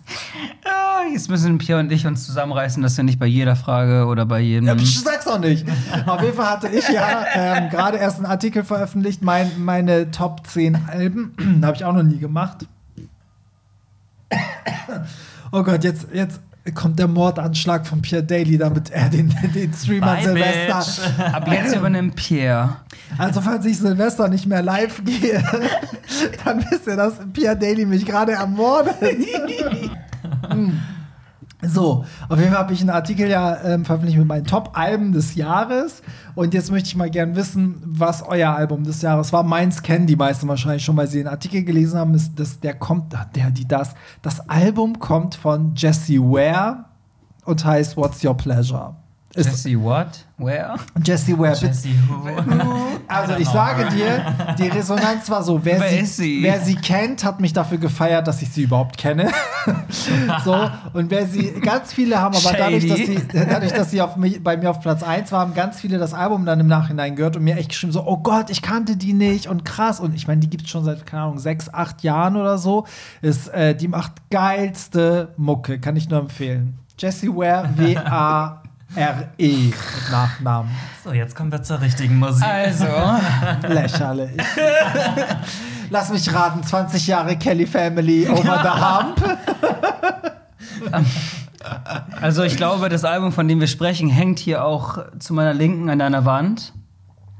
[0.97, 4.25] Ah, Jetzt müssen Pierre und ich uns zusammenreißen, dass wir nicht bei jeder Frage oder
[4.25, 4.67] bei jedem.
[4.67, 5.67] Ja, psch, sag's doch nicht.
[6.07, 10.47] Auf jeden Fall hatte ich ja ähm, gerade erst einen Artikel veröffentlicht, mein, meine Top
[10.47, 11.61] 10 Alben.
[11.63, 12.67] Habe ich auch noch nie gemacht.
[15.53, 16.41] Oh Gott, jetzt, jetzt
[16.75, 20.79] kommt der Mordanschlag von Pierre Daly, damit er den, den Streamer Bye, Silvester.
[21.15, 21.35] bitch.
[21.35, 22.77] Ab jetzt übernimmt Pierre.
[23.17, 25.43] Also, falls ich Silvester nicht mehr live gehe,
[26.45, 28.97] dann wisst ihr, dass Pierre Daly mich gerade ermordet.
[31.63, 35.37] So, auf jeden Fall habe ich einen Artikel ja ähm, veröffentlicht mit meinen Top-Alben des
[35.37, 36.03] Jahres.
[36.35, 39.43] Und jetzt möchte ich mal gern wissen, was euer Album des Jahres war.
[39.43, 42.15] Meins kennen die meisten wahrscheinlich schon, weil sie den Artikel gelesen haben.
[42.15, 43.95] Ist, das, der kommt, der, die, das.
[44.21, 46.85] Das Album kommt von Jesse Ware
[47.47, 48.95] und heißt What's Your Pleasure?
[49.37, 50.09] Jesse, what?
[50.39, 50.77] Where?
[51.03, 51.53] Jesse Ware.
[51.53, 52.29] bitte- Jesse Who.
[53.09, 56.43] also ich sage dir, die Resonanz war so, wer, Wer sie, sie?
[56.43, 59.31] wer sie kennt, hat mich dafür gefeiert, dass ich sie überhaupt kenne.
[60.45, 64.17] so, und wer sie, ganz viele haben aber dadurch, dass sie, dadurch, dass sie auf
[64.17, 67.17] mich, bei mir auf Platz 1 waren, haben ganz viele das Album dann im Nachhinein
[67.17, 70.01] gehört und mir echt geschrieben, so, oh Gott, ich kannte die nicht und krass.
[70.01, 72.87] Und ich meine, die gibt es schon seit, keine Ahnung, sechs, acht Jahren oder so.
[73.23, 76.79] Ist, äh, die macht geilste Mucke, kann ich nur empfehlen.
[76.99, 77.69] Jessie Ware,
[78.97, 80.71] W-A-R-E mit Nachnamen.
[81.05, 82.45] So, jetzt kommen wir zur richtigen Musik.
[82.45, 82.87] Also,
[83.69, 84.31] Lächerlich.
[85.91, 89.39] Lass mich raten, 20 Jahre Kelly Family over the hump.
[92.21, 95.91] also ich glaube, das Album, von dem wir sprechen, hängt hier auch zu meiner Linken
[95.91, 96.73] an deiner Wand.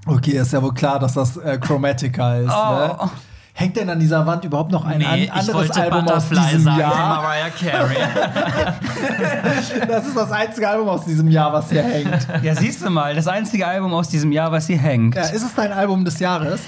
[0.07, 2.53] Okay, ist ja wohl klar, dass das äh, Chromatica ist.
[2.53, 3.05] Oh.
[3.05, 3.11] Ne?
[3.59, 6.61] Hängt denn an dieser Wand überhaupt noch ein nee, an ich anderes Album aus diesem
[6.61, 7.23] sagen Jahr?
[7.23, 7.97] Mariah Carey.
[9.89, 12.29] Das ist das einzige Album aus diesem Jahr, was hier hängt.
[12.43, 15.15] Ja, siehst du mal, das einzige Album aus diesem Jahr, was hier hängt.
[15.15, 16.61] Ja, ist es dein Album des Jahres?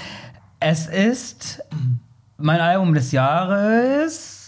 [0.59, 1.61] Es ist
[2.37, 4.38] mein Album des Jahres,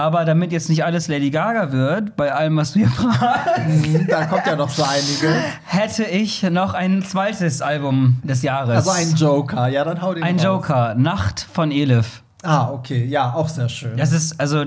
[0.00, 4.26] aber damit jetzt nicht alles Lady Gaga wird, bei allem, was du hier fragst, Da
[4.26, 5.34] kommt ja noch so einige.
[5.64, 8.76] hätte ich noch ein zweites Album des Jahres.
[8.88, 9.68] Also ein Joker.
[9.68, 10.44] Ja, dann hau den Ein raus.
[10.44, 12.22] Joker, Nacht von Elif.
[12.42, 13.04] Ah, okay.
[13.04, 13.96] Ja, auch sehr schön.
[13.96, 14.64] Das ist, also,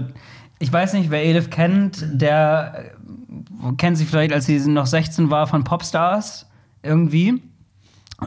[0.59, 2.91] ich weiß nicht, wer Elif kennt, der
[3.67, 6.45] äh, kennt sie vielleicht, als sie noch 16 war, von Popstars
[6.83, 7.41] irgendwie.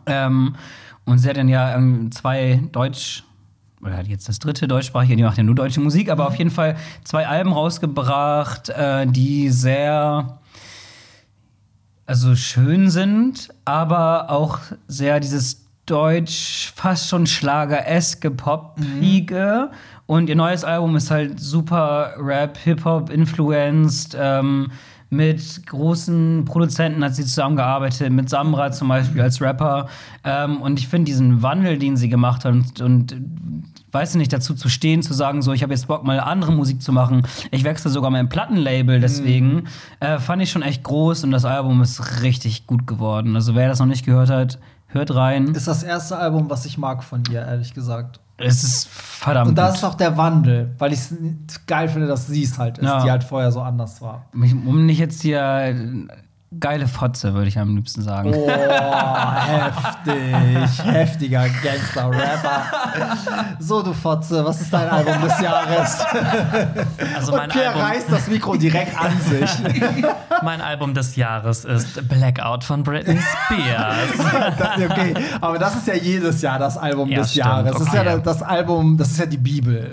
[0.07, 0.57] Ähm,
[1.05, 1.79] und sie hat dann ja
[2.11, 3.23] zwei Deutsch,
[3.83, 6.51] oder hat jetzt das dritte deutschsprachige, die macht ja nur deutsche Musik, aber auf jeden
[6.51, 10.39] Fall zwei Alben rausgebracht, äh, die sehr
[12.07, 19.71] also schön sind, aber auch sehr dieses Deutsch, fast schon Schlager-eske Pop-Liege.
[20.07, 24.17] Und ihr neues Album ist halt super Rap, Hip-Hop influenced.
[24.19, 24.71] Ähm,
[25.09, 29.89] mit großen Produzenten hat sie zusammengearbeitet, mit Samra zum Beispiel als Rapper.
[30.25, 33.17] Ähm, und ich finde diesen Wandel, den sie gemacht hat und, und
[33.93, 36.83] weiß nicht, dazu zu stehen, zu sagen, so, ich habe jetzt Bock, mal andere Musik
[36.83, 37.23] zu machen.
[37.51, 39.65] Ich wechsle sogar mein Plattenlabel, deswegen
[40.01, 43.37] äh, fand ich schon echt groß und das Album ist richtig gut geworden.
[43.37, 45.49] Also wer das noch nicht gehört hat, hört rein.
[45.55, 48.21] Ist das erste Album, was ich mag von ihr, ehrlich gesagt.
[48.39, 51.15] Es ist verdammt Und da ist auch der Wandel, weil ich es
[51.67, 53.03] geil finde, dass sie es halt ist, Ja.
[53.03, 54.27] die halt vorher so anders war.
[54.35, 55.75] Um nicht jetzt hier
[56.61, 58.33] geile Fotze, würde ich am liebsten sagen.
[58.35, 58.51] Oh,
[59.35, 60.85] heftig.
[60.85, 62.63] Heftiger Gangster-Rapper.
[63.59, 66.05] So, du Fotze, was ist dein Album des Jahres?
[67.15, 69.51] Also Und mein Pierre Album, reißt das Mikro direkt an sich.
[70.43, 74.91] mein Album des Jahres ist Blackout von Britney Spears.
[74.91, 77.73] okay, aber das ist ja jedes Jahr das Album Ja, des stimmt, Jahres.
[77.73, 78.21] Das ist ja okay.
[78.25, 79.93] das Album, das ist ja die Bibel.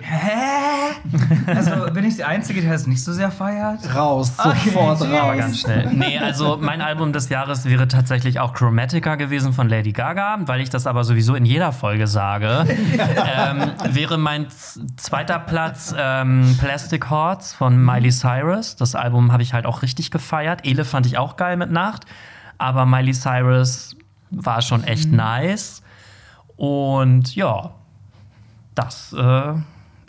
[1.48, 3.80] Also bin ich der Einzige, der es nicht so sehr feiert?
[3.94, 5.12] Raus, Okay, sofort cheers.
[5.12, 5.38] Aber raus.
[5.38, 5.90] ganz schnell.
[5.94, 10.62] Nee, also mein Album des Jahres wäre tatsächlich auch Chromatica gewesen von Lady Gaga, weil
[10.62, 12.66] ich das aber sowieso in jeder Folge sage.
[12.68, 14.48] ähm, wäre mein
[14.98, 18.76] zweiter Platz ähm, Plastic Hearts von Miley Cyrus.
[18.76, 20.66] Das Album habe ich halt auch richtig gefeiert.
[20.66, 22.06] Ele fand ich auch geil mit Nacht,
[22.58, 23.96] aber Miley Cyrus
[24.32, 25.82] war schon echt nice.
[26.56, 27.72] Und ja,
[28.76, 29.54] das äh,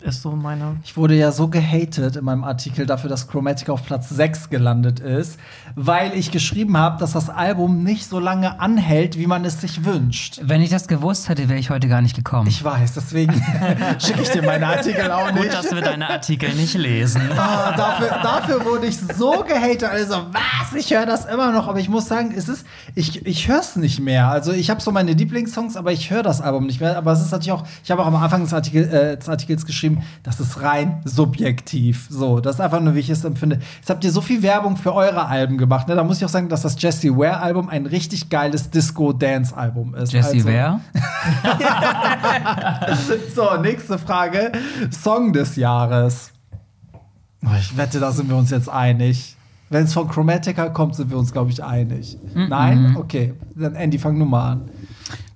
[0.05, 3.83] ist so meine Ich wurde ja so gehatet in meinem Artikel dafür, dass Chromatic auf
[3.85, 5.39] Platz 6 gelandet ist,
[5.75, 9.83] weil ich geschrieben habe, dass das Album nicht so lange anhält, wie man es sich
[9.83, 10.39] wünscht.
[10.43, 12.47] Wenn ich das gewusst hätte, wäre ich heute gar nicht gekommen.
[12.47, 13.33] Ich weiß, deswegen
[13.99, 15.53] schicke ich dir meine Artikel auch Gut, nicht.
[15.53, 17.21] dass wir deine Artikel nicht lesen.
[17.35, 19.85] Ah, dafür, dafür wurde ich so gehatet.
[19.85, 20.73] Also, was?
[20.75, 21.67] Ich höre das immer noch.
[21.67, 24.29] Aber ich muss sagen, es ist, ich, ich höre es nicht mehr.
[24.29, 26.97] Also, ich habe so meine Lieblingssongs, aber ich höre das Album nicht mehr.
[26.97, 29.65] Aber es ist natürlich auch, ich habe auch am Anfang des, Artikel, äh, des Artikels
[29.65, 32.07] geschrieben, das ist rein subjektiv.
[32.09, 33.59] So, das ist einfach nur, wie ich es empfinde.
[33.77, 35.87] Jetzt habt ihr so viel Werbung für eure Alben gemacht.
[35.87, 35.95] Ne?
[35.95, 40.13] Da muss ich auch sagen, dass das Jessie Ware-Album ein richtig geiles Disco-Dance-Album ist.
[40.13, 40.79] Jesse also, wer?
[43.35, 44.51] So, nächste Frage.
[44.91, 46.31] Song des Jahres.
[47.59, 49.35] Ich wette, da sind wir uns jetzt einig.
[49.69, 52.17] Wenn es von Chromatica kommt, sind wir uns, glaube ich, einig.
[52.33, 52.95] Nein?
[52.97, 53.33] Okay.
[53.55, 54.69] Dann Andy, fang nur mal an.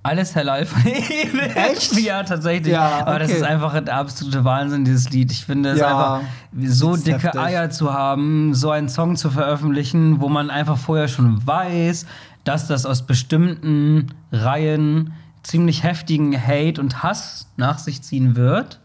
[0.02, 1.40] Alles Halal Evil.
[1.54, 1.92] Echt?
[2.00, 2.72] Ja, tatsächlich.
[2.72, 3.38] Ja, Aber das okay.
[3.38, 5.30] ist einfach ein absoluter Wahnsinn, dieses Lied.
[5.30, 6.28] Ich finde es Ja, einfach,
[6.66, 7.40] so dicke heftig.
[7.40, 12.06] Eier zu haben, so einen Song zu veröffentlichen, wo man einfach vorher schon weiß,
[12.44, 18.80] dass das aus bestimmten Reihen ziemlich heftigen Hate und Hass nach sich ziehen wird.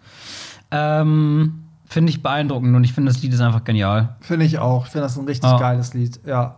[0.71, 4.15] Ähm, finde ich beeindruckend und ich finde, das Lied ist einfach genial.
[4.19, 4.85] Finde ich auch.
[4.87, 5.57] Ich finde das ein richtig Ja.
[5.57, 6.19] geiles Lied.
[6.25, 6.55] Ja.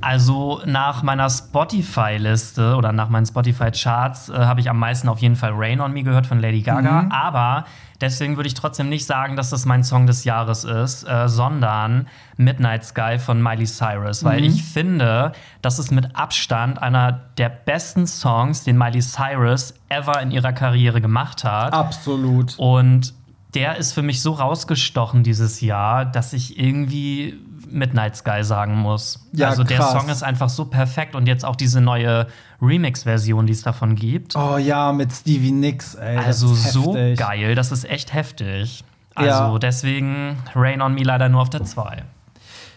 [0.00, 5.36] Also nach meiner Spotify-Liste oder nach meinen Spotify-Charts äh, habe ich am meisten auf jeden
[5.36, 7.02] Fall Rain on Me gehört von Lady Gaga.
[7.02, 7.12] Mhm.
[7.12, 7.64] Aber
[8.00, 12.06] deswegen würde ich trotzdem nicht sagen, dass das mein Song des Jahres ist, äh, sondern
[12.36, 14.22] Midnight Sky von Miley Cyrus.
[14.22, 14.28] Mhm.
[14.28, 15.32] Weil ich finde,
[15.62, 21.00] das ist mit Abstand einer der besten Songs, den Miley Cyrus ever in ihrer Karriere
[21.00, 21.72] gemacht hat.
[21.72, 22.58] Absolut.
[22.58, 23.14] Und
[23.54, 27.38] der ist für mich so rausgestochen dieses Jahr, dass ich irgendwie
[27.70, 29.26] Midnight Sky sagen muss.
[29.32, 29.92] Ja, also der krass.
[29.92, 32.26] Song ist einfach so perfekt und jetzt auch diese neue
[32.60, 34.36] Remix-Version, die es davon gibt.
[34.36, 36.16] Oh ja, mit Stevie Nicks, ey.
[36.18, 38.84] also so geil, das ist echt heftig.
[39.14, 39.58] Also Ja.
[39.58, 42.04] deswegen Rain on Me leider nur auf der 2.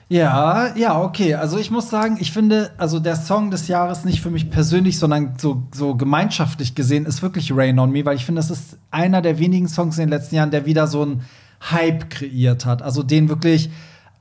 [0.09, 1.35] Ja, ja, okay.
[1.35, 4.99] Also ich muss sagen, ich finde, also der Song des Jahres nicht für mich persönlich,
[4.99, 8.77] sondern so, so gemeinschaftlich gesehen ist wirklich Rain on Me, weil ich finde, das ist
[8.91, 11.21] einer der wenigen Songs in den letzten Jahren, der wieder so einen
[11.71, 12.81] Hype kreiert hat.
[12.81, 13.69] Also den wirklich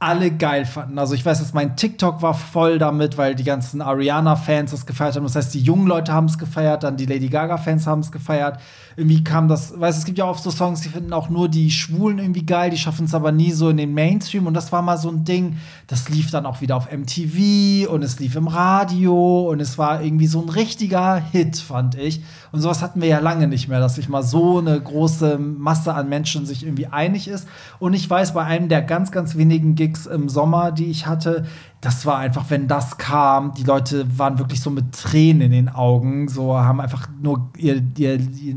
[0.03, 0.99] alle geil fanden.
[0.99, 5.15] Also ich weiß, dass mein TikTok war voll damit, weil die ganzen Ariana-Fans das gefeiert
[5.15, 5.23] haben.
[5.23, 8.59] Das heißt, die jungen Leute haben es gefeiert, dann die Lady Gaga-Fans haben es gefeiert.
[8.97, 11.71] Irgendwie kam das, weißt es gibt ja oft so Songs, die finden auch nur die
[11.71, 14.47] Schwulen irgendwie geil, die schaffen es aber nie so in den Mainstream.
[14.47, 18.03] Und das war mal so ein Ding, das lief dann auch wieder auf MTV und
[18.03, 22.23] es lief im Radio und es war irgendwie so ein richtiger Hit, fand ich.
[22.53, 25.95] Und sowas hatten wir ja lange nicht mehr, dass sich mal so eine große Masse
[25.95, 27.49] an Menschen sich irgendwie einig ist.
[27.79, 31.47] Und ich weiß, bei einem der ganz, ganz wenigen Gigs im Sommer, die ich hatte,
[31.83, 35.69] das war einfach, wenn das kam, die Leute waren wirklich so mit Tränen in den
[35.69, 38.57] Augen, so haben einfach nur ihr, ihr, ihr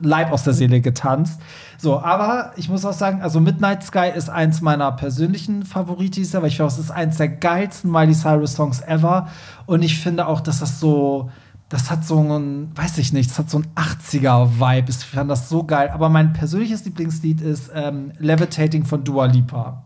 [0.00, 1.38] Leib aus der Seele getanzt.
[1.76, 6.46] So, aber ich muss auch sagen, also Midnight Sky ist eins meiner persönlichen Favoritis, aber
[6.46, 9.28] ich finde, es ist eins der geilsten Miley Cyrus Songs ever.
[9.66, 11.30] Und ich finde auch, dass das so,
[11.68, 14.88] das hat so einen, weiß ich nicht, das hat so einen 80er-Vibe.
[14.88, 15.90] Ich fand das so geil.
[15.92, 19.85] Aber mein persönliches Lieblingslied ist ähm, Levitating von Dua Lipa.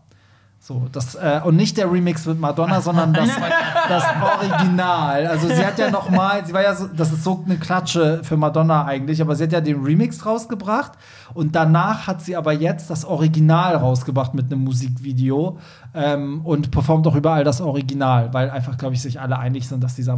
[0.71, 3.29] So, das, äh, und nicht der Remix mit Madonna, sondern das,
[3.89, 5.27] das Original.
[5.27, 8.21] Also sie hat ja noch mal, sie war ja so, das ist so eine Klatsche
[8.23, 10.93] für Madonna eigentlich, aber sie hat ja den Remix rausgebracht
[11.33, 15.57] und danach hat sie aber jetzt das Original rausgebracht mit einem Musikvideo
[15.93, 19.83] ähm, und performt auch überall das Original, weil einfach, glaube ich, sich alle einig sind,
[19.83, 20.13] dass dieser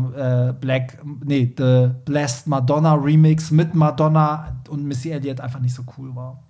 [0.49, 5.81] äh, Black, nee, The Blessed Madonna Remix mit Madonna und Missy Elliott einfach nicht so
[5.97, 6.43] cool war.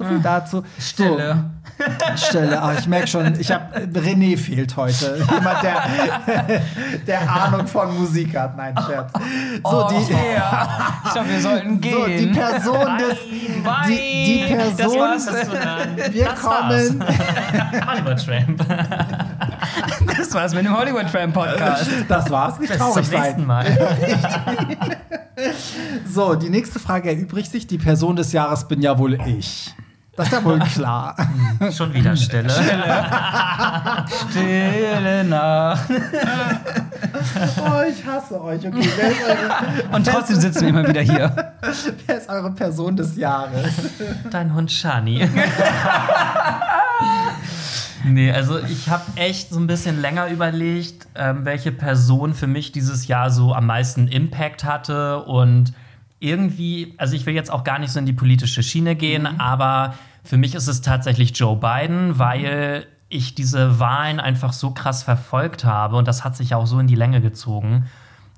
[0.00, 0.62] So viel dazu.
[0.78, 1.44] Stille.
[2.16, 2.62] So, Stille.
[2.62, 5.18] Ah, ich merke schon, ich habe René fehlt heute.
[5.30, 6.62] Jemand, der,
[7.06, 8.56] der Ahnung von Musik hat.
[8.56, 9.12] Nein, Scherz.
[9.62, 10.68] So, die, ja.
[11.04, 11.94] Ich glaube, wir sollten gehen.
[11.94, 13.18] so, die Person des.
[13.88, 14.76] Die, die Person.
[14.78, 17.04] Das war's, das wir Das kommen.
[17.92, 18.66] Oliver Tramp.
[20.16, 21.90] Das war's mit dem Hollywood Tram Podcast.
[22.08, 23.46] Das war's, nicht Bis traurig zum nächsten sein.
[23.46, 23.66] Mal.
[26.10, 27.66] So, die nächste Frage erübrigt sich.
[27.66, 29.74] Die Person des Jahres bin ja wohl ich.
[30.20, 31.16] Das ist ja wohl klar.
[31.72, 32.50] Schon wieder Stille.
[34.30, 35.88] Stille Nacht.
[37.56, 38.66] Oh, ich hasse euch.
[38.66, 41.54] Okay, wer ist eure, Und trotzdem sitzen wir immer wieder hier.
[42.06, 43.72] wer ist eure Person des Jahres?
[44.30, 45.26] Dein Hund Shani.
[48.04, 52.72] nee, also ich habe echt so ein bisschen länger überlegt, ähm, welche Person für mich
[52.72, 55.72] dieses Jahr so am meisten Impact hatte und
[56.18, 59.94] irgendwie, also ich will jetzt auch gar nicht so in die politische Schiene gehen, aber
[60.22, 65.64] für mich ist es tatsächlich Joe Biden, weil ich diese Wahlen einfach so krass verfolgt
[65.64, 67.86] habe und das hat sich auch so in die Länge gezogen.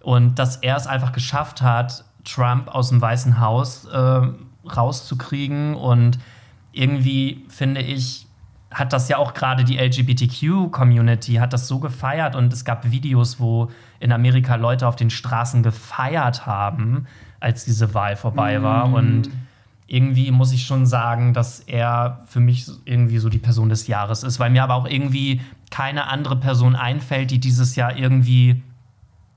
[0.02, 4.20] Und dass er es einfach geschafft hat, Trump aus dem Weißen Haus äh,
[4.64, 5.74] rauszukriegen.
[5.74, 6.18] Und
[6.72, 8.26] irgendwie finde ich,
[8.70, 13.38] hat das ja auch gerade die LGBTQ-Community hat das so gefeiert und es gab Videos,
[13.38, 13.70] wo
[14.00, 17.06] in Amerika Leute auf den Straßen gefeiert haben,
[17.38, 18.92] als diese Wahl vorbei war.
[18.92, 19.28] Und
[19.92, 24.22] irgendwie muss ich schon sagen, dass er für mich irgendwie so die Person des Jahres
[24.22, 28.62] ist, weil mir aber auch irgendwie keine andere Person einfällt, die dieses Jahr irgendwie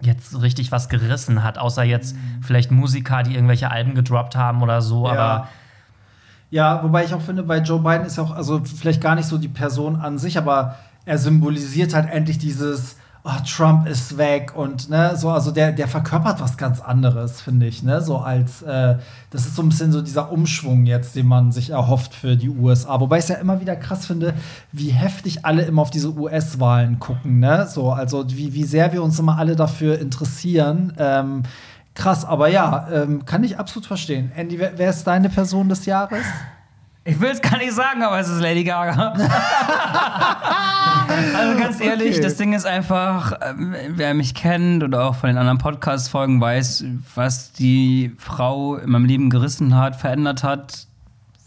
[0.02, 4.82] jetzt richtig was gerissen hat, außer jetzt vielleicht Musiker, die irgendwelche Alben gedroppt haben oder
[4.82, 5.50] so, aber
[6.52, 9.28] Ja, wobei ich auch finde, bei Joe Biden ist ja auch, also vielleicht gar nicht
[9.28, 12.96] so die Person an sich, aber er symbolisiert halt endlich dieses
[13.26, 17.66] oh, Trump ist weg und ne, so, also der, der verkörpert was ganz anderes, finde
[17.66, 18.02] ich, ne?
[18.02, 18.98] So als äh,
[19.32, 22.50] das ist so ein bisschen so dieser Umschwung jetzt, den man sich erhofft für die
[22.50, 23.00] USA.
[23.00, 24.36] Wobei ich es ja immer wieder krass finde,
[24.72, 27.68] wie heftig alle immer auf diese US-Wahlen gucken, ne?
[27.68, 30.94] So, also wie, wie sehr wir uns immer alle dafür interessieren.
[30.98, 31.44] Ähm,
[31.96, 34.32] krass, aber ja, ähm, kann ich absolut verstehen.
[34.36, 36.24] Andy, wer, wer ist deine Person des Jahres?
[37.08, 39.14] Ich will es gar nicht sagen, aber es ist Lady Gaga.
[41.38, 42.22] also ganz ehrlich, Okay.
[42.22, 46.84] das Ding ist einfach, ähm, wer mich kennt oder auch von den anderen Podcast-Folgen weiß,
[47.14, 50.88] was die Frau in meinem Leben gerissen hat, verändert hat,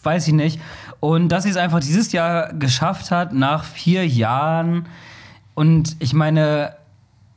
[0.05, 0.61] weiß ich nicht.
[1.01, 4.87] Und dass sie es einfach dieses Jahr geschafft hat, nach vier Jahren.
[5.55, 6.75] Und ich meine,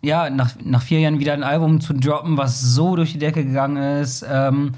[0.03, 3.43] ja, nach, nach vier Jahren wieder ein Album zu droppen, was so durch die Decke
[3.43, 4.73] gegangen ist, ähm,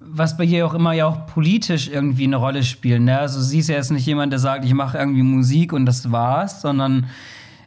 [0.00, 3.02] was bei ihr auch immer ja auch politisch irgendwie eine Rolle spielt.
[3.02, 3.18] Ne?
[3.18, 6.10] Also sie ist ja jetzt nicht jemand, der sagt, ich mache irgendwie Musik und das
[6.12, 7.06] war's, sondern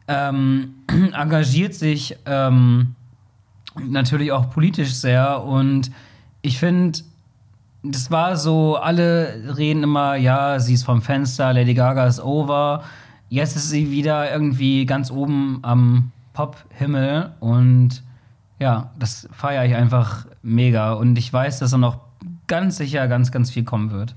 [0.07, 0.75] ähm,
[1.13, 2.95] engagiert sich ähm,
[3.79, 5.43] natürlich auch politisch sehr.
[5.43, 5.91] Und
[6.41, 6.99] ich finde,
[7.83, 12.83] das war so, alle reden immer, ja, sie ist vom Fenster, Lady Gaga ist over.
[13.29, 18.03] Jetzt ist sie wieder irgendwie ganz oben am Pop-Himmel und
[18.59, 20.93] ja, das feiere ich einfach mega.
[20.93, 22.10] Und ich weiß, dass da noch
[22.51, 24.13] ganz sicher ganz, ganz viel kommen wird.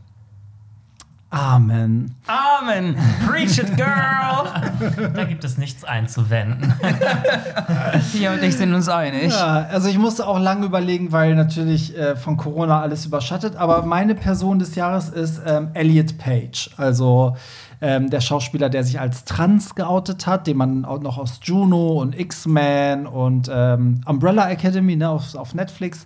[1.31, 2.17] Amen.
[2.27, 2.97] Amen!
[3.29, 5.13] Preach it, girl!
[5.15, 6.75] Da gibt es nichts einzuwenden.
[8.13, 9.33] Hier und ich sind uns einig.
[9.33, 13.55] Ja, also ich musste auch lange überlegen, weil natürlich äh, von Corona alles überschattet.
[13.55, 16.71] Aber meine Person des Jahres ist ähm, Elliot Page.
[16.77, 17.37] Also
[17.81, 22.01] ähm, der Schauspieler, der sich als trans geoutet hat, den man auch noch aus Juno
[22.01, 26.05] und X-Men und ähm, Umbrella Academy ne, auf, auf Netflix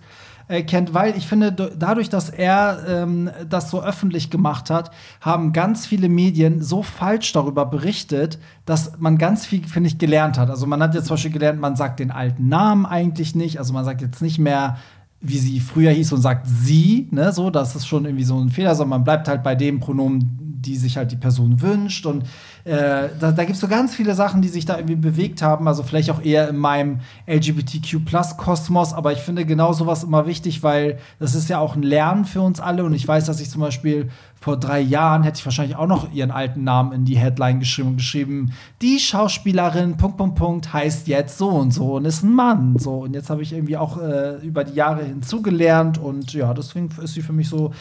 [0.49, 4.89] kennt, weil ich finde, dadurch, dass er ähm, das so öffentlich gemacht hat,
[5.21, 10.39] haben ganz viele Medien so falsch darüber berichtet, dass man ganz viel, finde ich, gelernt
[10.39, 10.49] hat.
[10.49, 13.73] Also man hat jetzt zum Beispiel gelernt, man sagt den alten Namen eigentlich nicht, also
[13.73, 14.77] man sagt jetzt nicht mehr
[15.21, 18.49] wie sie früher hieß und sagt sie, ne, so, das ist schon irgendwie so ein
[18.49, 22.05] Fehler, sondern man bleibt halt bei dem Pronomen, die sich halt die Person wünscht.
[22.05, 22.23] Und
[22.69, 25.67] äh, da, da gibt es so ganz viele Sachen, die sich da irgendwie bewegt haben.
[25.67, 28.93] Also vielleicht auch eher in meinem LGBTQ-Plus-Kosmos.
[28.93, 32.41] Aber ich finde genau sowas immer wichtig, weil das ist ja auch ein Lernen für
[32.41, 32.83] uns alle.
[32.83, 34.09] Und ich weiß, dass ich zum Beispiel
[34.39, 37.89] vor drei Jahren hätte ich wahrscheinlich auch noch ihren alten Namen in die Headline geschrieben
[37.89, 42.33] und geschrieben, die Schauspielerin, Punkt, Punkt, Punkt, heißt jetzt so und so und ist ein
[42.33, 42.77] Mann.
[42.77, 46.89] So, und jetzt habe ich irgendwie auch äh, über die Jahre hinzugelernt und ja, deswegen
[47.01, 47.73] ist sie für mich so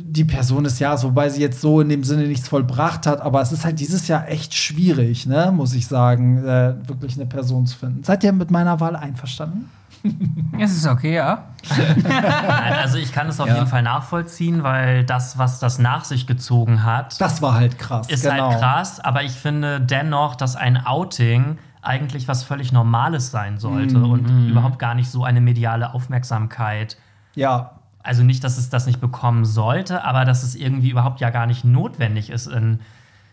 [0.00, 3.40] die Person des Jahres, wobei sie jetzt so in dem Sinne nichts vollbracht hat, aber
[3.42, 7.66] es ist halt dieses Jahr echt schwierig, ne, muss ich sagen, äh, wirklich eine Person
[7.66, 8.04] zu finden.
[8.04, 9.68] Seid ihr mit meiner Wahl einverstanden?
[10.60, 11.44] Es ist okay, ja.
[11.76, 13.54] Nein, also ich kann es auf Ja.
[13.54, 18.08] jeden Fall nachvollziehen, weil das, was das nach sich gezogen hat, Das war halt krass.
[18.08, 18.50] ist genau.
[18.50, 19.00] halt krass.
[19.00, 24.10] Aber ich finde dennoch, dass ein Outing eigentlich was völlig Normales sein sollte Mhm.
[24.10, 26.96] und überhaupt gar nicht so eine mediale Aufmerksamkeit.
[27.34, 27.77] Ja,
[28.08, 31.46] Also nicht, dass es das nicht bekommen sollte, aber dass es irgendwie überhaupt ja gar
[31.46, 32.80] nicht notwendig ist in,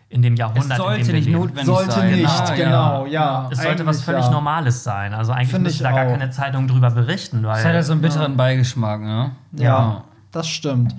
[0.09, 0.71] in dem Jahrhundert.
[0.71, 1.39] Es sollte in dem wir nicht leben.
[1.39, 2.11] notwendig sollte sein.
[2.11, 2.65] nicht, Ah, ja.
[2.65, 3.49] genau, ja.
[3.51, 4.31] Es sollte was völlig ja.
[4.31, 5.13] Normales sein.
[5.13, 6.11] Also eigentlich müsste ich da gar auch.
[6.11, 9.31] keine Zeitung drüber berichten, weil Das hat ja so einen bitteren Beigeschmack, ne?
[9.53, 10.93] Ja, das stimmt.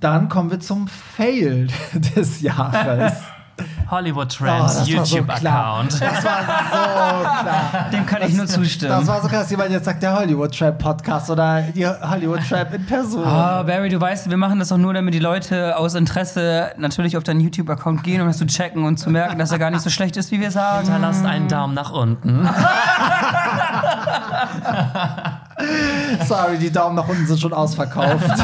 [0.00, 1.68] Dann kommen wir zum Fail
[2.16, 3.12] des Jahres.
[3.90, 5.16] Hollywood Oh, Trends das war so.
[5.16, 5.92] YouTube-Account.
[6.00, 6.22] Das war so
[7.42, 7.86] klar.
[7.92, 8.92] Dem kann ich nur zustimmen.
[8.92, 12.40] Das war so klar, dass jemand jetzt sagt, der Hollywood Trap Podcast oder die Hollywood
[12.48, 13.24] Trap in Person.
[13.24, 17.16] Ah, Barry, du weißt, wir machen das doch nur, damit die Leute aus Interesse natürlich
[17.16, 19.82] auf deinen YouTube-Account gehen, um das zu checken und zu merken, dass er gar nicht
[19.82, 20.84] so schlecht ist, wie wir sagen.
[20.86, 22.48] Hinterlasst einen Daumen nach unten.
[26.26, 28.24] Sorry, die Daumen nach unten sind schon ausverkauft.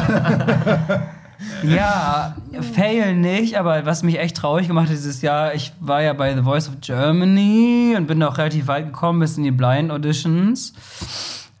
[1.63, 2.35] Ja,
[2.73, 6.35] fail nicht, aber was mich echt traurig gemacht hat dieses Jahr, ich war ja bei
[6.35, 10.73] The Voice of Germany und bin auch relativ weit gekommen bis in die Blind Auditions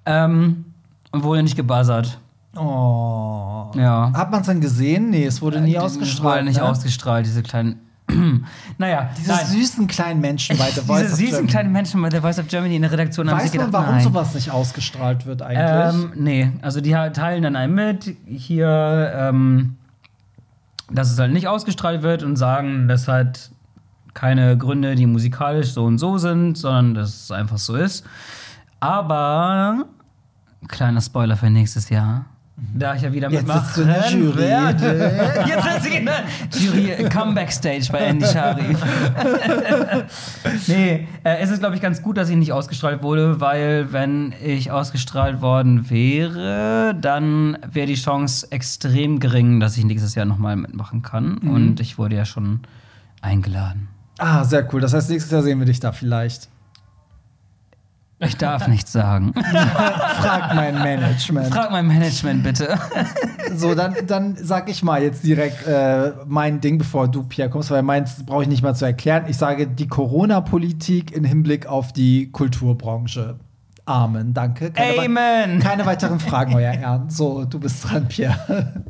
[0.05, 0.65] ähm,
[1.11, 2.17] und wurde nicht gebuzzert.
[2.55, 3.71] Oh.
[3.75, 4.11] Ja.
[4.15, 5.09] Hat man es dann gesehen?
[5.11, 6.37] Nee, es wurde nie Es ausgestrahlt.
[6.37, 6.65] wurde nicht ne?
[6.65, 7.79] ausgestrahlt, diese kleinen.
[8.77, 9.45] naja, Diese nein.
[9.45, 11.47] süßen kleinen Menschen bei The Voice diese of süßen Germany.
[11.51, 13.95] kleinen Menschen bei The Voice of Germany in der Redaktion haben Weiß man, gedacht, warum
[13.95, 14.03] nein.
[14.03, 16.03] sowas nicht ausgestrahlt wird eigentlich?
[16.03, 19.75] Ähm, nee, also die teilen dann einem mit, hier, ähm,
[20.89, 23.51] dass es halt nicht ausgestrahlt wird und sagen, das hat
[24.13, 28.05] keine Gründe, die musikalisch so und so sind, sondern dass es einfach so ist.
[28.79, 29.85] Aber,
[30.67, 32.25] kleiner Spoiler für nächstes Jahr.
[32.73, 33.35] Da ich ja wieder Mhm.
[33.35, 34.35] Jetzt sitzt Jury.
[34.37, 35.43] werde.
[35.47, 36.23] Jetzt sitze ich in der
[36.59, 38.79] Jury Comeback Stage bei Andy Sharif.
[40.67, 44.33] nee, äh, es ist, glaube ich, ganz gut, dass ich nicht ausgestrahlt wurde, weil wenn
[44.43, 50.55] ich ausgestrahlt worden wäre, dann wäre die Chance extrem gering, dass ich nächstes Jahr nochmal
[50.55, 51.39] mitmachen kann.
[51.41, 51.49] Mhm.
[51.51, 52.61] Und ich wurde ja schon
[53.21, 53.87] eingeladen.
[54.17, 54.81] ah, sehr cool.
[54.81, 56.49] Das heißt, nächstes Jahr sehen wir dich da vielleicht.
[58.19, 59.33] Ich darf nichts sagen.
[60.21, 61.53] Frag mein Management.
[61.53, 62.77] Frag mein Management bitte.
[63.55, 67.69] So, dann, dann sag ich mal jetzt direkt äh, mein Ding, bevor du, Pierre, kommst,
[67.69, 69.25] weil meins brauche ich nicht mal zu erklären.
[69.27, 73.39] Ich sage die Corona-Politik im Hinblick auf die Kulturbranche.
[73.85, 74.71] Amen, danke.
[74.71, 75.59] Keine Amen.
[75.59, 77.09] Keine weiteren Fragen, euer Ehren.
[77.09, 78.83] So, du bist dran, Pierre.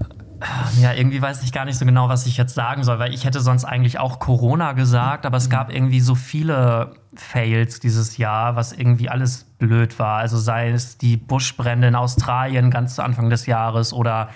[0.80, 3.26] Ja, irgendwie weiß ich gar nicht so genau, was ich jetzt sagen soll, weil ich
[3.26, 8.56] hätte sonst eigentlich auch Corona gesagt, aber es gab irgendwie so viele Fails dieses Jahr,
[8.56, 10.18] was irgendwie alles blöd war.
[10.20, 14.30] Also sei es die Buschbrände in Australien ganz zu Anfang des Jahres oder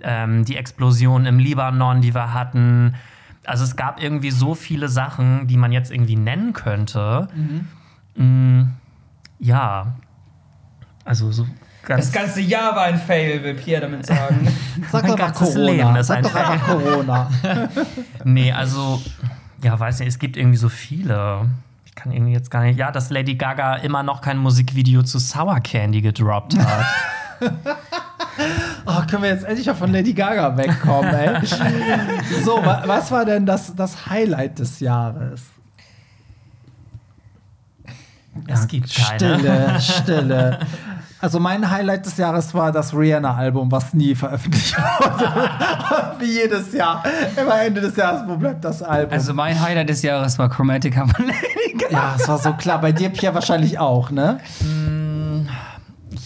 [0.00, 2.96] ähm, die Explosion im Libanon, die wir hatten.
[3.44, 7.28] Also es gab irgendwie so viele Sachen, die man jetzt irgendwie nennen könnte.
[8.16, 8.62] Mm,
[9.38, 9.94] ja,
[11.04, 11.46] also so
[11.86, 12.04] ganz.
[12.04, 14.46] Das ganze Jahr war ein Fail, will Pierre damit sagen.
[14.92, 15.70] Sag Mein doch einfach Corona.
[15.70, 17.30] Leben ist Sag ein doch einfach Corona.
[18.24, 19.00] Nee, also,
[19.62, 21.46] ja, weiß nicht, es gibt irgendwie so viele.
[21.86, 22.78] Ich kann irgendwie jetzt gar nicht.
[22.78, 26.84] Ja, dass Lady Gaga immer noch kein Musikvideo zu Sour Candy gedroppt hat.
[28.84, 31.40] Oh, können wir jetzt endlich mal von Lady Gaga wegkommen, ey?
[32.44, 35.40] So, wa was war denn das, das Highlight des Jahres?
[38.46, 39.38] es gibt keine.
[39.38, 40.58] Stille, Stille.
[41.26, 46.20] Also mein Highlight des Jahres war das Rihanna-Album, was nie veröffentlicht wurde.
[46.20, 47.02] Wie jedes Jahr.
[47.36, 49.12] Immer Ende des Jahres, wo bleibt das Album?
[49.12, 51.92] Also mein Highlight des Jahres war Chromatica von Lady Gaga.
[51.92, 52.80] ja, es war so klar.
[52.80, 54.38] Bei dir, Pierre, wahrscheinlich auch, ne?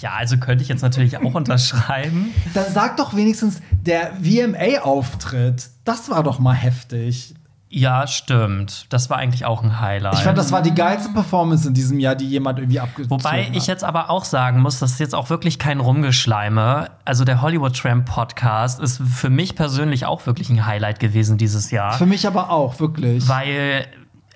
[0.03, 2.35] Ja, also könnte ich jetzt natürlich auch unterschreiben.
[2.53, 7.35] Dann sag doch wenigstens, der VMA-Auftritt, das war doch mal heftig.
[7.73, 8.87] Ja, stimmt.
[8.89, 10.15] Das war eigentlich auch ein Highlight.
[10.15, 13.45] Ich fand, das war die geilste Performance in diesem Jahr, die jemand irgendwie abgezogen Wobei
[13.45, 13.57] hat.
[13.57, 16.91] ich jetzt aber auch sagen muss, das ist jetzt auch wirklich kein Rumgeschleime.
[17.05, 21.71] Also der Hollywood Tramp Podcast ist für mich persönlich auch wirklich ein Highlight gewesen dieses
[21.71, 21.93] Jahr.
[21.93, 23.29] Für mich aber auch, wirklich.
[23.29, 23.87] weil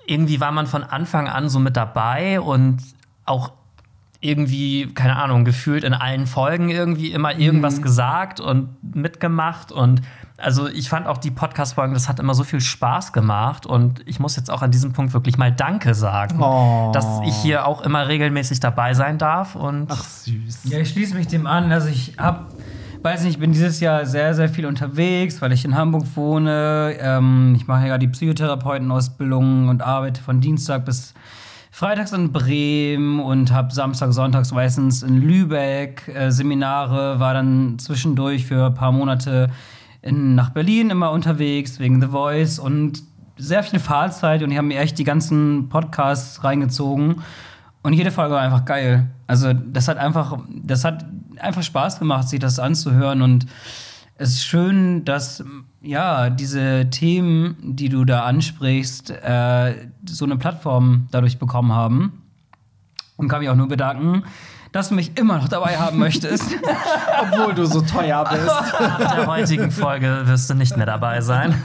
[0.07, 2.78] irgendwie war man von Anfang an so mit dabei und
[3.24, 3.51] auch
[4.20, 10.03] irgendwie, keine Ahnung, gefühlt in allen Folgen irgendwie immer irgendwas gesagt und mitgemacht und
[10.37, 14.18] also ich fand auch die Podcast-Folgen, das hat immer so viel Spaß gemacht und ich
[14.18, 16.91] muss jetzt auch an diesem Punkt wirklich mal Danke sagen, Oh.
[16.93, 20.64] dass ich hier auch immer regelmäßig dabei sein darf und Ach, süß.
[20.64, 21.70] Ja, ich schließe mich dem an.
[21.70, 22.47] Also ich hab,
[23.03, 26.97] weiß nicht, ich bin dieses Jahr sehr, sehr viel unterwegs, weil ich in Hamburg wohne.
[26.99, 31.14] Ähm, ich mache ja die Psychotherapeutenausbildung und arbeite von Dienstag bis
[31.70, 38.47] Freitags in Bremen und habe Samstag, Sonntags meistens in Lübeck äh, Seminare, war dann zwischendurch
[38.47, 39.51] für ein paar Monate
[40.05, 43.03] in, nach Berlin immer unterwegs wegen The Voice und
[43.37, 47.23] sehr viel Fahrzeit und die haben mir echt die ganzen Podcasts reingezogen.
[47.83, 49.11] Und jede Folge war einfach geil.
[49.27, 51.05] Also, das hat einfach, das hat
[51.39, 53.23] einfach Spaß gemacht, sich das anzuhören.
[53.23, 53.47] Und
[54.17, 55.45] es ist schön, dass
[55.83, 62.23] ja diese Themen, die du da ansprichst, äh, so eine Plattform dadurch bekommen haben.
[63.17, 64.25] Und kann mich auch nur bedanken,
[64.75, 66.43] dass du mich immer noch dabei haben möchtest.
[67.22, 68.45] Obwohl du so teuer bist.
[68.81, 71.55] nach der heutigen Folge wirst du nicht mehr dabei sein.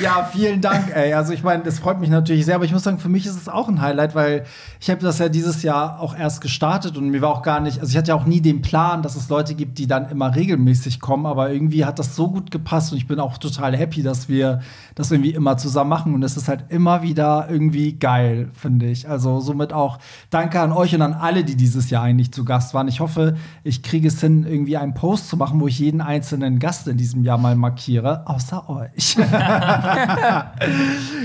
[0.00, 1.12] Ja, vielen Dank, ey.
[1.12, 3.36] Also ich meine, das freut mich natürlich sehr, aber ich muss sagen, für mich ist
[3.36, 4.44] es auch ein Highlight, weil
[4.80, 7.80] ich habe das ja dieses Jahr auch erst gestartet und mir war auch gar nicht,
[7.80, 10.34] also ich hatte ja auch nie den Plan, dass es Leute gibt, die dann immer
[10.34, 14.02] regelmäßig kommen, aber irgendwie hat das so gut gepasst und ich bin auch total happy,
[14.02, 14.60] dass wir
[14.94, 19.08] das irgendwie immer zusammen machen und es ist halt immer wieder irgendwie geil, finde ich.
[19.08, 19.98] Also somit auch
[20.30, 22.88] danke an euch und an alle, die dieses Jahr eigentlich zu Gast waren.
[22.88, 26.58] Ich hoffe, ich kriege es hin, irgendwie einen Post zu machen, wo ich jeden einzelnen
[26.58, 29.16] Gast in diesem Jahr mal markiere, außer euch.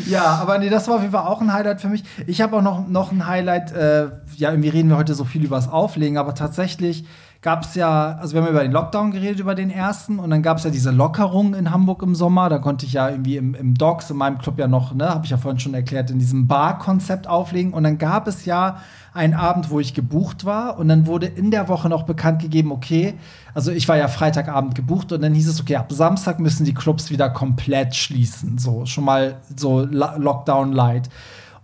[0.07, 2.03] Ja, aber nee, das war auf jeden Fall auch ein Highlight für mich.
[2.27, 5.43] Ich habe auch noch, noch ein Highlight, äh, ja, irgendwie reden wir heute so viel
[5.43, 7.05] über das Auflegen, aber tatsächlich
[7.45, 10.41] gab es ja, also wir haben über den Lockdown geredet, über den ersten, und dann
[10.41, 12.49] gab es ja diese Lockerung in Hamburg im Sommer.
[12.49, 15.25] Da konnte ich ja irgendwie im, im Docs, in meinem Club ja noch, ne, habe
[15.25, 17.73] ich ja vorhin schon erklärt, in diesem Bar-Konzept auflegen.
[17.73, 18.77] Und dann gab es ja
[19.15, 22.71] einen Abend, wo ich gebucht war, und dann wurde in der Woche noch bekannt gegeben,
[22.71, 23.13] okay,
[23.53, 26.73] also ich war ja Freitagabend gebucht und dann hieß es, okay, ab Samstag müssen die
[26.73, 28.57] Clubs wieder komplett schließen.
[28.57, 31.09] So, schon mal so Lockdown light.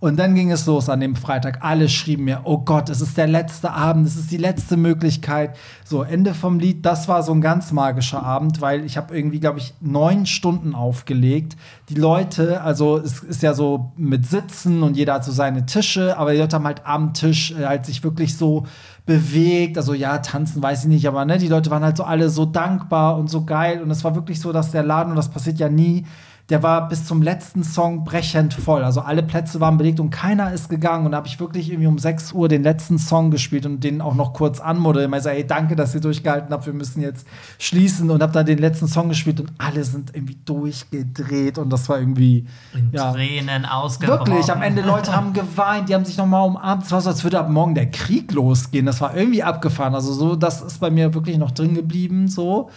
[0.01, 1.59] Und dann ging es los an dem Freitag.
[1.61, 5.55] Alle schrieben mir, oh Gott, es ist der letzte Abend, es ist die letzte Möglichkeit.
[5.85, 9.39] So, Ende vom Lied, das war so ein ganz magischer Abend, weil ich habe irgendwie,
[9.39, 11.55] glaube ich, neun Stunden aufgelegt.
[11.89, 16.17] Die Leute, also es ist ja so mit Sitzen und jeder hat so seine Tische,
[16.17, 18.65] aber die Leute haben halt am Tisch äh, halt sich wirklich so
[19.05, 19.77] bewegt.
[19.77, 22.45] Also ja, tanzen weiß ich nicht, aber ne, die Leute waren halt so alle so
[22.45, 23.83] dankbar und so geil.
[23.83, 26.07] Und es war wirklich so, dass der Laden, und das passiert ja nie,
[26.51, 28.83] der war bis zum letzten Song brechend voll.
[28.83, 31.05] Also alle Plätze waren belegt und keiner ist gegangen.
[31.05, 34.01] Und da habe ich wirklich irgendwie um 6 Uhr den letzten Song gespielt und den
[34.01, 35.15] auch noch kurz anmoderiert.
[35.15, 37.25] Ich sage, ey, danke, dass ihr durchgehalten habt, wir müssen jetzt
[37.57, 38.11] schließen.
[38.11, 41.99] Und habe dann den letzten Song gespielt und alle sind irgendwie durchgedreht und das war
[41.99, 42.45] irgendwie.
[42.73, 44.27] In ja, Tränen ausgebrochen.
[44.27, 46.83] Wirklich, am Ende Leute haben geweint, die haben sich nochmal umarmt.
[46.83, 48.85] Es war so, als würde ab morgen der Krieg losgehen.
[48.85, 49.95] Das war irgendwie abgefahren.
[49.95, 52.27] Also so, das ist bei mir wirklich noch drin geblieben.
[52.27, 52.69] So,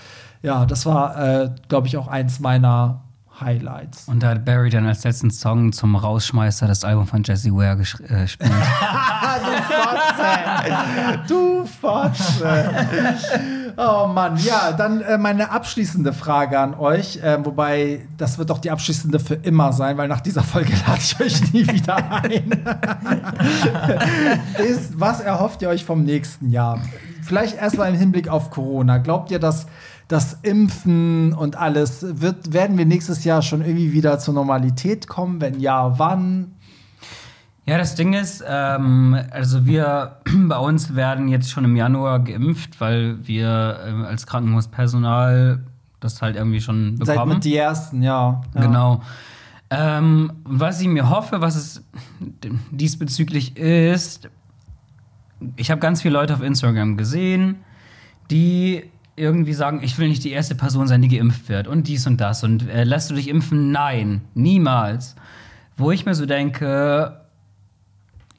[0.43, 3.03] ja, das war, äh, glaube ich, auch eins meiner
[3.45, 4.09] Highlights.
[4.09, 7.72] Und da hat Barry dann als letzten Song zum Rausschmeißer das Album von Jesse Ware
[7.72, 8.11] äh, gespielt.
[11.28, 12.70] du Fotze.
[13.76, 18.59] Oh Mann, ja, dann äh, meine abschließende Frage an euch, äh, wobei das wird doch
[18.59, 22.64] die abschließende für immer sein, weil nach dieser Folge lade ich euch nie wieder ein.
[24.59, 26.80] Ist, was erhofft ihr euch vom nächsten Jahr?
[27.22, 28.99] Vielleicht erstmal im Hinblick auf Corona.
[28.99, 29.66] Glaubt ihr, dass
[30.09, 35.40] das Impfen und alles, wird, werden wir nächstes Jahr schon irgendwie wieder zur Normalität kommen?
[35.40, 36.52] Wenn ja, wann?
[37.66, 42.80] Ja, das Ding ist, ähm, also wir bei uns werden jetzt schon im Januar geimpft,
[42.80, 45.64] weil wir äh, als Krankenhauspersonal
[46.00, 47.16] das halt irgendwie schon bekommen.
[47.16, 48.42] Seid mit die ersten, ja.
[48.55, 48.61] ja.
[48.61, 49.02] Genau.
[49.70, 51.82] Ähm, was ich mir hoffe, was es
[52.70, 54.28] diesbezüglich ist,
[55.57, 57.57] ich habe ganz viele Leute auf Instagram gesehen,
[58.30, 58.84] die
[59.17, 62.21] irgendwie sagen, ich will nicht die erste Person sein, die geimpft wird und dies und
[62.21, 63.71] das und äh, lässt du dich impfen?
[63.71, 65.15] Nein, niemals.
[65.77, 67.21] Wo ich mir so denke,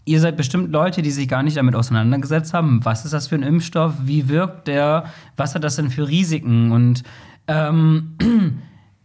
[0.06, 3.36] ihr seid bestimmt Leute, die sich gar nicht damit auseinandergesetzt haben, was ist das für
[3.36, 5.06] ein Impfstoff, wie wirkt der,
[5.36, 7.04] was hat das denn für Risiken und
[7.48, 8.16] ähm,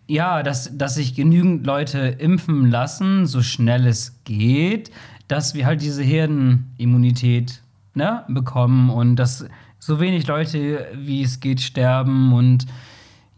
[0.07, 4.91] ja, dass, dass sich genügend Leute impfen lassen, so schnell es geht,
[5.29, 7.63] dass wir halt diese Herdenimmunität
[7.95, 9.47] ne, bekommen und dass
[9.81, 12.33] so wenig Leute, wie es geht, sterben.
[12.33, 12.67] Und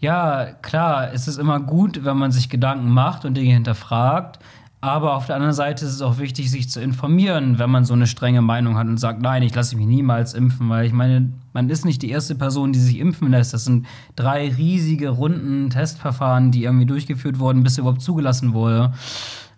[0.01, 4.41] ja, klar, es ist immer gut, wenn man sich Gedanken macht und Dinge hinterfragt.
[4.81, 7.95] Aber auf der anderen Seite ist es auch wichtig, sich zu informieren, wenn man so
[7.95, 11.33] eine strenge Meinung hat und sagt, nein, ich lasse mich niemals impfen, weil ich meine,
[11.53, 13.55] man ist nicht die erste Person, die sich impfen lässt.
[13.55, 13.87] Das sind
[14.17, 18.93] drei riesige Runden Testverfahren, die irgendwie durchgeführt wurden, bis überhaupt zugelassen wurde.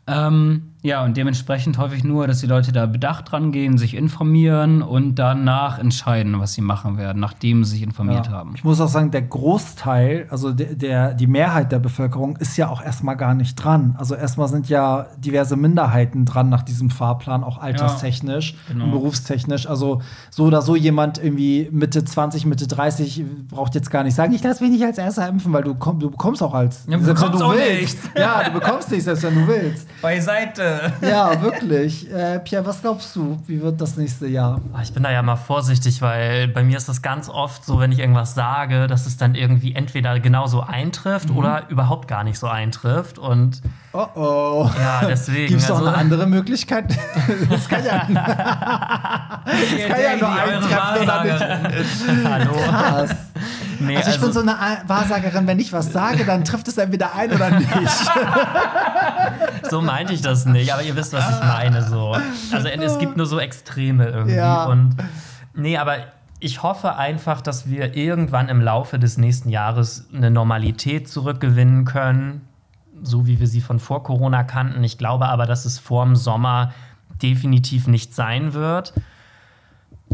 [0.07, 3.95] Ähm, ja, und dementsprechend hoffe ich nur, dass die Leute da bedacht dran gehen, sich
[3.95, 8.32] informieren und danach entscheiden, was sie machen werden, nachdem sie sich informiert ja.
[8.32, 8.53] haben.
[8.55, 12.68] Ich muss auch sagen, der Großteil, also der, der, die Mehrheit der Bevölkerung ist ja
[12.68, 13.95] auch erstmal gar nicht dran.
[13.99, 18.85] Also erstmal sind ja diverse Minderheiten dran nach diesem Fahrplan, auch alterstechnisch ja, genau.
[18.85, 19.66] und berufstechnisch.
[19.66, 24.35] Also so oder so jemand irgendwie Mitte 20, Mitte 30 braucht jetzt gar nicht sagen,
[24.35, 26.99] ich lasse mich nicht als erster impfen, weil du, komm, du bekommst auch als ja,
[26.99, 28.05] selbst wenn du willst.
[28.05, 28.18] Nicht.
[28.18, 29.89] Ja, du bekommst nicht, selbst wenn du willst.
[30.03, 30.74] Beiseite.
[31.01, 32.11] Ja, wirklich.
[32.11, 34.61] Äh, Pierre, was glaubst du, wie wird das nächste Jahr?
[34.72, 37.79] Ah, ich bin da ja mal vorsichtig, weil bei mir ist das ganz oft so,
[37.81, 41.37] wenn ich irgendwas sage, dass es dann irgendwie entweder genauso eintrifft mhm.
[41.37, 43.18] oder überhaupt gar nicht so eintrifft.
[43.18, 43.62] Und
[43.93, 44.70] oh oh.
[44.79, 45.49] Ja, deswegen.
[45.49, 46.87] Gibt es also, eine andere Möglichkeit?
[47.51, 48.07] das kann ja,
[49.45, 52.25] das kann ja nur eintreffen oder nicht.
[52.25, 52.53] Hallo.
[52.53, 53.11] Krass.
[53.81, 54.57] Nee, also ich also, bin so eine
[54.87, 57.70] Wahrsagerin, wenn ich was sage, dann trifft es entweder ein oder nicht.
[59.70, 61.83] so meinte ich das nicht, aber ihr wisst, was ich meine.
[61.83, 62.16] So.
[62.53, 64.37] Also es gibt nur so Extreme irgendwie.
[64.37, 64.66] Ja.
[64.66, 64.97] Und
[65.55, 65.97] nee, aber
[66.41, 72.43] ich hoffe einfach, dass wir irgendwann im Laufe des nächsten Jahres eine Normalität zurückgewinnen können,
[73.03, 74.85] so wie wir sie von vor Corona kannten.
[74.85, 76.72] Ich glaube aber, dass es vor dem Sommer
[77.22, 78.93] definitiv nicht sein wird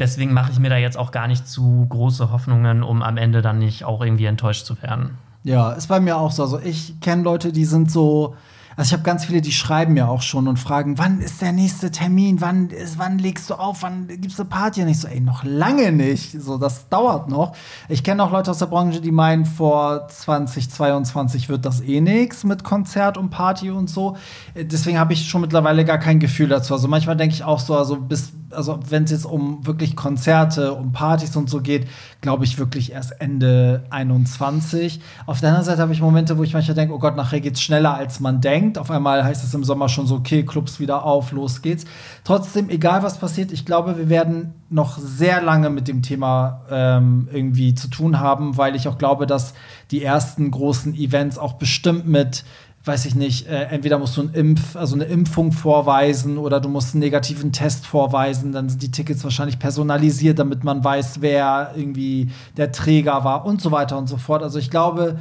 [0.01, 3.43] deswegen mache ich mir da jetzt auch gar nicht zu große Hoffnungen, um am Ende
[3.43, 5.19] dann nicht auch irgendwie enttäuscht zu werden.
[5.43, 6.43] Ja, ist bei mir auch so.
[6.43, 8.35] Also ich kenne Leute, die sind so,
[8.77, 11.53] also ich habe ganz viele, die schreiben mir auch schon und fragen, wann ist der
[11.53, 12.41] nächste Termin?
[12.41, 13.83] Wann, ist, wann legst du auf?
[13.83, 14.83] Wann gibt's eine Party?
[14.83, 16.41] Und ich so, ey, noch lange nicht.
[16.41, 17.55] So, das dauert noch.
[17.89, 22.45] Ich kenne auch Leute aus der Branche, die meinen, vor 2022 wird das eh nichts
[22.45, 24.17] mit Konzert und Party und so.
[24.55, 26.75] Deswegen habe ich schon mittlerweile gar kein Gefühl dazu.
[26.75, 30.75] Also manchmal denke ich auch so, also bis also wenn es jetzt um wirklich Konzerte,
[30.75, 31.87] um Partys und so geht,
[32.21, 35.01] glaube ich wirklich erst Ende 21.
[35.27, 37.55] Auf der anderen Seite habe ich Momente, wo ich manchmal denke, oh Gott, nachher geht
[37.55, 38.79] es schneller, als man denkt.
[38.79, 41.85] Auf einmal heißt es im Sommer schon so, okay, Clubs wieder auf, los geht's.
[42.25, 47.29] Trotzdem, egal was passiert, ich glaube, wir werden noch sehr lange mit dem Thema ähm,
[47.33, 49.55] irgendwie zu tun haben, weil ich auch glaube, dass
[49.91, 52.45] die ersten großen Events auch bestimmt mit
[52.91, 56.69] weiß ich nicht, äh, entweder musst du ein Impf, also eine Impfung vorweisen oder du
[56.69, 61.71] musst einen negativen Test vorweisen, dann sind die Tickets wahrscheinlich personalisiert, damit man weiß, wer
[61.77, 64.43] irgendwie der Träger war und so weiter und so fort.
[64.43, 65.21] Also ich glaube,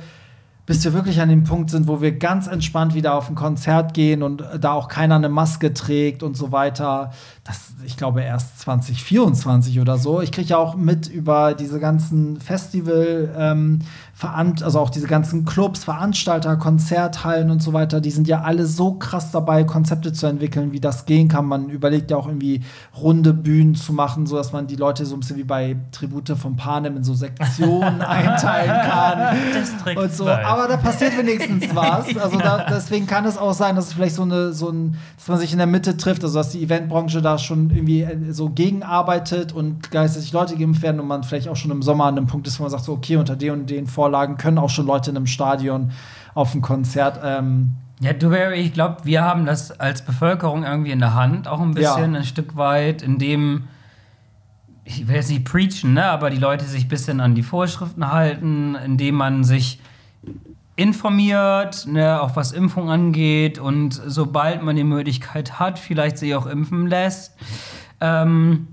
[0.66, 3.94] bis wir wirklich an dem Punkt sind, wo wir ganz entspannt wieder auf ein Konzert
[3.94, 7.12] gehen und da auch keiner eine Maske trägt und so weiter.
[7.44, 10.22] Das, ich glaube, erst 2024 oder so.
[10.22, 13.80] Ich kriege ja auch mit über diese ganzen Festival- ähm,
[14.20, 18.66] Veran also auch diese ganzen Clubs, Veranstalter, Konzerthallen und so weiter, die sind ja alle
[18.66, 21.46] so krass dabei, Konzepte zu entwickeln, wie das gehen kann.
[21.46, 22.62] Man überlegt ja auch irgendwie
[23.02, 26.38] runde Bühnen zu machen, so dass man die Leute so ein bisschen wie bei Tribute
[26.38, 29.38] von Panem in so Sektionen einteilen kann.
[29.54, 30.26] District und so.
[30.26, 30.46] 12.
[30.46, 32.18] Aber da passiert wenigstens was.
[32.18, 35.30] Also da, deswegen kann es auch sein, dass es vielleicht so eine, so ein, dass
[35.30, 38.50] man sich in der Mitte trifft, also dass die Eventbranche da schon irgendwie äh, so
[38.50, 42.28] gegenarbeitet und gleichzeitig Leute geimpft werden und man vielleicht auch schon im Sommer an einem
[42.28, 44.88] Punkt ist, wo man sagt, so, okay, unter den und den Vorlagen können auch schon
[44.88, 45.92] Leute in einem Stadion
[46.34, 47.20] auf ein Konzert.
[47.24, 51.60] Ähm, Ja, du, ich glaube, wir haben das als Bevölkerung irgendwie in der Hand, auch
[51.60, 52.20] ein bisschen, Ja.
[52.20, 53.66] ein Stück weit, indem,
[54.84, 58.12] ich will jetzt nicht preachen, ne, aber die Leute sich ein bisschen an die Vorschriften
[58.12, 59.80] halten, indem man sich
[60.78, 66.46] informiert, ne, auch was Impfung angeht und sobald man die Möglichkeit hat, vielleicht sich auch
[66.48, 67.36] impfen lässt.
[68.00, 68.70] Ähm,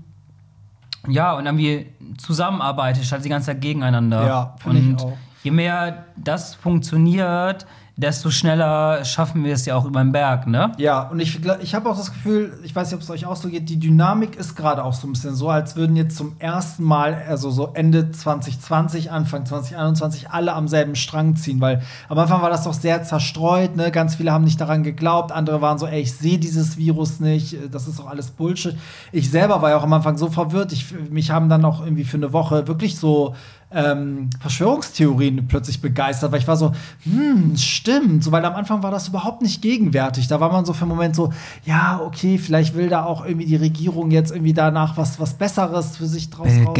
[1.09, 4.25] ja, und irgendwie zusammenarbeitet, statt die ganze Zeit gegeneinander.
[4.25, 5.17] Ja, finde ich auch.
[5.43, 7.65] Je mehr das funktioniert,
[7.97, 10.71] desto schneller schaffen wir es ja auch über den Berg, ne?
[10.77, 13.35] Ja, und ich, ich habe auch das Gefühl, ich weiß nicht, ob es euch auch
[13.35, 16.35] so geht, die Dynamik ist gerade auch so ein bisschen so, als würden jetzt zum
[16.37, 22.19] ersten Mal, also so Ende 2020, Anfang 2021, alle am selben Strang ziehen, weil am
[22.19, 23.89] Anfang war das doch sehr zerstreut, ne?
[23.89, 27.53] Ganz viele haben nicht daran geglaubt, andere waren so, ey, ich sehe dieses Virus nicht,
[27.53, 28.77] äh, das ist doch alles Bullshit.
[29.11, 32.03] Ich selber war ja auch am Anfang so verwirrt, ich, mich haben dann auch irgendwie
[32.03, 33.33] für eine Woche wirklich so
[33.69, 36.71] ähm, Verschwörungstheorien plötzlich begeistert, weil ich war so,
[37.03, 40.27] hm, stimmt, so, weil am Anfang war das überhaupt nicht gegenwärtig.
[40.27, 41.33] Da war man so für einen Moment so,
[41.65, 45.97] ja, okay, vielleicht will da auch irgendwie die Regierung jetzt irgendwie danach was, was Besseres
[45.97, 46.73] für sich draus rausholen.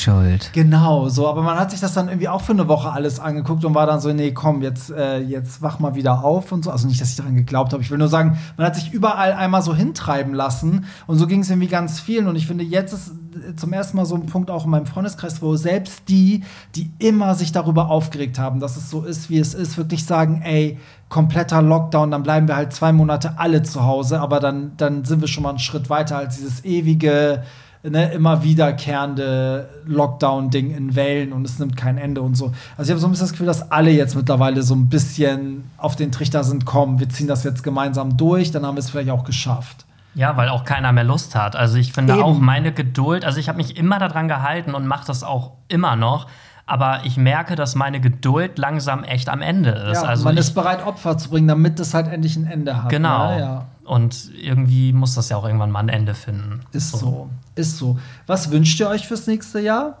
[0.00, 0.50] schuld.
[0.54, 3.64] Genau, so, aber man hat sich das dann irgendwie auch für eine Woche alles angeguckt
[3.64, 6.70] und war dann so, nee, komm, jetzt, äh, jetzt wach mal wieder auf und so.
[6.70, 7.82] Also nicht, dass ich daran geglaubt habe.
[7.82, 11.40] Ich will nur sagen, man hat sich überall einmal so hintreiben lassen und so ging
[11.40, 12.26] es irgendwie ganz vielen.
[12.26, 13.12] Und ich finde, jetzt ist
[13.56, 16.42] zum ersten Mal so ein Punkt auch in meinem Freundeskreis, wo selbst die,
[16.74, 20.42] die immer sich darüber aufgeregt haben, dass es so ist, wie es ist, wirklich sagen,
[20.44, 20.78] ey,
[21.08, 25.20] kompletter Lockdown, dann bleiben wir halt zwei Monate alle zu Hause, aber dann, dann sind
[25.20, 27.42] wir schon mal einen Schritt weiter als dieses ewige,
[27.82, 32.52] ne, immer wiederkehrende Lockdown-Ding in Wellen und es nimmt kein Ende und so.
[32.76, 35.64] Also ich habe so ein bisschen das Gefühl, dass alle jetzt mittlerweile so ein bisschen
[35.76, 38.90] auf den Trichter sind, komm, wir ziehen das jetzt gemeinsam durch, dann haben wir es
[38.90, 39.84] vielleicht auch geschafft.
[40.14, 41.56] Ja, weil auch keiner mehr Lust hat.
[41.56, 42.22] Also ich finde Eben.
[42.22, 45.96] auch meine Geduld, also ich habe mich immer daran gehalten und mache das auch immer
[45.96, 46.26] noch,
[46.66, 50.02] aber ich merke, dass meine Geduld langsam echt am Ende ist.
[50.02, 52.82] Ja, also man ich, ist bereit, Opfer zu bringen, damit es halt endlich ein Ende
[52.82, 52.90] hat.
[52.90, 53.34] genau.
[53.34, 53.40] Ne?
[53.40, 53.66] Ja.
[53.84, 56.60] Und irgendwie muss das ja auch irgendwann mal ein Ende finden.
[56.72, 57.28] Ist so.
[57.56, 57.98] Ist so.
[58.26, 59.98] Was wünscht ihr euch fürs nächste Jahr?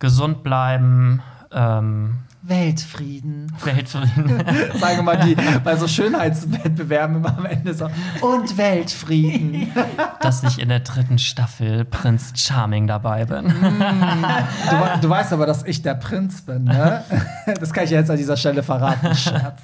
[0.00, 1.22] Gesund bleiben,
[1.52, 3.50] ähm, Weltfrieden.
[3.64, 4.28] Weltfrieden.
[4.78, 5.34] Sagen wir mal die
[5.64, 7.86] bei so Schönheitswettbewerben immer am Ende so.
[8.20, 9.72] Und Weltfrieden.
[10.20, 13.46] dass ich in der dritten Staffel Prinz Charming dabei bin.
[13.48, 17.02] Du, we- du weißt aber, dass ich der Prinz bin, ne?
[17.60, 19.60] Das kann ich jetzt an dieser Stelle verraten, Scherz.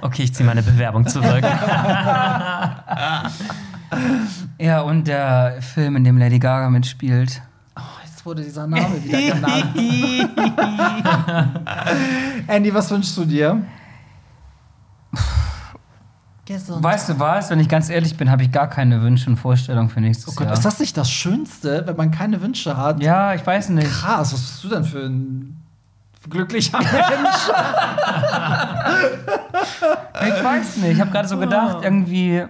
[0.00, 1.44] Okay, ich ziehe meine Bewerbung zurück.
[4.58, 7.42] Ja, und der Film, in dem Lady Gaga mitspielt.
[8.26, 9.66] Jetzt wurde dieser Name wieder genannt.
[12.48, 13.62] Andy, was wünschst du dir?
[16.44, 16.82] Gesund.
[16.82, 17.50] Weißt du was?
[17.50, 20.32] Wenn ich ganz ehrlich bin, habe ich gar keine Wünsche und Vorstellungen für nächstes Oh
[20.34, 20.54] Gott, Jahr.
[20.54, 23.00] ist das nicht das Schönste, wenn man keine Wünsche hat?
[23.00, 23.88] ja, ich weiß nicht.
[23.92, 25.62] Krass, was bist du denn für ein
[26.28, 26.92] glücklicher Mensch?
[30.26, 30.92] Ich weiß nicht.
[30.94, 32.44] Ich habe gerade so gedacht, irgendwie.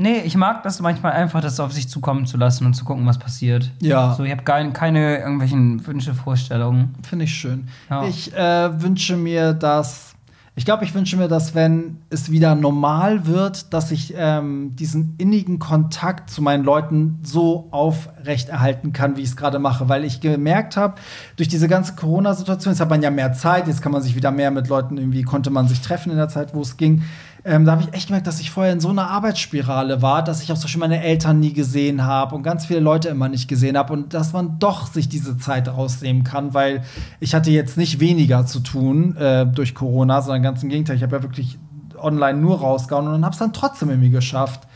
[0.00, 3.04] Nee, ich mag das manchmal einfach, das auf sich zukommen zu lassen und zu gucken,
[3.04, 3.70] was passiert.
[3.82, 4.14] Ja.
[4.14, 6.94] So, ich habe gar keine irgendwelchen Wünsche, Vorstellungen.
[7.06, 7.68] Finde ich schön.
[7.90, 8.06] Ja.
[8.06, 10.14] Ich äh, wünsche mir, dass.
[10.56, 15.16] Ich glaube, ich wünsche mir, dass wenn es wieder normal wird, dass ich ähm, diesen
[15.18, 19.90] innigen Kontakt zu meinen Leuten so aufrechterhalten kann, wie ich es gerade mache.
[19.90, 20.94] Weil ich gemerkt habe,
[21.36, 24.30] durch diese ganze Corona-Situation, jetzt hat man ja mehr Zeit, jetzt kann man sich wieder
[24.30, 27.02] mehr mit Leuten irgendwie, konnte man sich treffen in der Zeit, wo es ging.
[27.44, 30.42] Ähm, da habe ich echt gemerkt, dass ich vorher in so einer Arbeitsspirale war, dass
[30.42, 33.48] ich auch zum Beispiel meine Eltern nie gesehen habe und ganz viele Leute immer nicht
[33.48, 36.82] gesehen habe und dass man doch sich diese Zeit rausnehmen kann, weil
[37.18, 40.96] ich hatte jetzt nicht weniger zu tun äh, durch Corona, sondern ganz im Gegenteil.
[40.96, 41.58] Ich habe ja wirklich
[41.96, 44.66] online nur rausgehauen und habe es dann trotzdem irgendwie geschafft,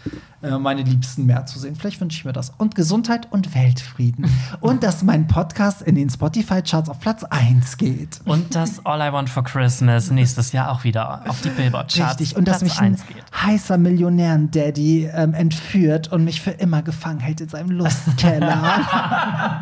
[0.44, 1.74] äh, meine Liebsten mehr zu sehen.
[1.76, 2.52] Vielleicht wünsche ich mir das.
[2.58, 4.26] Und Gesundheit und Weltfrieden.
[4.60, 8.20] und dass mein Podcast in den Spotify-Charts auf Platz 1 geht.
[8.24, 12.36] Und dass All I Want for Christmas nächstes Jahr auch wieder auf die Billboard-Charts Richtig,
[12.36, 13.16] und dass Platz mich ein 1 geht.
[13.42, 18.62] heißer Millionären-Daddy ähm, entführt und mich für immer gefangen hält in seinem Lustkeller.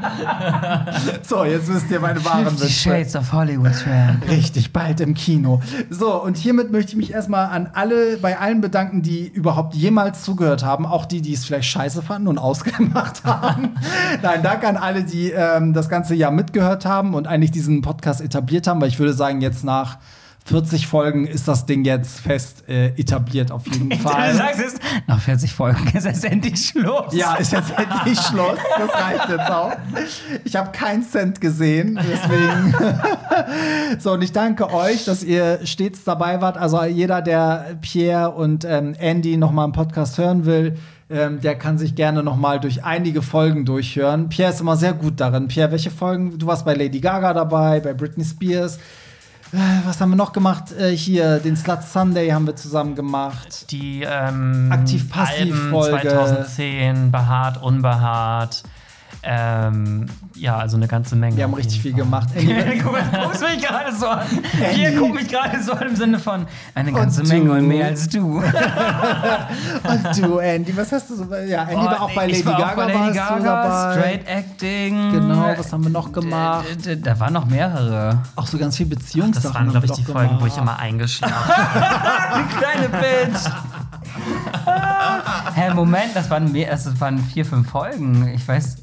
[1.23, 2.69] so, jetzt wisst ihr meine wahren Wünsche.
[2.69, 4.29] Shades of Hollywood Tramp.
[4.29, 5.61] Richtig, bald im Kino.
[5.91, 10.23] So, und hiermit möchte ich mich erstmal an alle, bei allen bedanken, die überhaupt jemals
[10.23, 10.72] zugehört haben.
[10.73, 13.77] Haben, auch die, die es vielleicht scheiße fanden und ausgemacht haben.
[14.23, 18.21] Nein, danke an alle, die ähm, das ganze Jahr mitgehört haben und eigentlich diesen Podcast
[18.21, 19.99] etabliert haben, weil ich würde sagen, jetzt nach
[20.45, 24.33] 40 Folgen ist das Ding jetzt fest äh, etabliert auf jeden Fall.
[24.33, 24.75] Du sagst es,
[25.07, 27.15] nach 40 Folgen ist jetzt endlich Schluss.
[27.15, 28.59] Ja, ist jetzt endlich Schluss.
[28.77, 29.73] Das reicht jetzt auch.
[30.45, 32.75] Ich habe keinen Cent gesehen, deswegen.
[34.01, 36.57] so, und ich danke euch, dass ihr stets dabei wart.
[36.57, 40.77] Also jeder, der Pierre und ähm, Andy noch mal im Podcast hören will,
[41.09, 44.29] ähm, der kann sich gerne noch mal durch einige Folgen durchhören.
[44.29, 45.47] Pierre ist immer sehr gut darin.
[45.47, 46.39] Pierre, welche Folgen?
[46.39, 48.79] Du warst bei Lady Gaga dabei, bei Britney Spears.
[49.53, 50.73] Äh, Was haben wir noch gemacht?
[50.73, 53.71] Äh, hier, den Slut Sunday haben wir zusammen gemacht.
[53.71, 55.97] Die ähm, Aktiv-Passiv-Folge.
[55.97, 58.63] Alben 2010, behaart, unbehaart.
[59.25, 61.37] Ähm, ja, also eine ganze Menge.
[61.37, 62.29] Wir haben richtig viel gemacht.
[62.35, 64.27] Andy, Guck mich gerade so an.
[64.73, 66.45] Hier guckt mich gerade so an im Sinne von
[66.75, 67.53] eine ganze Und Menge du?
[67.55, 68.39] und mehr als du.
[68.43, 71.25] Und du, Andy, was hast du so?
[71.47, 72.67] Ja, Andy war auch bei Lady war Gaga.
[72.73, 73.93] auch bei Lady Gaga.
[73.93, 75.13] Straight Acting.
[75.13, 76.67] Genau, was haben wir noch gemacht?
[76.85, 78.19] D- d- Da waren noch mehrere.
[78.37, 79.45] Auch so ganz viel Beziehungssachen.
[79.45, 80.79] Das waren, glaube ich, die Folgen, wo ich gemacht.
[80.79, 81.35] immer eingeschlafen
[82.39, 83.51] Die kleine Bitch.
[85.55, 88.29] Hä, Moment, das waren, mehr, das waren vier, fünf Folgen.
[88.35, 88.77] Ich weiß.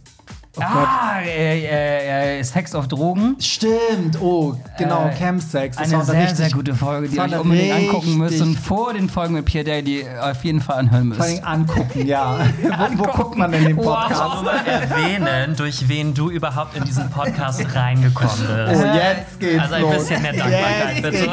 [0.57, 3.35] Ah, äh, äh, äh, Sex auf Drogen.
[3.39, 5.77] Stimmt, oh, genau, Äh, Campsex.
[5.77, 8.55] Das Eine war sehr, richtig, sehr gute Folge, die ihr euch unbedingt angucken müsst und
[8.57, 11.45] vor den Folgen mit Pierre Daly auf jeden Fall anhören Vor allem müsst.
[11.45, 12.39] angucken, ja.
[12.95, 14.35] wo, wo guckt man denn den Podcast?
[14.35, 18.84] Nur mal erwähnen, durch wen du überhaupt in diesen Podcast reingekommen Oh, bist.
[18.95, 19.93] jetzt geht's Also ein los.
[19.95, 21.30] bisschen mehr Dankbarkeit, bitte.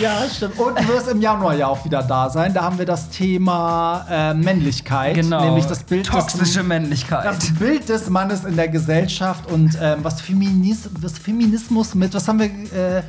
[0.00, 0.58] Ja, stimmt.
[0.58, 2.52] Und du wirst im Januar ja auch wieder da sein.
[2.52, 5.14] Da haben wir das Thema äh, Männlichkeit.
[5.14, 5.44] Genau.
[5.44, 7.24] Nämlich das Bild Toxische des, Männlichkeit.
[7.24, 12.28] das Bild des Mannes in der Gesellschaft und ähm, was, Feminis was Feminismus mit, was
[12.28, 13.02] haben wir, äh,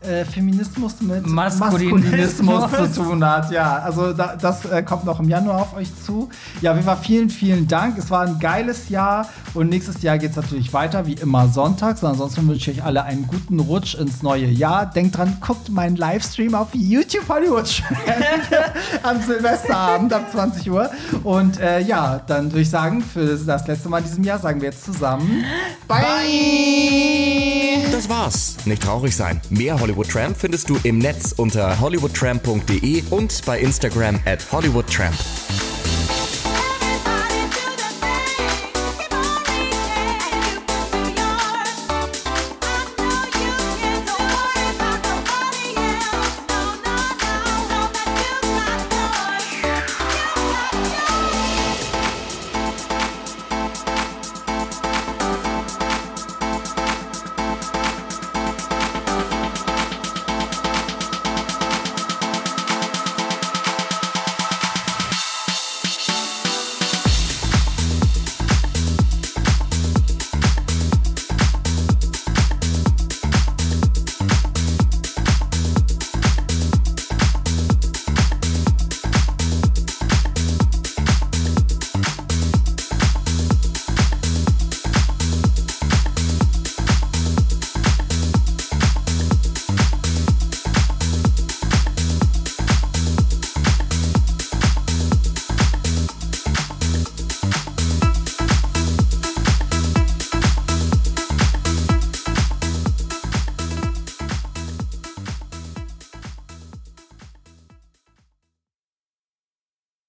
[0.00, 2.42] äh, Feminismus mit Maskulinismus.
[2.42, 3.50] Maskulinismus zu tun hat.
[3.50, 6.28] Ja, also da, das äh, kommt noch im Januar auf euch zu.
[6.60, 7.98] Ja, wie war vielen, vielen Dank.
[7.98, 12.02] Es war ein geiles Jahr und nächstes Jahr geht es natürlich weiter, wie immer sonntags.
[12.02, 14.86] Und ansonsten wünsche ich euch alle einen guten Rutsch ins neue Jahr.
[14.86, 17.82] Denkt dran, guckt meinen Livestream auf YouTube Hollywood
[19.02, 20.90] am Silvesterabend ab 20 Uhr.
[21.24, 24.60] Und äh, ja, dann würde ich sagen, für das letzte Mal in diesem Jahr sagen
[24.60, 25.44] wir jetzt zusammen
[25.86, 25.98] Bye!
[27.90, 28.56] Das war's.
[28.64, 29.40] Nicht traurig sein.
[29.50, 35.16] Mehr Hollywood Tramp findest du im Netz unter hollywoodtramp.de und bei Instagram at hollywoodtramp.